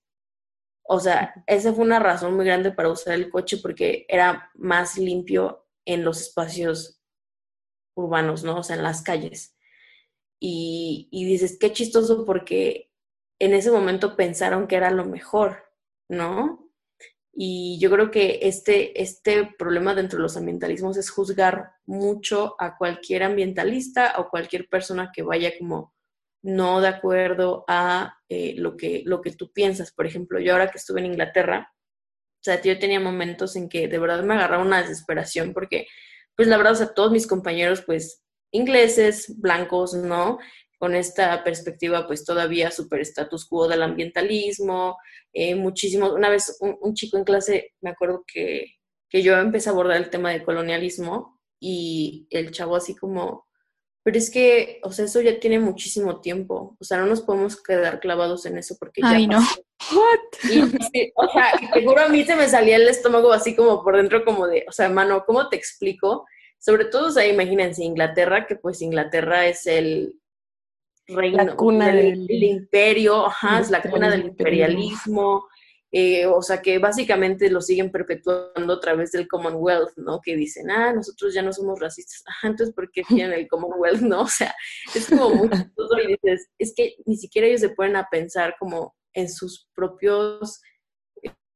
O 0.83 0.99
sea, 0.99 1.43
esa 1.47 1.73
fue 1.73 1.83
una 1.83 1.99
razón 1.99 2.35
muy 2.35 2.45
grande 2.45 2.71
para 2.71 2.89
usar 2.89 3.13
el 3.13 3.29
coche 3.29 3.57
porque 3.57 4.05
era 4.07 4.49
más 4.55 4.97
limpio 4.97 5.67
en 5.85 6.03
los 6.03 6.21
espacios 6.21 7.01
urbanos, 7.95 8.43
¿no? 8.43 8.59
O 8.59 8.63
sea, 8.63 8.77
en 8.77 8.83
las 8.83 9.01
calles. 9.01 9.55
Y, 10.39 11.09
y 11.11 11.25
dices, 11.25 11.57
qué 11.59 11.73
chistoso 11.73 12.25
porque 12.25 12.86
en 13.39 13.53
ese 13.53 13.71
momento 13.71 14.15
pensaron 14.15 14.67
que 14.67 14.75
era 14.75 14.91
lo 14.91 15.05
mejor, 15.05 15.63
¿no? 16.09 16.67
Y 17.33 17.77
yo 17.79 17.91
creo 17.91 18.09
que 18.09 18.39
este, 18.41 18.99
este 18.99 19.53
problema 19.59 19.93
dentro 19.93 20.17
de 20.17 20.23
los 20.23 20.37
ambientalismos 20.37 20.97
es 20.97 21.11
juzgar 21.11 21.71
mucho 21.85 22.55
a 22.59 22.77
cualquier 22.77 23.23
ambientalista 23.23 24.15
o 24.17 24.29
cualquier 24.29 24.67
persona 24.67 25.11
que 25.13 25.21
vaya 25.21 25.51
como 25.57 25.93
no 26.41 26.81
de 26.81 26.87
acuerdo 26.87 27.63
a 27.67 28.17
eh, 28.29 28.55
lo, 28.57 28.75
que, 28.75 29.03
lo 29.05 29.21
que 29.21 29.31
tú 29.31 29.51
piensas. 29.51 29.91
Por 29.91 30.07
ejemplo, 30.07 30.39
yo 30.39 30.53
ahora 30.53 30.71
que 30.71 30.77
estuve 30.77 31.01
en 31.01 31.07
Inglaterra, 31.07 31.71
o 31.73 32.43
sea, 32.43 32.61
yo 32.61 32.79
tenía 32.79 32.99
momentos 32.99 33.55
en 33.55 33.69
que 33.69 33.87
de 33.87 33.99
verdad 33.99 34.23
me 34.23 34.33
agarraba 34.33 34.63
una 34.63 34.81
desesperación 34.81 35.53
porque, 35.53 35.87
pues 36.35 36.47
la 36.47 36.57
verdad, 36.57 36.73
o 36.73 36.77
sea, 36.77 36.93
todos 36.93 37.11
mis 37.11 37.27
compañeros, 37.27 37.83
pues 37.85 38.23
ingleses, 38.51 39.39
blancos, 39.39 39.93
¿no? 39.93 40.39
Con 40.79 40.95
esta 40.95 41.43
perspectiva, 41.43 42.05
pues 42.05 42.23
todavía 42.23 42.69
super 42.71 43.01
status 43.01 43.47
quo 43.47 43.67
del 43.67 43.81
ambientalismo, 43.81 44.97
eh, 45.33 45.55
muchísimo. 45.55 46.13
Una 46.13 46.29
vez 46.29 46.57
un, 46.59 46.77
un, 46.81 46.93
chico 46.93 47.17
en 47.17 47.23
clase, 47.23 47.73
me 47.81 47.89
acuerdo 47.89 48.23
que, 48.31 48.75
que 49.09 49.23
yo 49.23 49.37
empecé 49.37 49.69
a 49.69 49.71
abordar 49.71 49.97
el 49.97 50.09
tema 50.09 50.31
de 50.31 50.43
colonialismo 50.43 51.39
y 51.59 52.27
el 52.29 52.51
chavo 52.51 52.75
así 52.75 52.95
como, 52.95 53.47
pero 54.07 54.19
es 54.19 54.31
que, 54.31 54.79
o 54.83 54.91
sea, 54.93 55.03
eso 55.03 55.19
ya 55.19 55.37
tiene 55.37 55.59
muchísimo 55.59 56.21
tiempo. 56.21 56.77
O 56.79 56.83
sea, 56.85 56.97
no 56.97 57.07
nos 57.07 57.19
podemos 57.19 57.61
quedar 57.61 57.99
clavados 57.99 58.45
en 58.45 58.57
eso 58.57 58.77
porque 58.79 59.01
ya. 59.01 59.09
Ay, 59.09 59.27
no. 59.27 59.39
Y, 60.49 60.61
o 61.13 61.27
sea, 61.29 61.51
seguro 61.73 62.01
a 62.01 62.07
mí 62.07 62.23
se 62.23 62.37
me 62.37 62.47
salía 62.47 62.77
el 62.77 62.87
estómago 62.87 63.33
así 63.33 63.53
como 63.53 63.83
por 63.83 63.97
dentro, 63.97 64.23
como 64.23 64.47
de, 64.47 64.65
o 64.67 64.71
sea, 64.71 64.87
mano, 64.87 65.23
¿cómo 65.25 65.49
te 65.49 65.57
explico? 65.57 66.25
Sobre 66.57 66.85
todo, 66.85 67.07
o 67.07 67.11
sea, 67.11 67.27
imagínense, 67.27 67.83
Inglaterra, 67.83 68.47
que 68.47 68.55
pues 68.55 68.81
Inglaterra 68.81 69.45
es 69.45 69.67
el 69.67 70.13
reino, 71.07 71.43
la 71.43 71.55
cuna 71.55 71.93
del, 71.93 72.27
imperio, 72.29 73.27
ajá, 73.27 73.59
es 73.59 73.69
la 73.69 73.81
cuna 73.81 74.09
del 74.09 74.25
imperialismo. 74.25 75.47
Eh, 75.89 76.25
o 76.25 76.41
sea, 76.41 76.61
que 76.61 76.79
básicamente 76.79 77.49
lo 77.49 77.61
siguen 77.61 77.91
perpetuando 77.91 78.73
a 78.73 78.79
través 78.79 79.11
del 79.13 79.27
Commonwealth, 79.27 79.95
¿no? 79.95 80.19
Que 80.21 80.35
dicen, 80.35 80.69
ah, 80.69 80.91
nosotros 80.91 81.33
ya 81.33 81.41
no 81.41 81.53
somos 81.53 81.79
racistas. 81.79 82.23
Entonces, 82.43 82.75
¿por 82.75 82.91
qué 82.91 83.03
tienen 83.03 83.31
el 83.33 83.47
Commonwealth, 83.47 84.01
no? 84.01 84.21
O 84.23 84.27
sea, 84.27 84.53
es 84.93 85.07
como 85.07 85.29
muy 85.29 85.49
chistoso 85.49 85.97
y 86.03 86.07
dices, 86.07 86.49
es 86.57 86.73
que 86.75 86.97
ni 87.05 87.15
siquiera 87.15 87.47
ellos 87.47 87.61
se 87.61 87.69
pueden 87.69 87.95
a 87.95 88.09
pensar 88.09 88.55
como 88.59 88.95
en 89.13 89.29
sus 89.29 89.69
propios 89.73 90.61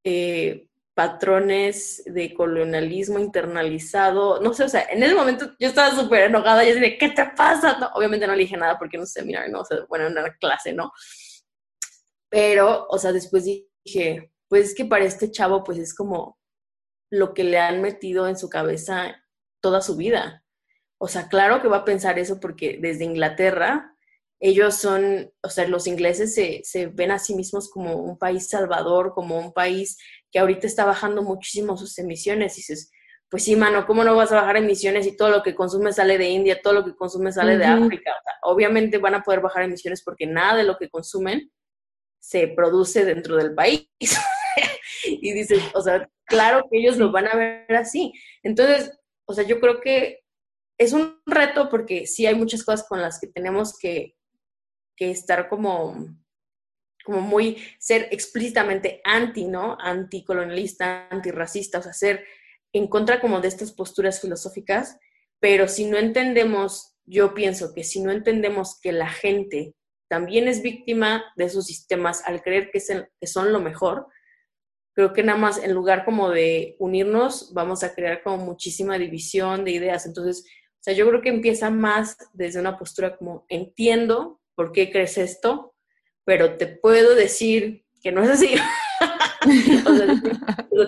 eh, 0.03 0.67
patrones 1.01 2.03
de 2.05 2.31
colonialismo 2.31 3.17
internalizado. 3.17 4.39
No 4.39 4.53
sé, 4.53 4.65
o 4.65 4.69
sea, 4.69 4.83
en 4.83 5.01
ese 5.01 5.15
momento 5.15 5.47
yo 5.59 5.67
estaba 5.67 5.89
súper 5.95 6.25
enojada 6.25 6.63
y 6.63 6.73
dije, 6.73 6.95
¿qué 6.99 7.09
te 7.09 7.25
pasa? 7.35 7.91
Obviamente 7.95 8.27
no 8.27 8.35
le 8.35 8.43
dije 8.43 8.55
nada 8.55 8.77
porque 8.77 8.99
no 8.99 9.07
sé, 9.07 9.23
mira, 9.23 9.47
no, 9.47 9.61
o 9.61 9.65
sea, 9.65 9.79
bueno, 9.89 10.05
en 10.05 10.11
una 10.11 10.37
clase, 10.37 10.73
¿no? 10.73 10.91
Pero, 12.29 12.85
o 12.87 12.99
sea, 12.99 13.11
después 13.11 13.45
dije, 13.45 14.31
pues 14.47 14.69
es 14.69 14.75
que 14.75 14.85
para 14.85 15.03
este 15.03 15.31
chavo, 15.31 15.63
pues 15.63 15.79
es 15.79 15.95
como 15.95 16.37
lo 17.09 17.33
que 17.33 17.45
le 17.45 17.57
han 17.57 17.81
metido 17.81 18.27
en 18.27 18.37
su 18.37 18.47
cabeza 18.47 19.23
toda 19.59 19.81
su 19.81 19.95
vida. 19.97 20.45
O 20.99 21.07
sea, 21.07 21.29
claro 21.29 21.63
que 21.63 21.67
va 21.67 21.77
a 21.77 21.85
pensar 21.85 22.19
eso 22.19 22.39
porque 22.39 22.77
desde 22.79 23.05
Inglaterra, 23.05 23.95
ellos 24.39 24.75
son, 24.75 25.33
o 25.41 25.49
sea, 25.49 25.67
los 25.67 25.87
ingleses 25.87 26.35
se, 26.35 26.61
se 26.63 26.85
ven 26.85 27.09
a 27.09 27.17
sí 27.17 27.33
mismos 27.33 27.71
como 27.71 27.95
un 27.95 28.19
país 28.19 28.49
salvador, 28.49 29.13
como 29.13 29.39
un 29.39 29.51
país 29.51 29.97
que 30.31 30.39
ahorita 30.39 30.67
está 30.67 30.85
bajando 30.85 31.21
muchísimo 31.21 31.77
sus 31.77 31.97
emisiones. 31.99 32.53
Y 32.53 32.61
dices, 32.61 32.91
pues 33.29 33.43
sí, 33.43 33.55
mano, 33.55 33.85
¿cómo 33.85 34.03
no 34.03 34.15
vas 34.15 34.31
a 34.31 34.35
bajar 34.35 34.57
emisiones 34.57 35.05
si 35.05 35.15
todo 35.15 35.29
lo 35.29 35.43
que 35.43 35.55
consume 35.55 35.93
sale 35.93 36.17
de 36.17 36.29
India, 36.29 36.61
todo 36.61 36.73
lo 36.73 36.85
que 36.85 36.95
consume 36.95 37.31
sale 37.31 37.57
de 37.57 37.65
África? 37.65 38.11
obviamente 38.43 38.97
van 38.97 39.15
a 39.15 39.23
poder 39.23 39.39
bajar 39.39 39.63
emisiones 39.63 40.03
porque 40.03 40.25
nada 40.25 40.57
de 40.57 40.63
lo 40.63 40.77
que 40.77 40.89
consumen 40.89 41.51
se 42.19 42.47
produce 42.47 43.05
dentro 43.05 43.35
del 43.37 43.53
país. 43.53 43.87
y 45.05 45.33
dices, 45.33 45.61
o 45.73 45.81
sea, 45.81 46.09
claro 46.25 46.67
que 46.69 46.79
ellos 46.79 46.97
lo 46.97 47.11
van 47.11 47.27
a 47.27 47.35
ver 47.35 47.75
así. 47.75 48.13
Entonces, 48.43 48.97
o 49.25 49.33
sea, 49.33 49.43
yo 49.43 49.59
creo 49.59 49.81
que 49.81 50.19
es 50.77 50.93
un 50.93 51.21
reto 51.25 51.69
porque 51.69 52.07
sí 52.07 52.25
hay 52.25 52.35
muchas 52.35 52.63
cosas 52.63 52.87
con 52.87 53.01
las 53.01 53.19
que 53.19 53.27
tenemos 53.27 53.77
que, 53.77 54.15
que 54.95 55.11
estar 55.11 55.47
como, 55.47 56.07
como 57.03 57.21
muy, 57.21 57.57
ser 57.79 58.07
explícitamente 58.11 59.01
anti, 59.03 59.45
¿no? 59.45 59.77
Anticolonialista, 59.79 61.07
antirracista, 61.09 61.79
o 61.79 61.81
sea, 61.81 61.93
ser 61.93 62.25
en 62.73 62.87
contra 62.87 63.19
como 63.19 63.41
de 63.41 63.47
estas 63.47 63.71
posturas 63.71 64.21
filosóficas, 64.21 64.97
pero 65.39 65.67
si 65.67 65.85
no 65.85 65.97
entendemos, 65.97 66.95
yo 67.05 67.33
pienso 67.33 67.73
que 67.73 67.83
si 67.83 68.01
no 68.01 68.11
entendemos 68.11 68.79
que 68.79 68.91
la 68.91 69.09
gente 69.09 69.73
también 70.09 70.47
es 70.47 70.61
víctima 70.61 71.23
de 71.35 71.45
esos 71.45 71.65
sistemas 71.65 72.21
al 72.25 72.41
creer 72.41 72.69
que, 72.71 72.79
que 73.19 73.27
son 73.27 73.51
lo 73.51 73.59
mejor, 73.59 74.07
creo 74.93 75.13
que 75.13 75.23
nada 75.23 75.39
más 75.39 75.57
en 75.57 75.73
lugar 75.73 76.05
como 76.05 76.29
de 76.29 76.75
unirnos, 76.79 77.53
vamos 77.53 77.83
a 77.83 77.93
crear 77.95 78.21
como 78.23 78.37
muchísima 78.37 78.97
división 78.97 79.63
de 79.65 79.71
ideas. 79.71 80.05
Entonces, 80.05 80.45
o 80.45 80.83
sea, 80.83 80.93
yo 80.93 81.07
creo 81.07 81.21
que 81.21 81.29
empieza 81.29 81.69
más 81.69 82.17
desde 82.33 82.59
una 82.59 82.77
postura 82.77 83.15
como 83.15 83.45
entiendo 83.49 84.41
por 84.55 84.71
qué 84.71 84.91
crees 84.91 85.17
esto, 85.17 85.70
pero 86.25 86.57
te 86.57 86.67
puedo 86.67 87.15
decir 87.15 87.85
que 88.01 88.11
no 88.11 88.23
es 88.23 88.29
así. 88.29 88.55
o 89.85 89.95
sea, 89.95 90.21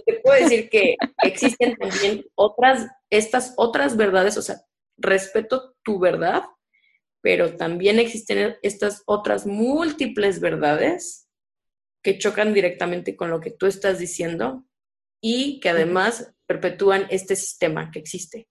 te 0.05 0.13
puedo 0.23 0.43
decir 0.43 0.69
que 0.69 0.95
existen 1.23 1.75
también 1.75 2.25
otras, 2.35 2.87
estas 3.09 3.53
otras 3.57 3.97
verdades, 3.97 4.37
o 4.37 4.41
sea, 4.41 4.61
respeto 4.97 5.75
tu 5.83 5.99
verdad, 5.99 6.43
pero 7.21 7.55
también 7.55 7.99
existen 7.99 8.57
estas 8.61 9.03
otras 9.05 9.45
múltiples 9.45 10.39
verdades 10.39 11.29
que 12.03 12.17
chocan 12.17 12.53
directamente 12.53 13.15
con 13.15 13.29
lo 13.29 13.39
que 13.39 13.51
tú 13.51 13.65
estás 13.65 13.97
diciendo 13.97 14.65
y 15.21 15.59
que 15.61 15.69
además 15.69 16.33
perpetúan 16.45 17.07
este 17.09 17.35
sistema 17.35 17.91
que 17.91 17.99
existe. 17.99 18.49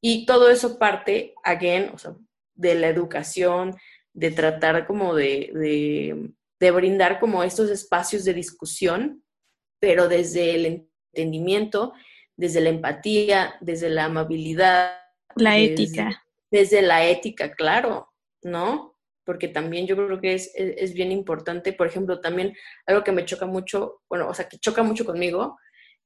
Y 0.00 0.26
todo 0.26 0.48
eso 0.48 0.78
parte, 0.78 1.34
again, 1.42 1.90
o 1.92 1.98
sea, 1.98 2.14
de 2.54 2.76
la 2.76 2.88
educación, 2.88 3.76
de 4.18 4.32
tratar 4.32 4.84
como 4.84 5.14
de, 5.14 5.52
de, 5.54 6.30
de 6.58 6.70
brindar 6.72 7.20
como 7.20 7.44
estos 7.44 7.70
espacios 7.70 8.24
de 8.24 8.34
discusión, 8.34 9.22
pero 9.78 10.08
desde 10.08 10.56
el 10.56 10.88
entendimiento, 11.14 11.92
desde 12.36 12.60
la 12.60 12.70
empatía, 12.70 13.54
desde 13.60 13.88
la 13.90 14.06
amabilidad. 14.06 14.90
La 15.36 15.56
ética. 15.56 16.24
Desde 16.50 16.82
la 16.82 17.06
ética, 17.06 17.52
claro, 17.52 18.12
¿no? 18.42 18.96
Porque 19.22 19.46
también 19.46 19.86
yo 19.86 19.94
creo 19.94 20.20
que 20.20 20.34
es, 20.34 20.50
es, 20.56 20.94
bien 20.94 21.12
importante, 21.12 21.72
por 21.72 21.86
ejemplo, 21.86 22.20
también 22.20 22.56
algo 22.86 23.04
que 23.04 23.12
me 23.12 23.24
choca 23.24 23.46
mucho, 23.46 24.02
bueno, 24.08 24.28
o 24.28 24.34
sea, 24.34 24.48
que 24.48 24.58
choca 24.58 24.82
mucho 24.82 25.04
conmigo, 25.04 25.58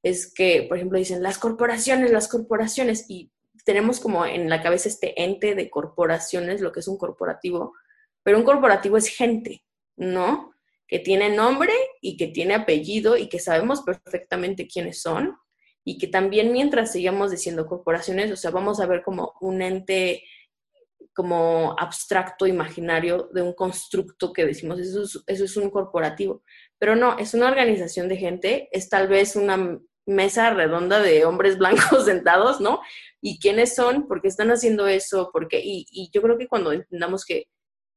es 0.03 0.31
que, 0.31 0.67
por 0.69 0.77
ejemplo, 0.77 0.99
dicen 0.99 1.23
las 1.23 1.39
corporaciones, 1.39 2.11
las 2.11 2.27
corporaciones, 2.27 3.05
y 3.09 3.31
tenemos 3.65 3.99
como 3.99 4.23
en 4.23 4.49
la 4.49 4.61
cabeza 4.61 4.87
este 4.87 5.23
ente 5.23 5.55
de 5.55 5.71
corporaciones, 5.71 6.61
lo 6.61 6.71
que 6.71 6.81
es 6.81 6.87
un 6.87 6.97
corporativo, 6.99 7.73
pero 8.23 8.37
un 8.37 8.43
corporativo 8.43 8.97
es 8.97 9.07
gente, 9.07 9.63
¿no? 9.95 10.53
Que 10.87 10.99
tiene 10.99 11.29
nombre 11.29 11.73
y 12.01 12.17
que 12.17 12.27
tiene 12.27 12.55
apellido 12.55 13.17
y 13.17 13.27
que 13.29 13.39
sabemos 13.39 13.81
perfectamente 13.81 14.67
quiénes 14.67 15.01
son 15.01 15.37
y 15.85 15.97
que 15.97 16.07
también 16.07 16.51
mientras 16.51 16.91
sigamos 16.91 17.31
diciendo 17.31 17.65
corporaciones, 17.65 18.31
o 18.31 18.35
sea, 18.35 18.51
vamos 18.51 18.79
a 18.79 18.85
ver 18.85 19.03
como 19.03 19.33
un 19.41 19.61
ente 19.61 20.23
como 21.13 21.75
abstracto, 21.77 22.47
imaginario 22.47 23.29
de 23.33 23.41
un 23.41 23.53
constructo 23.53 24.33
que 24.33 24.45
decimos, 24.45 24.79
eso 24.79 25.23
es, 25.27 25.57
un 25.57 25.69
corporativo. 25.69 26.43
Pero 26.79 26.95
no, 26.95 27.17
es 27.19 27.33
una 27.33 27.47
organización 27.47 28.09
de 28.09 28.17
gente, 28.17 28.69
es 28.71 28.89
tal 28.89 29.07
vez 29.07 29.35
una 29.35 29.79
mesa 30.05 30.49
redonda 30.51 30.99
de 31.01 31.25
hombres 31.25 31.57
blancos 31.59 32.05
sentados, 32.05 32.59
¿no? 32.59 32.81
¿Y 33.21 33.39
quiénes 33.39 33.75
son? 33.75 34.07
¿Por 34.07 34.21
qué 34.21 34.27
están 34.27 34.49
haciendo 34.49 34.87
eso? 34.87 35.29
¿Por 35.31 35.47
qué? 35.47 35.61
Y, 35.63 35.85
y 35.91 36.09
yo 36.11 36.21
creo 36.21 36.37
que 36.37 36.47
cuando 36.47 36.71
entendamos 36.71 37.25
que 37.25 37.45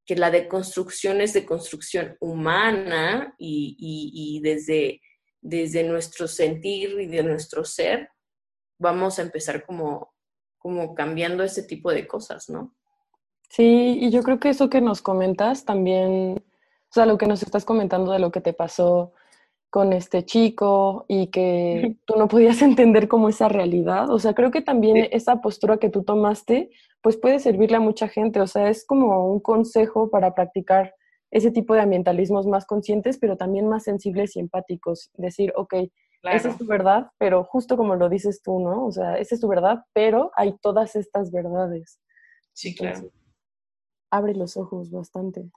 que 0.07 0.17
la 0.17 0.31
deconstrucción 0.31 1.21
es 1.21 1.33
de 1.33 1.45
construcción 1.45 2.17
humana 2.21 3.35
y, 3.39 3.77
y, 3.79 4.41
desde, 4.41 5.01
desde 5.41 5.83
nuestro 5.83 6.29
sentir 6.29 6.99
y 7.01 7.07
de 7.07 7.25
nuestro 7.25 7.65
ser, 7.65 8.11
vamos 8.79 9.19
a 9.19 9.23
empezar 9.23 9.67
como, 9.67 10.15
como 10.59 10.95
cambiando 10.95 11.43
ese 11.43 11.65
tipo 11.65 11.91
de 11.91 12.07
cosas, 12.07 12.49
¿no? 12.49 12.75
Sí, 13.49 13.99
y 14.01 14.11
yo 14.11 14.23
creo 14.23 14.39
que 14.39 14.51
eso 14.51 14.71
que 14.71 14.81
nos 14.81 15.03
comentas 15.03 15.65
también, 15.65 16.45
o 16.91 16.93
sea, 16.93 17.07
lo 17.07 17.19
que 17.19 17.27
nos 17.27 17.43
estás 17.43 17.65
comentando 17.65 18.13
de 18.13 18.19
lo 18.19 18.31
que 18.31 18.41
te 18.41 18.53
pasó 18.53 19.13
con 19.71 19.93
este 19.93 20.25
chico 20.25 21.05
y 21.09 21.29
que 21.29 21.97
tú 22.05 22.15
no 22.17 22.29
podías 22.29 22.63
entender 22.63 23.09
como 23.09 23.29
esa 23.29 23.49
realidad. 23.49 24.11
O 24.11 24.19
sea, 24.19 24.35
creo 24.35 24.51
que 24.51 24.63
también 24.63 25.09
esa 25.11 25.41
postura 25.41 25.79
que 25.79 25.91
tú 25.91 26.03
tomaste, 26.03 26.71
pues 27.03 27.17
puede 27.17 27.39
servirle 27.39 27.77
a 27.77 27.81
mucha 27.81 28.09
gente. 28.09 28.41
O 28.41 28.47
sea, 28.47 28.69
es 28.69 28.85
como 28.85 29.31
un 29.33 29.41
consejo 29.41 30.11
para 30.11 30.35
practicar 30.35 30.95
ese 31.31 31.51
tipo 31.51 31.75
de 31.75 31.81
ambientalismos 31.81 32.47
más 32.47 32.67
conscientes, 32.67 33.19
pero 33.19 33.37
también 33.37 33.69
más 33.69 33.85
sensibles 33.85 34.37
y 34.37 34.41
empáticos. 34.41 35.11
Decir, 35.15 35.53
ok, 35.57 35.75
esa 36.23 36.51
es 36.51 36.59
tu 36.59 36.67
verdad, 36.67 37.11
pero 37.19 37.45
justo 37.45 37.77
como 37.77 37.95
lo 37.95 38.09
dices 38.09 38.43
tú, 38.43 38.59
¿no? 38.59 38.87
O 38.87 38.93
sea, 38.93 39.17
esa 39.19 39.35
es 39.35 39.41
tu 39.41 39.49
verdad, 39.49 39.85
pero 39.93 40.31
hay 40.35 40.57
todas 40.61 40.97
estas 40.97 41.31
verdades. 41.31 42.01
Sí, 42.53 42.75
claro. 42.75 43.11
abre 44.11 44.35
los 44.35 44.57
ojos 44.57 44.91
bastante. 44.91 45.51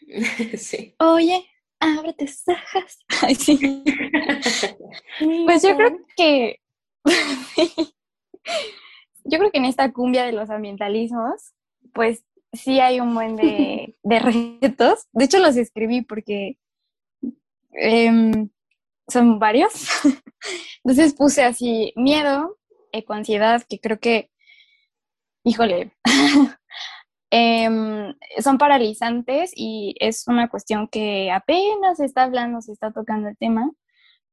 sí. 0.56 0.94
Oye, 0.98 1.44
abre 1.80 2.14
tus 2.14 2.42
ojos. 2.48 2.98
sí. 3.38 3.84
pues 5.46 5.62
yo 5.62 5.76
creo 5.76 5.98
que. 6.16 6.56
yo 9.24 9.38
creo 9.38 9.50
que 9.50 9.58
en 9.58 9.64
esta 9.64 9.92
cumbia 9.92 10.24
de 10.24 10.32
los 10.32 10.50
ambientalismos, 10.50 11.54
pues 11.92 12.24
sí 12.52 12.80
hay 12.80 13.00
un 13.00 13.14
buen 13.14 13.36
de, 13.36 13.96
retos. 14.04 15.06
De 15.12 15.24
hecho, 15.24 15.38
los 15.38 15.56
escribí 15.56 16.02
porque 16.02 16.58
em, 17.72 18.50
son 19.08 19.38
varios. 19.38 19.72
Entonces 20.84 21.14
puse 21.14 21.42
así 21.42 21.92
miedo, 21.96 22.58
ecoansiedad, 22.92 23.62
que 23.68 23.80
creo 23.80 23.98
que, 23.98 24.30
híjole, 25.44 25.92
Em, 27.36 28.14
son 28.38 28.58
paralizantes 28.58 29.50
y 29.56 29.96
es 29.98 30.28
una 30.28 30.48
cuestión 30.48 30.86
que 30.86 31.32
apenas 31.32 31.96
se 31.96 32.04
está 32.04 32.22
hablando, 32.22 32.60
se 32.60 32.70
está 32.70 32.92
tocando 32.92 33.28
el 33.28 33.36
tema, 33.36 33.72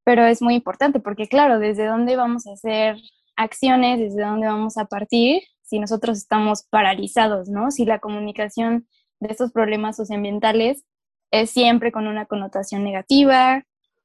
pero 0.04 0.24
es 0.28 0.40
muy 0.44 0.54
importante 0.54 1.00
porque 1.00 1.28
claro, 1.28 1.58
desde 1.58 1.88
dónde 1.88 2.16
vamos 2.16 2.46
a 2.46 2.54
hacer 2.54 2.98
acciones, 3.36 4.00
desde 4.00 4.22
dónde 4.22 4.48
vamos 4.48 4.78
a 4.78 4.86
partir 4.86 5.42
si 5.62 5.80
nosotros 5.80 6.18
estamos 6.18 6.64
paralizados, 6.64 7.48
¿no? 7.48 7.72
Si 7.72 7.86
la 7.86 8.00
comunicación 8.00 8.88
de 9.22 9.32
estos 9.32 9.54
problemas 9.54 9.96
socioambientales 9.96 10.84
es 11.32 11.50
siempre 11.50 11.94
con 11.94 12.08
una 12.08 12.26
connotación 12.26 12.84
negativa 12.84 13.64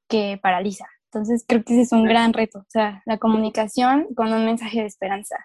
que 0.08 0.38
paraliza. 0.40 0.86
Entonces 1.06 1.44
creo 1.46 1.64
que 1.64 1.72
ese 1.72 1.82
es 1.82 1.92
un 1.92 2.04
gran 2.04 2.32
reto, 2.32 2.60
o 2.60 2.66
sea, 2.68 3.02
la 3.04 3.18
comunicación 3.18 4.06
con 4.14 4.32
un 4.32 4.44
mensaje 4.44 4.80
de 4.80 4.86
esperanza. 4.86 5.36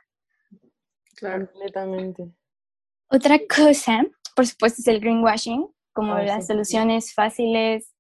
Claro, 1.16 1.50
completamente. 1.52 2.32
Otra 3.10 3.40
cosa, 3.40 4.06
por 4.36 4.46
supuesto, 4.46 4.82
es 4.82 4.88
el 4.88 5.00
greenwashing, 5.00 5.68
como 5.92 6.14
ah, 6.14 6.24
las 6.24 6.48
soluciones 6.48 7.14
fáciles, 7.14 7.94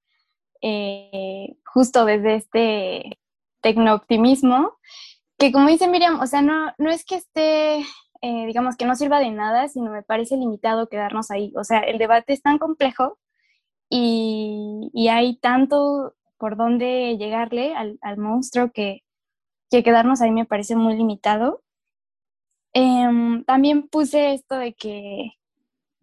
eh, 0.61 1.55
justo 1.65 2.05
desde 2.05 2.35
este 2.35 3.19
tecnooptimismo, 3.61 4.77
que 5.41 5.51
como 5.51 5.69
dice 5.69 5.87
Miriam, 5.87 6.19
o 6.19 6.27
sea, 6.27 6.43
no, 6.43 6.71
no 6.77 6.91
es 6.91 7.03
que 7.03 7.15
esté, 7.15 7.79
eh, 8.21 8.45
digamos, 8.45 8.77
que 8.77 8.85
no 8.85 8.95
sirva 8.95 9.19
de 9.19 9.31
nada, 9.31 9.67
sino 9.69 9.89
me 9.89 10.03
parece 10.03 10.37
limitado 10.37 10.87
quedarnos 10.87 11.31
ahí. 11.31 11.51
O 11.57 11.63
sea, 11.63 11.79
el 11.79 11.97
debate 11.97 12.33
es 12.33 12.43
tan 12.43 12.59
complejo 12.59 13.17
y, 13.89 14.91
hay 15.09 15.37
tanto 15.37 16.13
por 16.37 16.57
dónde 16.57 17.17
llegarle 17.17 17.73
al, 17.75 17.97
monstruo 18.17 18.71
que, 18.71 19.03
que 19.71 19.81
quedarnos 19.83 20.21
ahí 20.21 20.29
me 20.31 20.45
parece 20.45 20.75
muy 20.75 20.95
limitado. 20.95 21.63
Em, 22.73 23.43
también 23.45 23.87
puse 23.89 24.33
esto 24.33 24.55
de 24.57 24.75
que, 24.75 25.31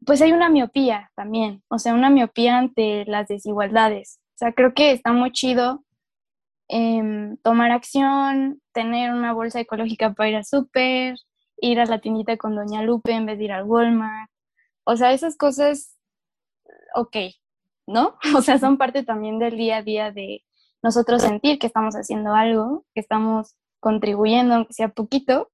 pues 0.05 0.21
hay 0.21 0.33
una 0.33 0.49
miopía 0.49 1.13
también, 1.15 1.63
o 1.69 1.79
sea, 1.79 1.95
una 1.95 2.11
miopía 2.11 2.59
ante 2.59 3.05
las 3.07 3.29
desigualdades. 3.29 4.21
O 4.35 4.39
sea, 4.39 4.53
creo 4.53 4.75
que 4.75 4.93
está 4.93 5.13
muy 5.13 5.31
chido 5.33 5.85
em, 6.69 7.37
tomar 7.39 7.71
acción, 7.71 8.61
tener 8.73 9.13
una 9.13 9.33
bolsa 9.33 9.61
ecológica 9.61 10.13
para 10.15 10.31
ir 10.31 10.37
al 10.37 10.45
súper, 10.45 11.17
ir 11.61 11.81
a 11.81 11.87
la 11.87 12.01
tiendita 12.01 12.37
con 12.37 12.55
Doña 12.55 12.83
Lupe 12.83 13.13
en 13.13 13.27
vez 13.27 13.39
de 13.39 13.45
ir 13.45 13.53
al 13.53 13.65
Walmart. 13.65 14.31
O 14.85 14.97
sea, 14.97 15.13
esas 15.13 15.37
cosas, 15.37 15.97
ok, 16.95 17.17
¿no? 17.87 18.17
O 18.37 18.43
sea, 18.43 18.59
son 18.59 18.79
parte 18.79 19.03
también 19.05 19.39
del 19.39 19.57
día 19.57 19.79
a 19.79 19.83
día 19.83 20.13
de 20.13 20.45
nosotros 20.83 21.23
sentir 21.23 21.59
que 21.59 21.67
estamos 21.67 21.95
haciendo 21.95 22.35
algo, 22.35 22.85
que 22.95 23.01
estamos 23.01 23.57
contribuyendo, 23.81 24.55
aunque 24.55 24.73
sea 24.73 24.89
poquito, 24.89 25.51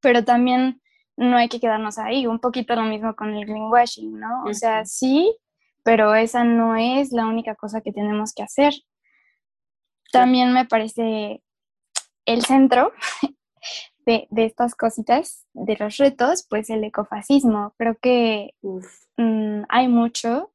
pero 0.00 0.24
también 0.24 0.80
no 1.16 1.36
hay 1.36 1.48
que 1.48 1.60
quedarnos 1.60 1.98
ahí. 1.98 2.26
Un 2.26 2.38
poquito 2.38 2.74
lo 2.74 2.82
mismo 2.82 3.14
con 3.14 3.34
el 3.34 3.44
greenwashing, 3.46 4.18
¿no? 4.18 4.44
O 4.44 4.54
sea, 4.54 4.84
sí, 4.84 5.36
pero 5.82 6.14
esa 6.14 6.44
no 6.44 6.76
es 6.76 7.12
la 7.12 7.26
única 7.26 7.54
cosa 7.54 7.80
que 7.80 7.92
tenemos 7.92 8.32
que 8.34 8.42
hacer. 8.42 8.72
También 10.12 10.52
me 10.52 10.64
parece 10.64 11.42
el 12.24 12.44
centro 12.44 12.92
de, 14.06 14.28
estas 14.36 14.74
cositas, 14.74 15.46
de 15.52 15.76
los 15.78 15.96
retos, 15.96 16.46
pues 16.48 16.70
el 16.70 16.84
ecofascismo. 16.84 17.74
Creo 17.78 17.96
que 18.00 18.54
mm, 19.16 19.62
hay 19.68 19.88
mucho 19.88 20.52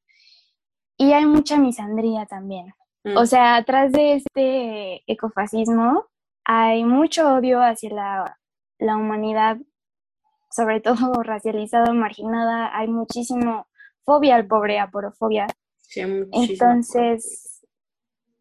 y 0.96 1.12
hay 1.12 1.26
mucha 1.26 1.58
misandría 1.58 2.26
también. 2.26 2.74
O 3.04 3.22
mm. 3.22 3.26
sea, 3.26 3.56
atrás 3.56 3.92
de 3.92 4.14
este 4.14 5.02
ecofascismo 5.10 6.06
hay 6.44 6.84
mucho 6.84 7.34
odio 7.34 7.60
hacia 7.60 7.90
la 7.90 8.38
la 8.78 8.96
humanidad, 8.96 9.58
sobre 10.50 10.80
todo 10.80 11.22
racializada, 11.22 11.92
marginada, 11.92 12.76
hay 12.76 12.88
muchísimo 12.88 13.66
fobia 14.04 14.36
al 14.36 14.46
pobre, 14.46 14.78
aporofobia. 14.78 15.46
Sí, 15.78 16.00
Entonces, 16.32 17.55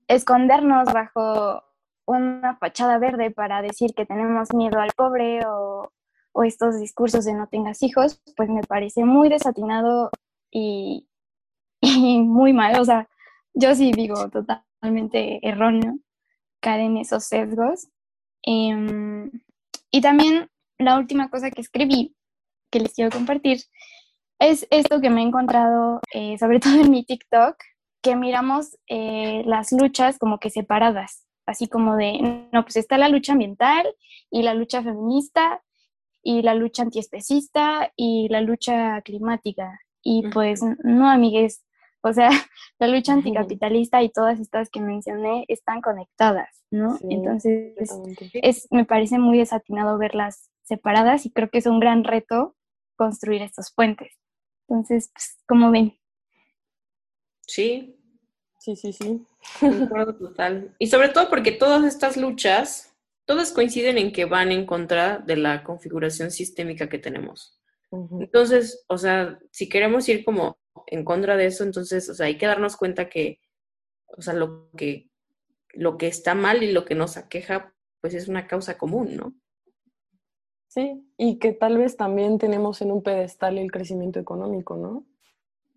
escondernos 0.08 0.91
bajo 0.93 1.64
una 2.06 2.58
fachada 2.58 2.97
verde 2.99 3.32
para 3.32 3.62
decir 3.62 3.93
que 3.95 4.06
tenemos 4.06 4.53
miedo 4.53 4.80
al 4.80 4.91
pobre 4.95 5.45
o, 5.45 5.91
o 6.36 6.43
estos 6.43 6.80
discursos 6.80 7.26
de 7.26 7.34
no 7.34 7.47
tengas 7.47 7.82
hijos, 7.82 8.22
pues 8.36 8.49
me 8.49 8.62
parece 8.62 9.06
muy 9.06 9.30
desatinado 9.30 10.12
y, 10.51 11.08
muy 11.82 12.53
mal. 12.53 12.80
O 12.80 12.86
sea, 12.86 13.08
yo 13.53 13.74
sí 13.74 13.91
digo 13.93 14.30
totalmente 14.30 15.39
erróneo 15.47 15.97
caer 16.60 16.82
en 16.82 16.97
esos 16.97 17.24
sesgos. 17.26 17.88
Em, 18.43 19.32
y 19.91 20.01
también 20.01 20.49
la 20.78 20.97
última 20.97 21.30
cosa 21.30 21.51
que 21.51 21.62
escribí, 21.62 22.16
que 22.70 22.82
les 22.82 22.93
quiero 22.93 23.12
compartir, 23.12 23.60
es 24.39 24.68
esto 24.72 24.99
que 24.99 25.10
me 25.10 25.22
he 25.22 25.26
encontrado, 25.26 26.01
eh, 26.14 26.38
sobre 26.38 26.60
todo 26.60 26.76
en 26.82 26.91
mi 26.91 27.06
TikTok, 27.06 27.56
que 28.06 28.16
miramos 28.16 28.78
eh, 28.88 29.41
las 29.47 29.72
luchas 29.72 30.20
como 30.20 30.38
que 30.38 30.51
separadas, 30.51 31.26
así 31.47 31.68
como 31.68 31.95
de, 31.95 32.47
no, 32.53 32.62
pues 32.62 32.76
está 32.76 32.99
la 32.99 33.10
lucha 33.10 33.32
ambiental 33.32 33.84
y 34.30 34.43
la 34.43 34.53
lucha 34.53 34.84
feminista 34.84 35.64
y 36.22 36.43
la 36.43 36.53
lucha 36.53 36.84
antiespecista 36.84 37.91
y 37.95 38.28
la 38.30 38.41
lucha 38.41 39.01
climática. 39.01 39.80
Y 40.03 40.22
pues 40.30 40.62
no, 40.84 41.10
amigues, 41.10 41.66
o 42.01 42.14
sea, 42.14 42.30
la 42.80 42.88
lucha 42.88 43.14
anticapitalista 43.14 44.03
y 44.03 44.10
todas 44.10 44.39
estas 44.39 44.70
que 44.70 44.82
mencioné 44.82 45.45
están 45.47 45.82
conectadas, 45.82 46.64
¿no? 46.70 46.97
Sí, 46.97 47.08
Entonces, 47.10 47.74
es, 48.34 48.68
me 48.70 48.86
parece 48.86 49.18
muy 49.18 49.39
desatinado 49.39 49.97
verlas 49.97 50.51
separadas 50.62 51.26
y 51.26 51.32
creo 51.32 51.49
que 51.49 51.58
es 51.58 51.66
un 51.66 51.80
gran 51.80 52.03
reto 52.03 52.56
construir 52.97 53.41
estos 53.41 53.74
puentes. 53.74 54.14
Entonces, 54.68 55.10
pues, 55.12 55.38
como 55.47 55.72
ven? 55.72 55.97
Sí, 57.47 57.95
Sí, 58.66 58.76
sí, 58.76 58.93
sí. 58.93 59.24
concuerdo 59.59 60.16
total. 60.16 60.74
Y 60.80 60.88
sobre 60.88 61.09
todo 61.09 61.30
porque 61.30 61.51
todas 61.51 61.84
estas 61.86 62.18
luchas, 62.18 62.95
todas 63.26 63.51
coinciden 63.51 63.99
en 63.99 64.11
que 64.11 64.26
van 64.26 64.51
en 64.51 64.66
contra 64.66 65.20
de 65.20 65.36
la 65.36 65.63
configuración 65.63 66.32
sistémica 66.32 66.89
que 66.89 66.97
tenemos. 66.97 67.61
Entonces, 67.91 68.84
o 68.88 68.97
sea, 68.97 69.38
si 69.51 69.70
queremos 69.70 70.09
ir 70.09 70.26
como 70.26 70.57
en 70.88 71.05
contra 71.05 71.38
de 71.38 71.45
eso, 71.45 71.63
entonces, 71.63 72.09
o 72.09 72.16
sea, 72.16 72.26
hay 72.26 72.39
que 72.39 72.47
darnos 72.47 72.76
cuenta 72.76 73.07
que, 73.07 73.39
o 74.07 74.24
sea, 74.24 74.34
lo 74.34 74.72
que, 74.72 75.11
lo 75.74 75.99
que 75.99 76.07
está 76.07 76.34
mal 76.34 76.63
y 76.63 76.72
lo 76.72 76.86
que 76.86 76.95
nos 76.95 77.18
aqueja, 77.18 77.72
pues 78.01 78.16
es 78.16 78.28
una 78.28 78.47
causa 78.47 78.80
común, 78.80 79.16
¿no? 79.16 79.36
Sí, 80.70 81.07
y 81.18 81.38
que 81.38 81.53
tal 81.53 81.78
vez 81.78 81.97
también 81.97 82.39
tenemos 82.39 82.82
en 82.82 82.91
un 82.91 83.03
pedestal 83.03 83.59
el 83.59 83.72
crecimiento 83.72 84.20
económico, 84.20 84.76
¿no? 84.76 85.05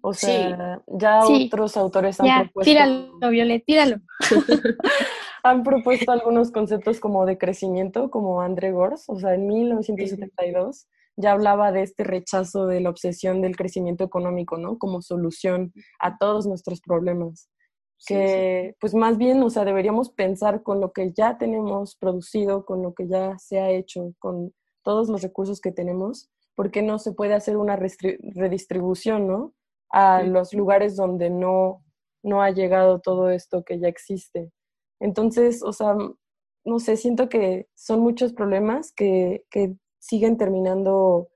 O 0.08 0.14
Sí. 0.14 0.26
sea, 0.26 0.82
ya 0.86 1.22
Sí. 1.22 1.46
otros 1.52 1.76
autores 1.76 2.18
han 2.20 2.26
Ya, 2.26 2.42
propuesto, 2.44 2.70
tíralo, 2.70 3.28
Violet, 3.30 3.62
tíralo. 3.66 3.96
han 5.44 5.62
propuesto 5.62 6.10
algunos 6.12 6.50
conceptos 6.50 6.98
como 6.98 7.26
de 7.26 7.36
crecimiento, 7.36 8.10
como 8.10 8.40
André 8.40 8.72
Gors, 8.72 9.04
o 9.08 9.18
sea, 9.18 9.34
en 9.34 9.46
1972 9.46 10.88
ya 11.20 11.32
hablaba 11.32 11.72
de 11.72 11.82
este 11.82 12.04
rechazo 12.04 12.66
de 12.66 12.80
la 12.80 12.90
obsesión 12.90 13.42
del 13.42 13.56
crecimiento 13.56 14.04
económico, 14.04 14.56
¿no? 14.56 14.78
Como 14.78 15.02
solución 15.02 15.72
a 15.98 16.16
todos 16.16 16.46
nuestros 16.46 16.80
problemas. 16.80 17.50
Sí, 17.98 18.14
que 18.14 18.76
pues 18.80 18.94
más 18.94 19.18
bien, 19.18 19.42
o 19.42 19.50
sea, 19.50 19.64
deberíamos 19.64 20.10
pensar 20.10 20.62
con 20.62 20.80
lo 20.80 20.92
que 20.92 21.12
ya 21.12 21.36
tenemos 21.36 21.96
producido, 21.96 22.64
con 22.64 22.82
lo 22.82 22.94
que 22.94 23.08
ya 23.08 23.36
se 23.38 23.58
ha 23.58 23.68
hecho, 23.70 24.14
con 24.20 24.54
todos 24.84 25.08
los 25.08 25.20
recursos 25.22 25.60
que 25.60 25.72
tenemos, 25.72 26.30
porque 26.54 26.80
no 26.82 26.98
se 27.00 27.12
puede 27.12 27.34
hacer 27.34 27.56
una 27.56 27.76
redistribución, 27.76 29.26
¿no? 29.26 29.52
A 29.90 30.22
Sí. 30.22 30.28
los 30.28 30.52
lugares 30.54 30.96
donde 30.96 31.30
no, 31.30 31.82
no 32.22 32.42
ha 32.42 32.50
llegado 32.50 33.00
todo 33.00 33.30
esto 33.30 33.64
que 33.64 33.78
ya 33.78 33.88
existe. 33.88 34.50
Entonces, 35.00 35.62
o 35.62 35.72
sea, 35.72 35.94
no 36.64 36.78
sé, 36.78 36.96
siento 36.96 37.28
que 37.28 37.68
son 37.74 38.00
muchos 38.00 38.32
problemas 38.32 38.92
que, 38.92 39.44
que 39.50 39.76
siguen 39.98 40.36
terminando, 40.36 41.30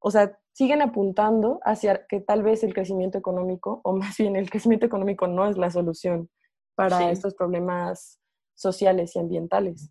o 0.00 0.10
sea, 0.10 0.38
siguen 0.52 0.82
apuntando 0.82 1.58
hacia 1.64 2.06
que 2.06 2.20
tal 2.20 2.42
vez 2.42 2.62
el 2.62 2.74
crecimiento 2.74 3.18
económico, 3.18 3.80
o 3.84 3.94
más 3.96 4.16
bien 4.18 4.36
el 4.36 4.50
crecimiento 4.50 4.86
económico 4.86 5.26
no 5.26 5.48
es 5.48 5.56
la 5.56 5.70
solución 5.70 6.28
para 6.76 6.98
Sí. 6.98 7.04
estos 7.10 7.34
problemas 7.34 8.20
sociales 8.54 9.16
y 9.16 9.18
ambientales. 9.18 9.90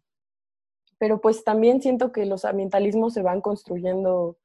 Pero 1.00 1.20
pues 1.22 1.44
también 1.44 1.82
siento 1.82 2.12
que 2.12 2.26
los 2.26 2.46
ambientalismos 2.46 3.14
se 3.14 3.22
van 3.24 3.42
construyendo 3.42 4.38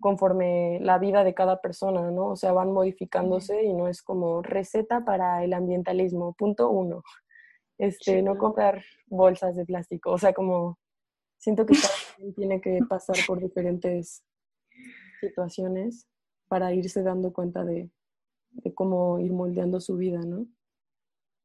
conforme 0.00 0.78
la 0.80 0.98
vida 0.98 1.24
de 1.24 1.34
cada 1.34 1.60
persona, 1.60 2.10
¿no? 2.10 2.28
O 2.28 2.36
sea, 2.36 2.52
van 2.52 2.72
modificándose 2.72 3.64
y 3.64 3.72
no 3.72 3.88
es 3.88 4.02
como 4.02 4.42
receta 4.42 5.04
para 5.04 5.42
el 5.44 5.52
ambientalismo, 5.54 6.34
punto 6.34 6.70
uno. 6.70 7.02
Este, 7.78 8.16
Sí, 8.16 8.22
no 8.22 8.36
comprar 8.38 8.82
bolsas 9.06 9.56
de 9.56 9.64
plástico, 9.66 10.12
o 10.12 10.18
sea, 10.18 10.32
como 10.32 10.78
siento 11.38 11.66
que 11.66 11.74
cada 11.74 11.88
quien 12.16 12.34
tiene 12.34 12.60
que 12.60 12.80
pasar 12.88 13.16
por 13.26 13.40
diferentes 13.40 14.22
situaciones 15.20 16.06
para 16.48 16.72
irse 16.72 17.02
dando 17.02 17.32
cuenta 17.32 17.64
de, 17.64 17.90
de 18.50 18.74
cómo 18.74 19.18
ir 19.18 19.32
moldeando 19.32 19.80
su 19.80 19.96
vida, 19.96 20.20
¿no? 20.20 20.46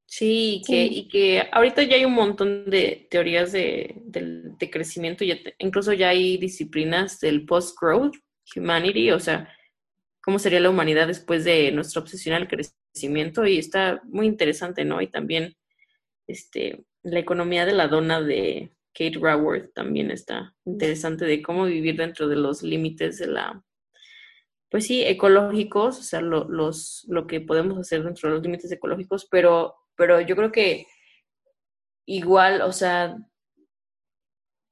Sí, 0.05 0.55
y 0.57 0.61
que, 0.61 0.87
Sí. 0.87 0.99
y 0.99 1.07
que 1.07 1.43
ahorita 1.53 1.83
ya 1.83 1.95
hay 1.95 2.03
un 2.05 2.13
montón 2.13 2.69
de 2.69 3.07
teorías 3.09 3.53
de, 3.53 4.03
crecimiento, 4.69 5.23
ya 5.23 5.41
te- 5.41 5.55
incluso 5.59 5.93
ya 5.93 6.09
hay 6.09 6.37
disciplinas 6.37 7.19
del 7.21 7.45
post-growth 7.45 8.15
humanity, 8.55 9.11
o 9.11 9.19
sea, 9.19 9.49
cómo 10.21 10.39
sería 10.39 10.59
la 10.59 10.69
humanidad 10.69 11.07
después 11.07 11.43
de 11.43 11.71
nuestra 11.71 12.01
obsesión 12.01 12.35
al 12.35 12.47
crecimiento, 12.47 13.45
y 13.45 13.57
está 13.57 14.01
muy 14.05 14.27
interesante, 14.27 14.85
¿no? 14.85 15.01
Y 15.01 15.07
también 15.07 15.55
este, 16.27 16.85
la 17.03 17.19
economía 17.19 17.65
de 17.65 17.73
la 17.73 17.87
dona 17.87 18.21
de 18.21 18.75
Kate 18.93 19.19
Raworth 19.19 19.73
también 19.73 20.11
está 20.11 20.55
interesante 20.65 21.25
de 21.25 21.41
cómo 21.41 21.65
vivir 21.65 21.97
dentro 21.97 22.27
de 22.27 22.35
los 22.35 22.61
límites 22.61 23.17
de 23.17 23.27
la, 23.27 23.63
pues 24.69 24.85
sí, 24.85 25.03
ecológicos, 25.03 25.99
o 25.99 26.03
sea, 26.03 26.21
lo, 26.21 26.47
los, 26.49 27.05
lo 27.07 27.27
que 27.27 27.41
podemos 27.41 27.77
hacer 27.77 28.03
dentro 28.03 28.29
de 28.29 28.35
los 28.35 28.43
límites 28.43 28.71
ecológicos, 28.71 29.27
pero, 29.29 29.75
pero 29.95 30.21
yo 30.21 30.35
creo 30.35 30.51
que 30.51 30.85
igual, 32.05 32.61
o 32.61 32.71
sea, 32.71 33.17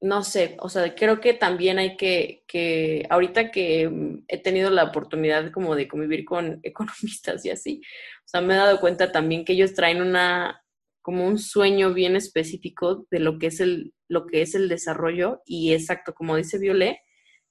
no 0.01 0.23
sé, 0.23 0.55
o 0.61 0.69
sea, 0.69 0.95
creo 0.95 1.19
que 1.19 1.33
también 1.33 1.77
hay 1.77 1.97
que, 1.97 2.43
que 2.47 3.05
ahorita 3.09 3.51
que 3.51 3.89
mm, 3.89 4.23
he 4.27 4.37
tenido 4.41 4.69
la 4.69 4.85
oportunidad 4.85 5.51
como 5.51 5.75
de 5.75 5.87
convivir 5.87 6.25
con 6.25 6.59
economistas 6.63 7.45
y 7.45 7.49
así, 7.49 7.81
o 8.25 8.27
sea, 8.27 8.41
me 8.41 8.53
he 8.53 8.57
dado 8.57 8.79
cuenta 8.79 9.11
también 9.11 9.43
que 9.45 9.53
ellos 9.53 9.73
traen 9.73 10.01
una, 10.01 10.63
como 11.01 11.27
un 11.27 11.37
sueño 11.39 11.93
bien 11.93 12.15
específico 12.15 13.07
de 13.11 13.19
lo 13.19 13.39
que 13.39 13.47
es 13.47 13.59
el, 13.59 13.93
lo 14.07 14.25
que 14.25 14.41
es 14.41 14.55
el 14.55 14.69
desarrollo 14.69 15.41
y 15.45 15.73
exacto, 15.73 16.13
como 16.13 16.35
dice 16.35 16.59
Violet, 16.59 16.97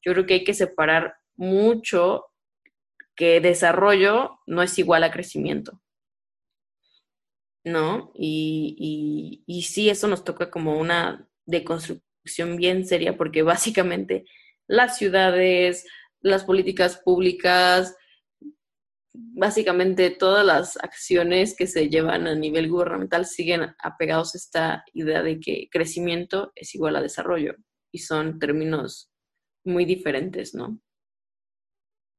yo 0.02 0.12
creo 0.12 0.26
que 0.26 0.34
hay 0.34 0.44
que 0.44 0.54
separar 0.54 1.16
mucho 1.36 2.26
que 3.16 3.40
desarrollo 3.40 4.40
no 4.46 4.62
es 4.62 4.78
igual 4.78 5.04
a 5.04 5.10
crecimiento. 5.10 5.80
¿No? 7.64 8.12
Y, 8.14 9.42
y, 9.46 9.58
y 9.58 9.62
sí, 9.62 9.90
eso 9.90 10.08
nos 10.08 10.24
toca 10.24 10.50
como 10.50 10.78
una 10.78 11.28
deconstrucción 11.44 12.07
bien 12.56 12.86
seria, 12.86 13.16
porque 13.16 13.42
básicamente 13.42 14.24
las 14.66 14.98
ciudades, 14.98 15.86
las 16.20 16.44
políticas 16.44 17.00
públicas, 17.04 17.96
básicamente 19.12 20.10
todas 20.10 20.44
las 20.44 20.76
acciones 20.76 21.56
que 21.56 21.66
se 21.66 21.88
llevan 21.88 22.26
a 22.26 22.34
nivel 22.34 22.68
gubernamental 22.68 23.26
siguen 23.26 23.74
apegados 23.82 24.34
a 24.34 24.38
esta 24.38 24.84
idea 24.92 25.22
de 25.22 25.40
que 25.40 25.68
crecimiento 25.70 26.52
es 26.54 26.74
igual 26.74 26.96
a 26.96 27.02
desarrollo 27.02 27.54
y 27.92 27.98
son 27.98 28.38
términos 28.38 29.10
muy 29.64 29.84
diferentes, 29.84 30.54
¿no? 30.54 30.80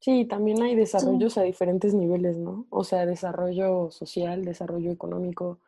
Sí, 0.02 0.26
también 0.26 0.62
hay 0.62 0.76
desarrollos 0.76 1.38
a 1.38 1.44
diferentes 1.44 1.94
niveles, 1.94 2.38
¿no? 2.38 2.68
O 2.70 2.86
sea, 2.86 3.06
desarrollo 3.06 3.92
social, 3.92 4.46
desarrollo 4.46 4.92
económico. 4.92 5.60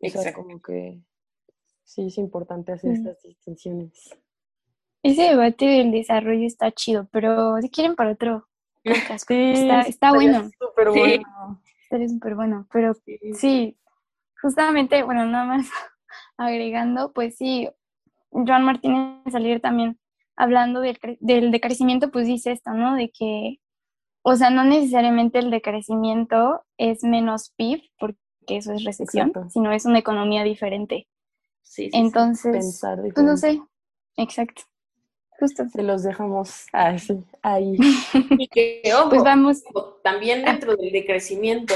O 0.00 0.08
sea, 0.08 0.22
Exacto. 0.22 0.42
como 0.42 0.60
que 0.60 1.00
sí 1.88 2.06
es 2.06 2.18
importante 2.18 2.72
hacer 2.72 2.90
Mm. 2.90 2.94
estas 2.94 3.22
distinciones. 3.22 4.18
Ese 5.02 5.22
debate 5.22 5.64
del 5.64 5.90
desarrollo 5.90 6.46
está 6.46 6.70
chido, 6.70 7.08
pero 7.10 7.60
si 7.62 7.70
quieren 7.70 7.94
para 7.94 8.12
otro 8.12 8.46
podcast, 8.84 9.26
Sí, 9.26 9.34
está, 9.86 10.12
bueno, 10.12 10.50
Súper 10.58 10.92
Sí. 10.92 10.98
bueno. 10.98 11.62
estaría 11.82 12.08
súper 12.08 12.34
bueno, 12.34 12.66
pero 12.72 12.92
sí, 13.34 13.76
justamente, 14.42 15.02
bueno, 15.02 15.24
nada 15.24 15.44
más 15.46 15.66
agregando, 16.36 17.12
pues 17.12 17.36
sí, 17.36 17.68
Joan 18.30 18.64
Martínez 18.64 19.32
Salir 19.32 19.60
también 19.60 19.98
hablando 20.36 20.80
del, 20.80 20.98
del 21.20 21.50
decrecimiento, 21.50 22.10
pues 22.10 22.26
dice 22.26 22.52
esto, 22.52 22.72
¿no? 22.72 22.94
De 22.94 23.10
que, 23.10 23.60
o 24.22 24.36
sea, 24.36 24.50
no 24.50 24.62
necesariamente 24.64 25.38
el 25.38 25.50
decrecimiento 25.50 26.62
es 26.76 27.02
menos 27.02 27.50
PIB, 27.56 27.82
porque 27.98 28.18
eso 28.48 28.72
es 28.72 28.84
recesión, 28.84 29.28
Exacto. 29.28 29.48
sino 29.50 29.72
es 29.72 29.86
una 29.86 29.98
economía 29.98 30.44
diferente. 30.44 31.08
Sí, 31.68 31.84
sí. 31.84 31.90
Entonces, 31.92 32.52
Pensar 32.52 32.98
pues 33.14 33.24
no 33.26 33.36
sé, 33.36 33.60
exacto. 34.16 34.62
justo. 35.38 35.68
Se 35.68 35.82
los 35.82 36.02
dejamos 36.02 36.66
así, 36.72 37.22
ahí. 37.42 37.76
Y 38.38 38.48
que, 38.48 38.82
ojo, 38.94 39.10
Pues 39.10 39.22
vamos. 39.22 39.62
también 40.02 40.44
dentro 40.44 40.74
del 40.76 40.90
decrecimiento 40.92 41.74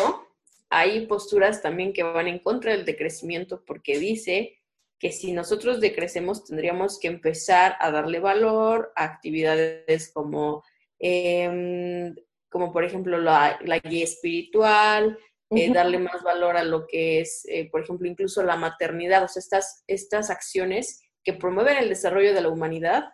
hay 0.70 1.06
posturas 1.06 1.60
también 1.60 1.92
que 1.92 2.02
van 2.02 2.26
en 2.28 2.38
contra 2.38 2.72
del 2.72 2.86
decrecimiento 2.86 3.62
porque 3.66 3.98
dice 3.98 4.56
que 4.98 5.12
si 5.12 5.32
nosotros 5.32 5.80
decrecemos 5.80 6.44
tendríamos 6.44 6.98
que 6.98 7.08
empezar 7.08 7.76
a 7.78 7.90
darle 7.90 8.20
valor 8.20 8.92
a 8.96 9.04
actividades 9.04 10.10
como, 10.14 10.64
em, 10.98 12.14
como 12.48 12.72
por 12.72 12.84
ejemplo 12.84 13.18
la, 13.18 13.58
la 13.64 13.78
guía 13.80 14.04
espiritual, 14.04 15.18
eh, 15.56 15.72
darle 15.72 15.98
más 15.98 16.22
valor 16.22 16.56
a 16.56 16.64
lo 16.64 16.86
que 16.86 17.20
es, 17.20 17.44
eh, 17.48 17.68
por 17.70 17.82
ejemplo, 17.82 18.08
incluso 18.08 18.42
la 18.42 18.56
maternidad, 18.56 19.24
o 19.24 19.28
sea, 19.28 19.40
estas, 19.40 19.84
estas 19.86 20.30
acciones 20.30 21.02
que 21.24 21.32
promueven 21.34 21.76
el 21.78 21.88
desarrollo 21.88 22.34
de 22.34 22.40
la 22.40 22.48
humanidad 22.48 23.04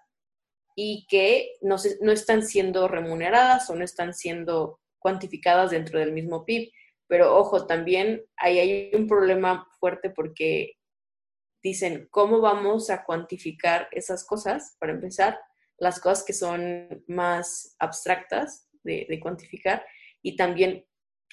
y 0.76 1.06
que 1.08 1.56
no, 1.60 1.78
se- 1.78 1.98
no 2.00 2.12
están 2.12 2.42
siendo 2.42 2.88
remuneradas 2.88 3.68
o 3.70 3.74
no 3.74 3.84
están 3.84 4.14
siendo 4.14 4.80
cuantificadas 4.98 5.70
dentro 5.72 5.98
del 5.98 6.12
mismo 6.12 6.44
PIB. 6.44 6.70
Pero 7.08 7.36
ojo, 7.36 7.66
también 7.66 8.24
ahí 8.36 8.58
hay 8.58 8.90
un 8.94 9.06
problema 9.06 9.66
fuerte 9.80 10.10
porque 10.10 10.74
dicen, 11.62 12.06
¿cómo 12.10 12.40
vamos 12.40 12.90
a 12.90 13.04
cuantificar 13.04 13.88
esas 13.92 14.24
cosas? 14.24 14.76
Para 14.78 14.92
empezar, 14.92 15.38
las 15.78 16.00
cosas 16.00 16.24
que 16.24 16.32
son 16.32 17.04
más 17.06 17.74
abstractas 17.78 18.68
de, 18.82 19.06
de 19.08 19.20
cuantificar 19.20 19.84
y 20.22 20.36
también 20.36 20.84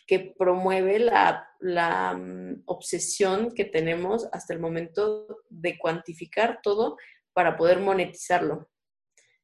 que 0.08 0.34
promueve 0.38 0.99
la, 0.99 1.47
la, 1.60 2.14
mm, 2.14 2.64
obsesión 2.66 3.51
que 3.53 3.66
tenemos 3.66 4.28
hasta 4.32 4.53
el 4.53 4.60
momento 4.60 5.39
de 5.49 5.78
cuantificar 5.78 6.60
todo 6.62 6.97
para 7.34 7.58
poder 7.58 7.80
monetizarlo. 7.80 8.70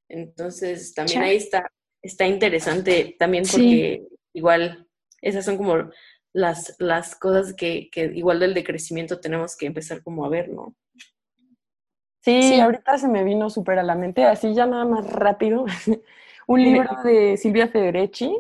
Entonces, 0.08 0.94
también 0.94 1.24
ahí 1.24 1.38
está, 1.38 1.72
está 2.02 2.28
interesante 2.28 3.16
también 3.18 3.46
Sí. 3.46 3.52
porque 3.52 4.08
igual 4.34 4.88
esas 5.22 5.46
son 5.46 5.58
como 5.58 5.90
las, 6.34 6.76
las 6.80 7.16
cosas 7.16 7.54
que, 7.54 7.90
que 7.92 8.06
igual 8.14 8.40
del 8.40 8.54
decrecimiento 8.54 9.20
tenemos 9.20 9.58
que 9.58 9.66
empezar 9.66 10.04
como 10.04 10.26
a 10.26 10.30
ver, 10.30 10.50
¿no? 10.50 10.76
Sí, 12.24 12.44
Sí. 12.44 12.60
ahorita 12.60 12.98
se 12.98 13.08
me 13.08 13.24
vino 13.24 13.50
súper 13.50 13.80
a 13.80 13.84
la 13.84 13.96
mente, 13.96 14.26
así 14.26 14.54
ya 14.54 14.66
nada 14.68 14.86
más 14.86 15.10
rápido, 15.10 15.66
un 16.48 16.64
libro 16.64 16.90
de 17.04 17.36
Silvia 17.38 17.68
Federici 17.68 18.32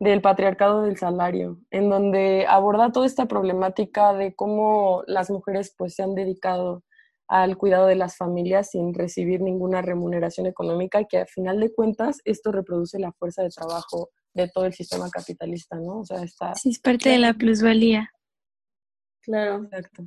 del 0.00 0.20
patriarcado 0.20 0.82
del 0.82 0.96
salario, 0.96 1.58
en 1.70 1.90
donde 1.90 2.46
aborda 2.48 2.92
toda 2.92 3.06
esta 3.06 3.26
problemática 3.26 4.12
de 4.14 4.34
cómo 4.34 5.02
las 5.06 5.30
mujeres 5.30 5.74
pues 5.76 5.94
se 5.94 6.02
han 6.02 6.14
dedicado 6.14 6.84
al 7.28 7.58
cuidado 7.58 7.86
de 7.86 7.96
las 7.96 8.16
familias 8.16 8.70
sin 8.70 8.94
recibir 8.94 9.40
ninguna 9.42 9.82
remuneración 9.82 10.46
económica, 10.46 11.04
que 11.04 11.18
a 11.18 11.26
final 11.26 11.60
de 11.60 11.72
cuentas 11.74 12.20
esto 12.24 12.52
reproduce 12.52 12.98
la 12.98 13.12
fuerza 13.12 13.42
de 13.42 13.50
trabajo 13.50 14.10
de 14.34 14.48
todo 14.48 14.64
el 14.66 14.72
sistema 14.72 15.10
capitalista, 15.10 15.76
¿no? 15.76 16.00
O 16.00 16.04
sea, 16.06 16.22
está 16.22 16.54
Sí, 16.54 16.70
es 16.70 16.78
parte 16.78 17.10
de 17.10 17.18
la 17.18 17.34
plusvalía. 17.34 18.10
Claro. 19.22 19.64
exacto. 19.64 20.04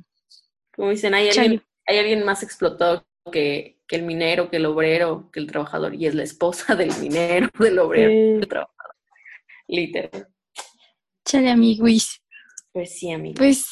Como 0.74 0.90
dicen, 0.90 1.14
hay 1.14 1.28
alguien, 1.28 1.62
hay 1.86 1.98
alguien 1.98 2.24
más 2.24 2.42
explotado 2.42 3.04
que, 3.30 3.78
que 3.86 3.96
el 3.96 4.02
minero, 4.02 4.50
que 4.50 4.56
el 4.56 4.66
obrero, 4.66 5.30
que 5.30 5.38
el 5.38 5.46
trabajador, 5.46 5.94
y 5.94 6.06
es 6.06 6.14
la 6.14 6.22
esposa 6.24 6.74
del 6.74 6.90
minero, 7.00 7.48
del 7.60 7.78
obrero, 7.78 8.10
Sí. 8.10 8.32
del 8.40 8.48
trabajador. 8.48 8.81
Literal. 9.72 10.28
Chale, 11.24 11.50
amiguis. 11.50 12.20
Pues 12.72 12.98
sí, 12.98 13.10
amigo. 13.10 13.36
Pues, 13.36 13.66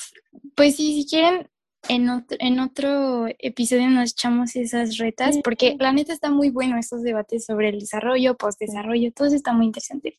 pues 0.57 0.77
sí, 0.77 1.03
si 1.03 1.09
quieren, 1.09 1.51
en 1.89 2.09
otro, 2.09 2.37
en 2.41 2.59
otro 2.61 3.27
episodio 3.39 3.89
nos 3.91 4.13
echamos 4.13 4.57
esas 4.57 4.97
retas, 4.97 5.39
porque 5.45 5.77
la 5.79 5.93
neta 5.93 6.13
está 6.15 6.31
muy 6.31 6.49
bueno 6.49 6.79
estos 6.79 7.03
debates 7.03 7.45
sobre 7.45 7.69
el 7.69 7.81
desarrollo, 7.81 8.37
postdesarrollo, 8.37 9.13
todo 9.13 9.29
eso 9.29 9.37
está 9.37 9.53
muy 9.53 9.67
interesante. 9.67 10.19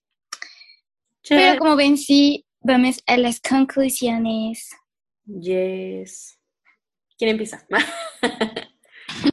Pero 1.27 1.57
como 1.57 1.75
ven, 1.75 1.97
sí, 1.97 2.45
vamos 2.61 3.01
a 3.07 3.17
las 3.17 3.39
conclusiones. 3.39 4.69
Yes. 5.25 6.39
¿Quién 7.17 7.31
empieza? 7.31 7.65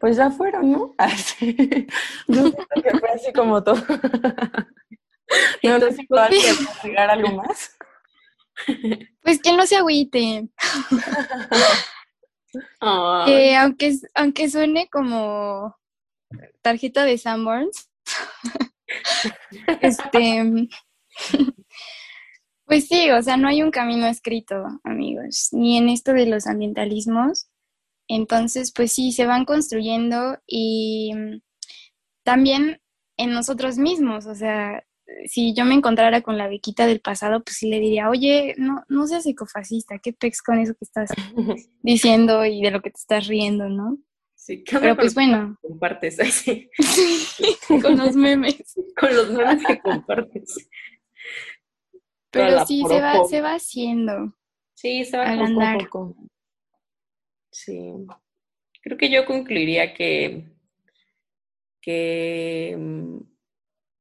Pues 0.01 0.17
ya 0.17 0.31
fueron, 0.31 0.71
¿no? 0.71 0.95
Así. 0.99 1.57
Yo 2.27 2.53
que 2.53 2.91
fue 3.01 3.09
así 3.15 3.33
como 3.33 3.63
todo. 3.63 3.83
No, 5.63 5.79
no 5.79 5.87
sé 5.87 5.97
si 5.97 6.07
puedo 6.07 6.23
agregar 6.23 7.11
algo 7.11 7.37
más. 7.37 7.77
Pues 9.23 9.41
que 9.41 9.53
no 9.53 9.67
se 9.67 9.77
agüite, 9.77 10.49
que 13.27 13.57
aunque, 13.57 13.97
aunque 14.15 14.51
suene 14.51 14.89
como 14.91 15.77
tarjeta 16.61 17.05
de 17.05 17.19
Sanborns, 17.19 17.89
este, 19.81 20.69
pues 22.65 22.89
sí, 22.89 23.11
o 23.11 23.23
sea, 23.23 23.37
no 23.37 23.49
hay 23.49 23.63
un 23.63 23.71
camino 23.71 24.07
escrito, 24.07 24.65
amigos, 24.83 25.49
ni 25.53 25.79
en 25.79 25.89
esto 25.89 26.13
de 26.13 26.27
los 26.27 26.47
ambientalismos. 26.47 27.49
Entonces, 28.09 28.73
pues 28.75 28.93
sí, 28.93 29.13
se 29.13 29.27
van 29.27 29.45
construyendo 29.45 30.39
y 30.47 31.13
mm, 31.15 31.41
también 32.25 32.81
en 33.19 33.33
nosotros 33.33 33.79
mismos, 33.79 34.27
o 34.27 34.35
sea, 34.35 34.83
si 35.27 35.55
yo 35.55 35.65
me 35.65 35.75
encontrara 35.75 36.23
con 36.23 36.39
la 36.39 36.49
bequita 36.49 36.87
del 36.87 37.01
pasado, 37.01 37.43
pues 37.43 37.57
sí 37.57 37.69
le 37.69 37.81
diría, 37.81 38.09
oye, 38.11 38.55
no, 38.59 38.85
no 38.89 39.07
seas 39.07 39.27
ecofascista, 39.27 39.99
qué 39.99 40.13
pex 40.13 40.43
con 40.43 40.59
eso 40.59 40.75
que 40.75 40.85
estás 40.85 41.11
diciendo 41.83 42.45
y 42.45 42.63
de 42.63 42.71
lo 42.71 42.83
que 42.83 42.91
te 42.91 42.99
estás 42.99 43.27
riendo, 43.27 43.69
¿no? 43.69 43.99
sí, 44.49 44.65
¿qué 44.65 44.77
onda 44.77 44.87
Pero 44.87 44.97
pues 44.97 45.15
bueno, 45.15 45.59
compartes 45.61 46.19
Ay, 46.21 46.31
sí. 46.31 46.71
con 47.83 47.99
los 47.99 48.17
memes. 48.17 48.75
con 48.99 49.15
los 49.15 49.31
memes 49.31 49.67
que 49.67 49.79
compartes. 49.81 50.69
Pero 52.31 52.65
sí, 52.67 52.83
se 52.89 53.01
va, 53.01 53.25
se 53.25 53.41
va 53.41 53.55
haciendo. 53.55 54.35
Sí, 54.75 55.01
estaba 55.01 55.25
Al 55.25 55.39
como 55.39 55.49
poco 55.49 55.61
andar. 55.61 55.79
poco. 55.89 56.17
Sí. 57.51 57.93
Creo 58.83 58.97
que 58.97 59.11
yo 59.11 59.25
concluiría 59.27 59.93
que, 59.93 60.45
que 61.81 62.77
mm, 62.79 63.19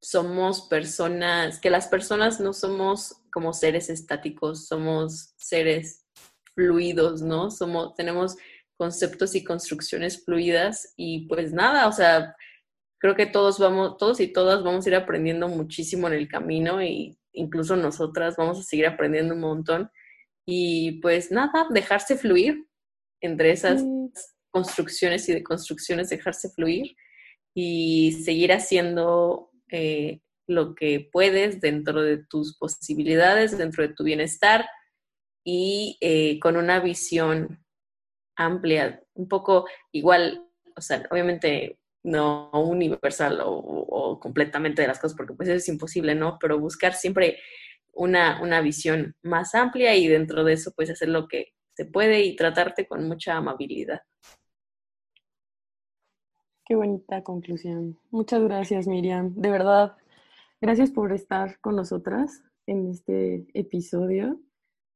somos 0.07 0.61
personas, 0.69 1.59
que 1.59 1.69
las 1.69 1.89
personas 1.89 2.39
no 2.39 2.53
somos 2.53 3.17
como 3.29 3.51
seres 3.51 3.89
estáticos, 3.89 4.65
somos 4.65 5.33
seres 5.35 6.05
fluidos, 6.55 7.21
¿no? 7.21 7.51
Somos, 7.51 7.93
tenemos 7.95 8.37
conceptos 8.77 9.35
y 9.35 9.43
construcciones 9.43 10.23
fluidas 10.23 10.93
y 10.95 11.27
pues 11.27 11.51
nada, 11.51 11.89
o 11.89 11.91
sea, 11.91 12.37
creo 12.99 13.17
que 13.17 13.25
todos 13.25 13.59
vamos, 13.59 13.97
todos 13.97 14.21
y 14.21 14.29
todas 14.29 14.63
vamos 14.63 14.85
a 14.85 14.89
ir 14.89 14.95
aprendiendo 14.95 15.49
muchísimo 15.49 16.07
en 16.07 16.13
el 16.13 16.29
camino 16.29 16.81
y 16.81 17.19
incluso 17.33 17.75
nosotras 17.75 18.37
vamos 18.37 18.59
a 18.59 18.63
seguir 18.63 18.87
aprendiendo 18.87 19.33
un 19.33 19.41
montón 19.41 19.91
y 20.45 21.01
pues 21.01 21.31
nada, 21.31 21.67
dejarse 21.69 22.15
fluir 22.15 22.65
entre 23.19 23.51
esas 23.51 23.83
Mm. 23.83 24.07
construcciones 24.51 25.27
y 25.27 25.33
deconstrucciones, 25.33 26.09
dejarse 26.09 26.49
fluir 26.49 26.95
y 27.53 28.13
seguir 28.23 28.53
haciendo 28.53 29.51
eh, 29.69 30.21
lo 30.47 30.75
que 30.75 31.09
puedes 31.11 31.59
dentro 31.59 32.01
de 32.01 32.17
tus 32.17 32.57
posibilidades, 32.57 33.57
dentro 33.57 33.87
de 33.87 33.93
tu 33.93 34.03
bienestar 34.03 34.65
y 35.43 35.97
eh, 36.01 36.39
con 36.39 36.57
una 36.57 36.79
visión 36.79 37.63
amplia, 38.35 39.01
un 39.13 39.27
poco 39.27 39.65
igual, 39.91 40.47
o 40.75 40.81
sea, 40.81 41.03
obviamente 41.09 41.79
no 42.03 42.49
universal 42.51 43.41
o, 43.43 44.19
completamente 44.21 44.81
de 44.81 44.87
las 44.87 44.99
cosas, 44.99 45.15
porque 45.17 45.33
pues 45.33 45.49
eso 45.49 45.57
es 45.57 45.67
imposible, 45.67 46.15
¿no? 46.15 46.37
Pero 46.39 46.59
buscar 46.59 46.93
siempre 46.93 47.39
una, 47.93 48.41
una 48.41 48.61
visión 48.61 49.15
más 49.21 49.53
amplia 49.53 49.95
y 49.95 50.07
dentro 50.07 50.43
de 50.43 50.53
eso 50.53 50.71
pues 50.75 50.89
hacer 50.89 51.09
lo 51.09 51.27
que 51.27 51.53
se 51.75 51.85
puede 51.85 52.21
y 52.23 52.35
tratarte 52.35 52.87
con 52.87 53.07
mucha 53.07 53.35
amabilidad. 53.35 54.01
Qué 56.67 56.75
bonita 56.75 57.23
conclusión. 57.23 57.97
Muchas 58.11 58.43
gracias, 58.43 58.87
Miriam. 58.87 59.33
De 59.35 59.49
verdad, 59.49 59.95
gracias 60.59 60.91
por 60.91 61.13
estar 61.13 61.61
con 61.61 61.77
nosotras 61.77 62.43
en 62.65 62.89
este 62.89 63.47
episodio. 63.53 64.37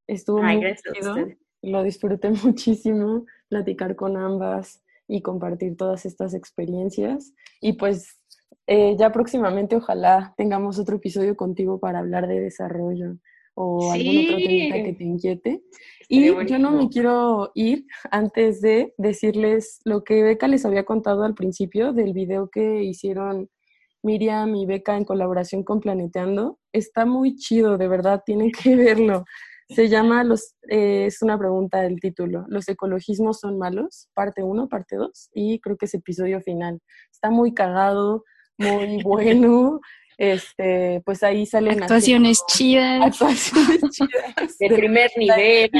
Estuvo 0.05 0.43
Ay, 0.43 0.57
muy 0.57 0.71
ustedes. 0.73 1.37
Lo 1.61 1.81
disfruté 1.83 2.29
muchísimo 2.43 3.25
platicar 3.47 3.95
con 3.95 4.17
ambas 4.17 4.83
y 5.07 5.21
compartir 5.21 5.77
todas 5.77 6.05
estas 6.05 6.33
experiencias. 6.33 7.33
Y 7.61 7.73
pues 7.73 8.19
eh, 8.67 8.97
ya 8.97 9.13
próximamente 9.13 9.77
ojalá 9.77 10.33
tengamos 10.35 10.77
otro 10.77 10.97
episodio 10.97 11.37
contigo 11.37 11.79
para 11.79 11.99
hablar 11.99 12.27
de 12.27 12.41
desarrollo 12.41 13.15
o 13.63 13.91
algún 13.91 14.17
otro 14.17 14.37
Sí. 14.37 14.45
temita 14.45 14.83
que 14.83 14.93
te 14.93 15.03
inquiete. 15.03 15.61
Estaría 16.01 16.43
Y 16.43 16.47
yo 16.47 16.59
no 16.59 16.71
me 16.71 16.89
quiero 16.89 17.51
ir 17.55 17.85
antes 18.09 18.61
de 18.61 18.93
decirles 18.97 19.79
lo 19.85 20.03
que 20.03 20.23
Beca 20.23 20.47
les 20.47 20.65
había 20.65 20.83
contado 20.83 21.23
al 21.23 21.35
principio 21.35 21.93
del 21.93 22.13
video 22.13 22.49
que 22.49 22.83
hicieron 22.83 23.49
Miriam 24.03 24.55
y 24.55 24.65
Beca 24.65 24.97
en 24.97 25.05
colaboración 25.05 25.63
con 25.63 25.79
Planeteando. 25.79 26.57
Está 26.73 27.05
muy 27.05 27.35
chido, 27.35 27.77
de 27.77 27.87
verdad, 27.87 28.23
tienen 28.25 28.51
que 28.63 28.75
verlo. 28.75 29.23
Se 29.69 29.87
llama, 29.87 30.25
los, 30.25 30.55
eh, 30.69 31.05
es 31.05 31.21
una 31.21 31.37
pregunta 31.37 31.81
del 31.81 32.01
título, 32.01 32.43
¿los 32.49 32.67
ecologismos 32.67 33.39
son 33.39 33.57
malos? 33.57 34.09
Parte 34.13 34.43
1, 34.43 34.67
parte 34.67 34.97
2, 34.97 35.29
y 35.33 35.59
creo 35.61 35.77
que 35.77 35.85
es 35.85 35.93
episodio 35.93 36.41
final. 36.41 36.81
Está 37.09 37.29
muy 37.29 37.53
cagado, 37.53 38.25
muy 38.57 39.01
bueno. 39.05 39.79
Este, 40.21 41.01
pues 41.03 41.23
ahí 41.23 41.47
salen 41.47 41.81
actuaciones 41.81 42.43
chidas. 42.45 43.07
Actuaciones 43.07 43.81
chidas. 43.89 44.57
De 44.59 44.67
primer 44.69 45.09
nivel. 45.17 45.71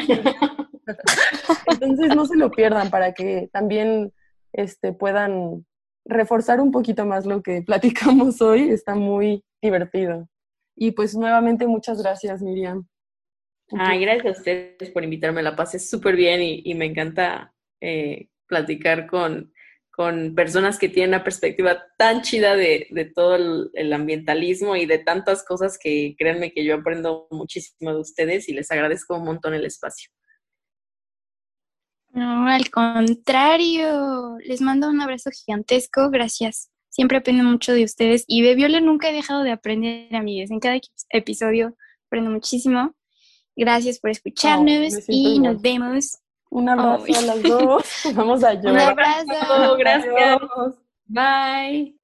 Entonces 1.67 2.15
no 2.15 2.25
se 2.25 2.35
lo 2.35 2.49
pierdan 2.49 2.89
para 2.89 3.13
que 3.13 3.49
también 3.53 4.11
este, 4.51 4.93
puedan 4.93 5.67
reforzar 6.05 6.59
un 6.59 6.71
poquito 6.71 7.05
más 7.05 7.27
lo 7.27 7.43
que 7.43 7.61
platicamos 7.61 8.41
hoy. 8.41 8.71
Está 8.71 8.95
muy 8.95 9.43
divertido. 9.61 10.27
Y 10.75 10.89
pues 10.93 11.15
nuevamente 11.15 11.67
muchas 11.67 12.01
gracias, 12.01 12.41
Miriam. 12.41 12.87
Ay, 13.77 13.99
gracias 13.99 14.25
a 14.25 14.39
ustedes 14.39 14.89
por 14.89 15.03
invitarme. 15.03 15.43
La 15.43 15.55
pasé 15.55 15.77
súper 15.77 16.15
bien 16.15 16.41
y, 16.41 16.73
me 16.73 16.85
encanta 16.85 17.53
eh, 17.79 18.29
platicar 18.47 19.05
con, 19.05 19.53
con 19.91 20.33
personas 20.35 20.79
que 20.79 20.89
tienen 20.89 21.11
una 21.11 21.23
perspectiva 21.23 21.83
tan 21.97 22.21
chida 22.21 22.55
de, 22.55 22.87
de 22.91 23.05
todo 23.05 23.69
el, 23.73 23.93
ambientalismo 23.93 24.75
y 24.75 24.85
de 24.85 24.99
tantas 24.99 25.43
cosas 25.43 25.77
que 25.77 26.15
créanme 26.17 26.53
que 26.53 26.63
yo 26.63 26.75
aprendo 26.75 27.27
muchísimo 27.29 27.93
de 27.93 27.99
ustedes 27.99 28.47
y 28.47 28.53
les 28.53 28.71
agradezco 28.71 29.17
un 29.17 29.25
montón 29.25 29.53
el 29.53 29.65
espacio. 29.65 30.09
No, 32.09 32.47
al 32.47 32.69
contrario, 32.69 34.37
les 34.43 34.61
mando 34.61 34.89
un 34.89 35.01
abrazo 35.01 35.29
gigantesco, 35.31 36.09
gracias. 36.09 36.69
Siempre 36.89 37.17
aprendo 37.17 37.43
mucho 37.43 37.71
de 37.73 37.85
ustedes 37.85 38.25
y 38.27 38.41
de 38.41 38.55
Viola 38.55 38.81
nunca 38.81 39.09
he 39.09 39.13
dejado 39.13 39.43
de 39.43 39.51
aprender, 39.51 40.13
amigues. 40.13 40.51
En 40.51 40.59
cada 40.59 40.79
episodio 41.09 41.77
aprendo 42.07 42.31
muchísimo. 42.31 42.93
Gracias 43.55 43.99
por 43.99 44.09
escucharnos 44.09 45.05
y 45.07 45.39
nos 45.39 45.61
vemos. 45.61 46.20
Un 46.51 46.67
abrazo 46.67 47.05
a 47.17 47.21
las 47.21 47.43
dos. 47.43 47.83
Vamos 48.13 48.43
a 48.43 48.53
llorar. 48.53 48.93
Un 48.93 48.99
abrazo. 48.99 49.77
Gracias. 49.77 50.39
Bye. 51.07 51.95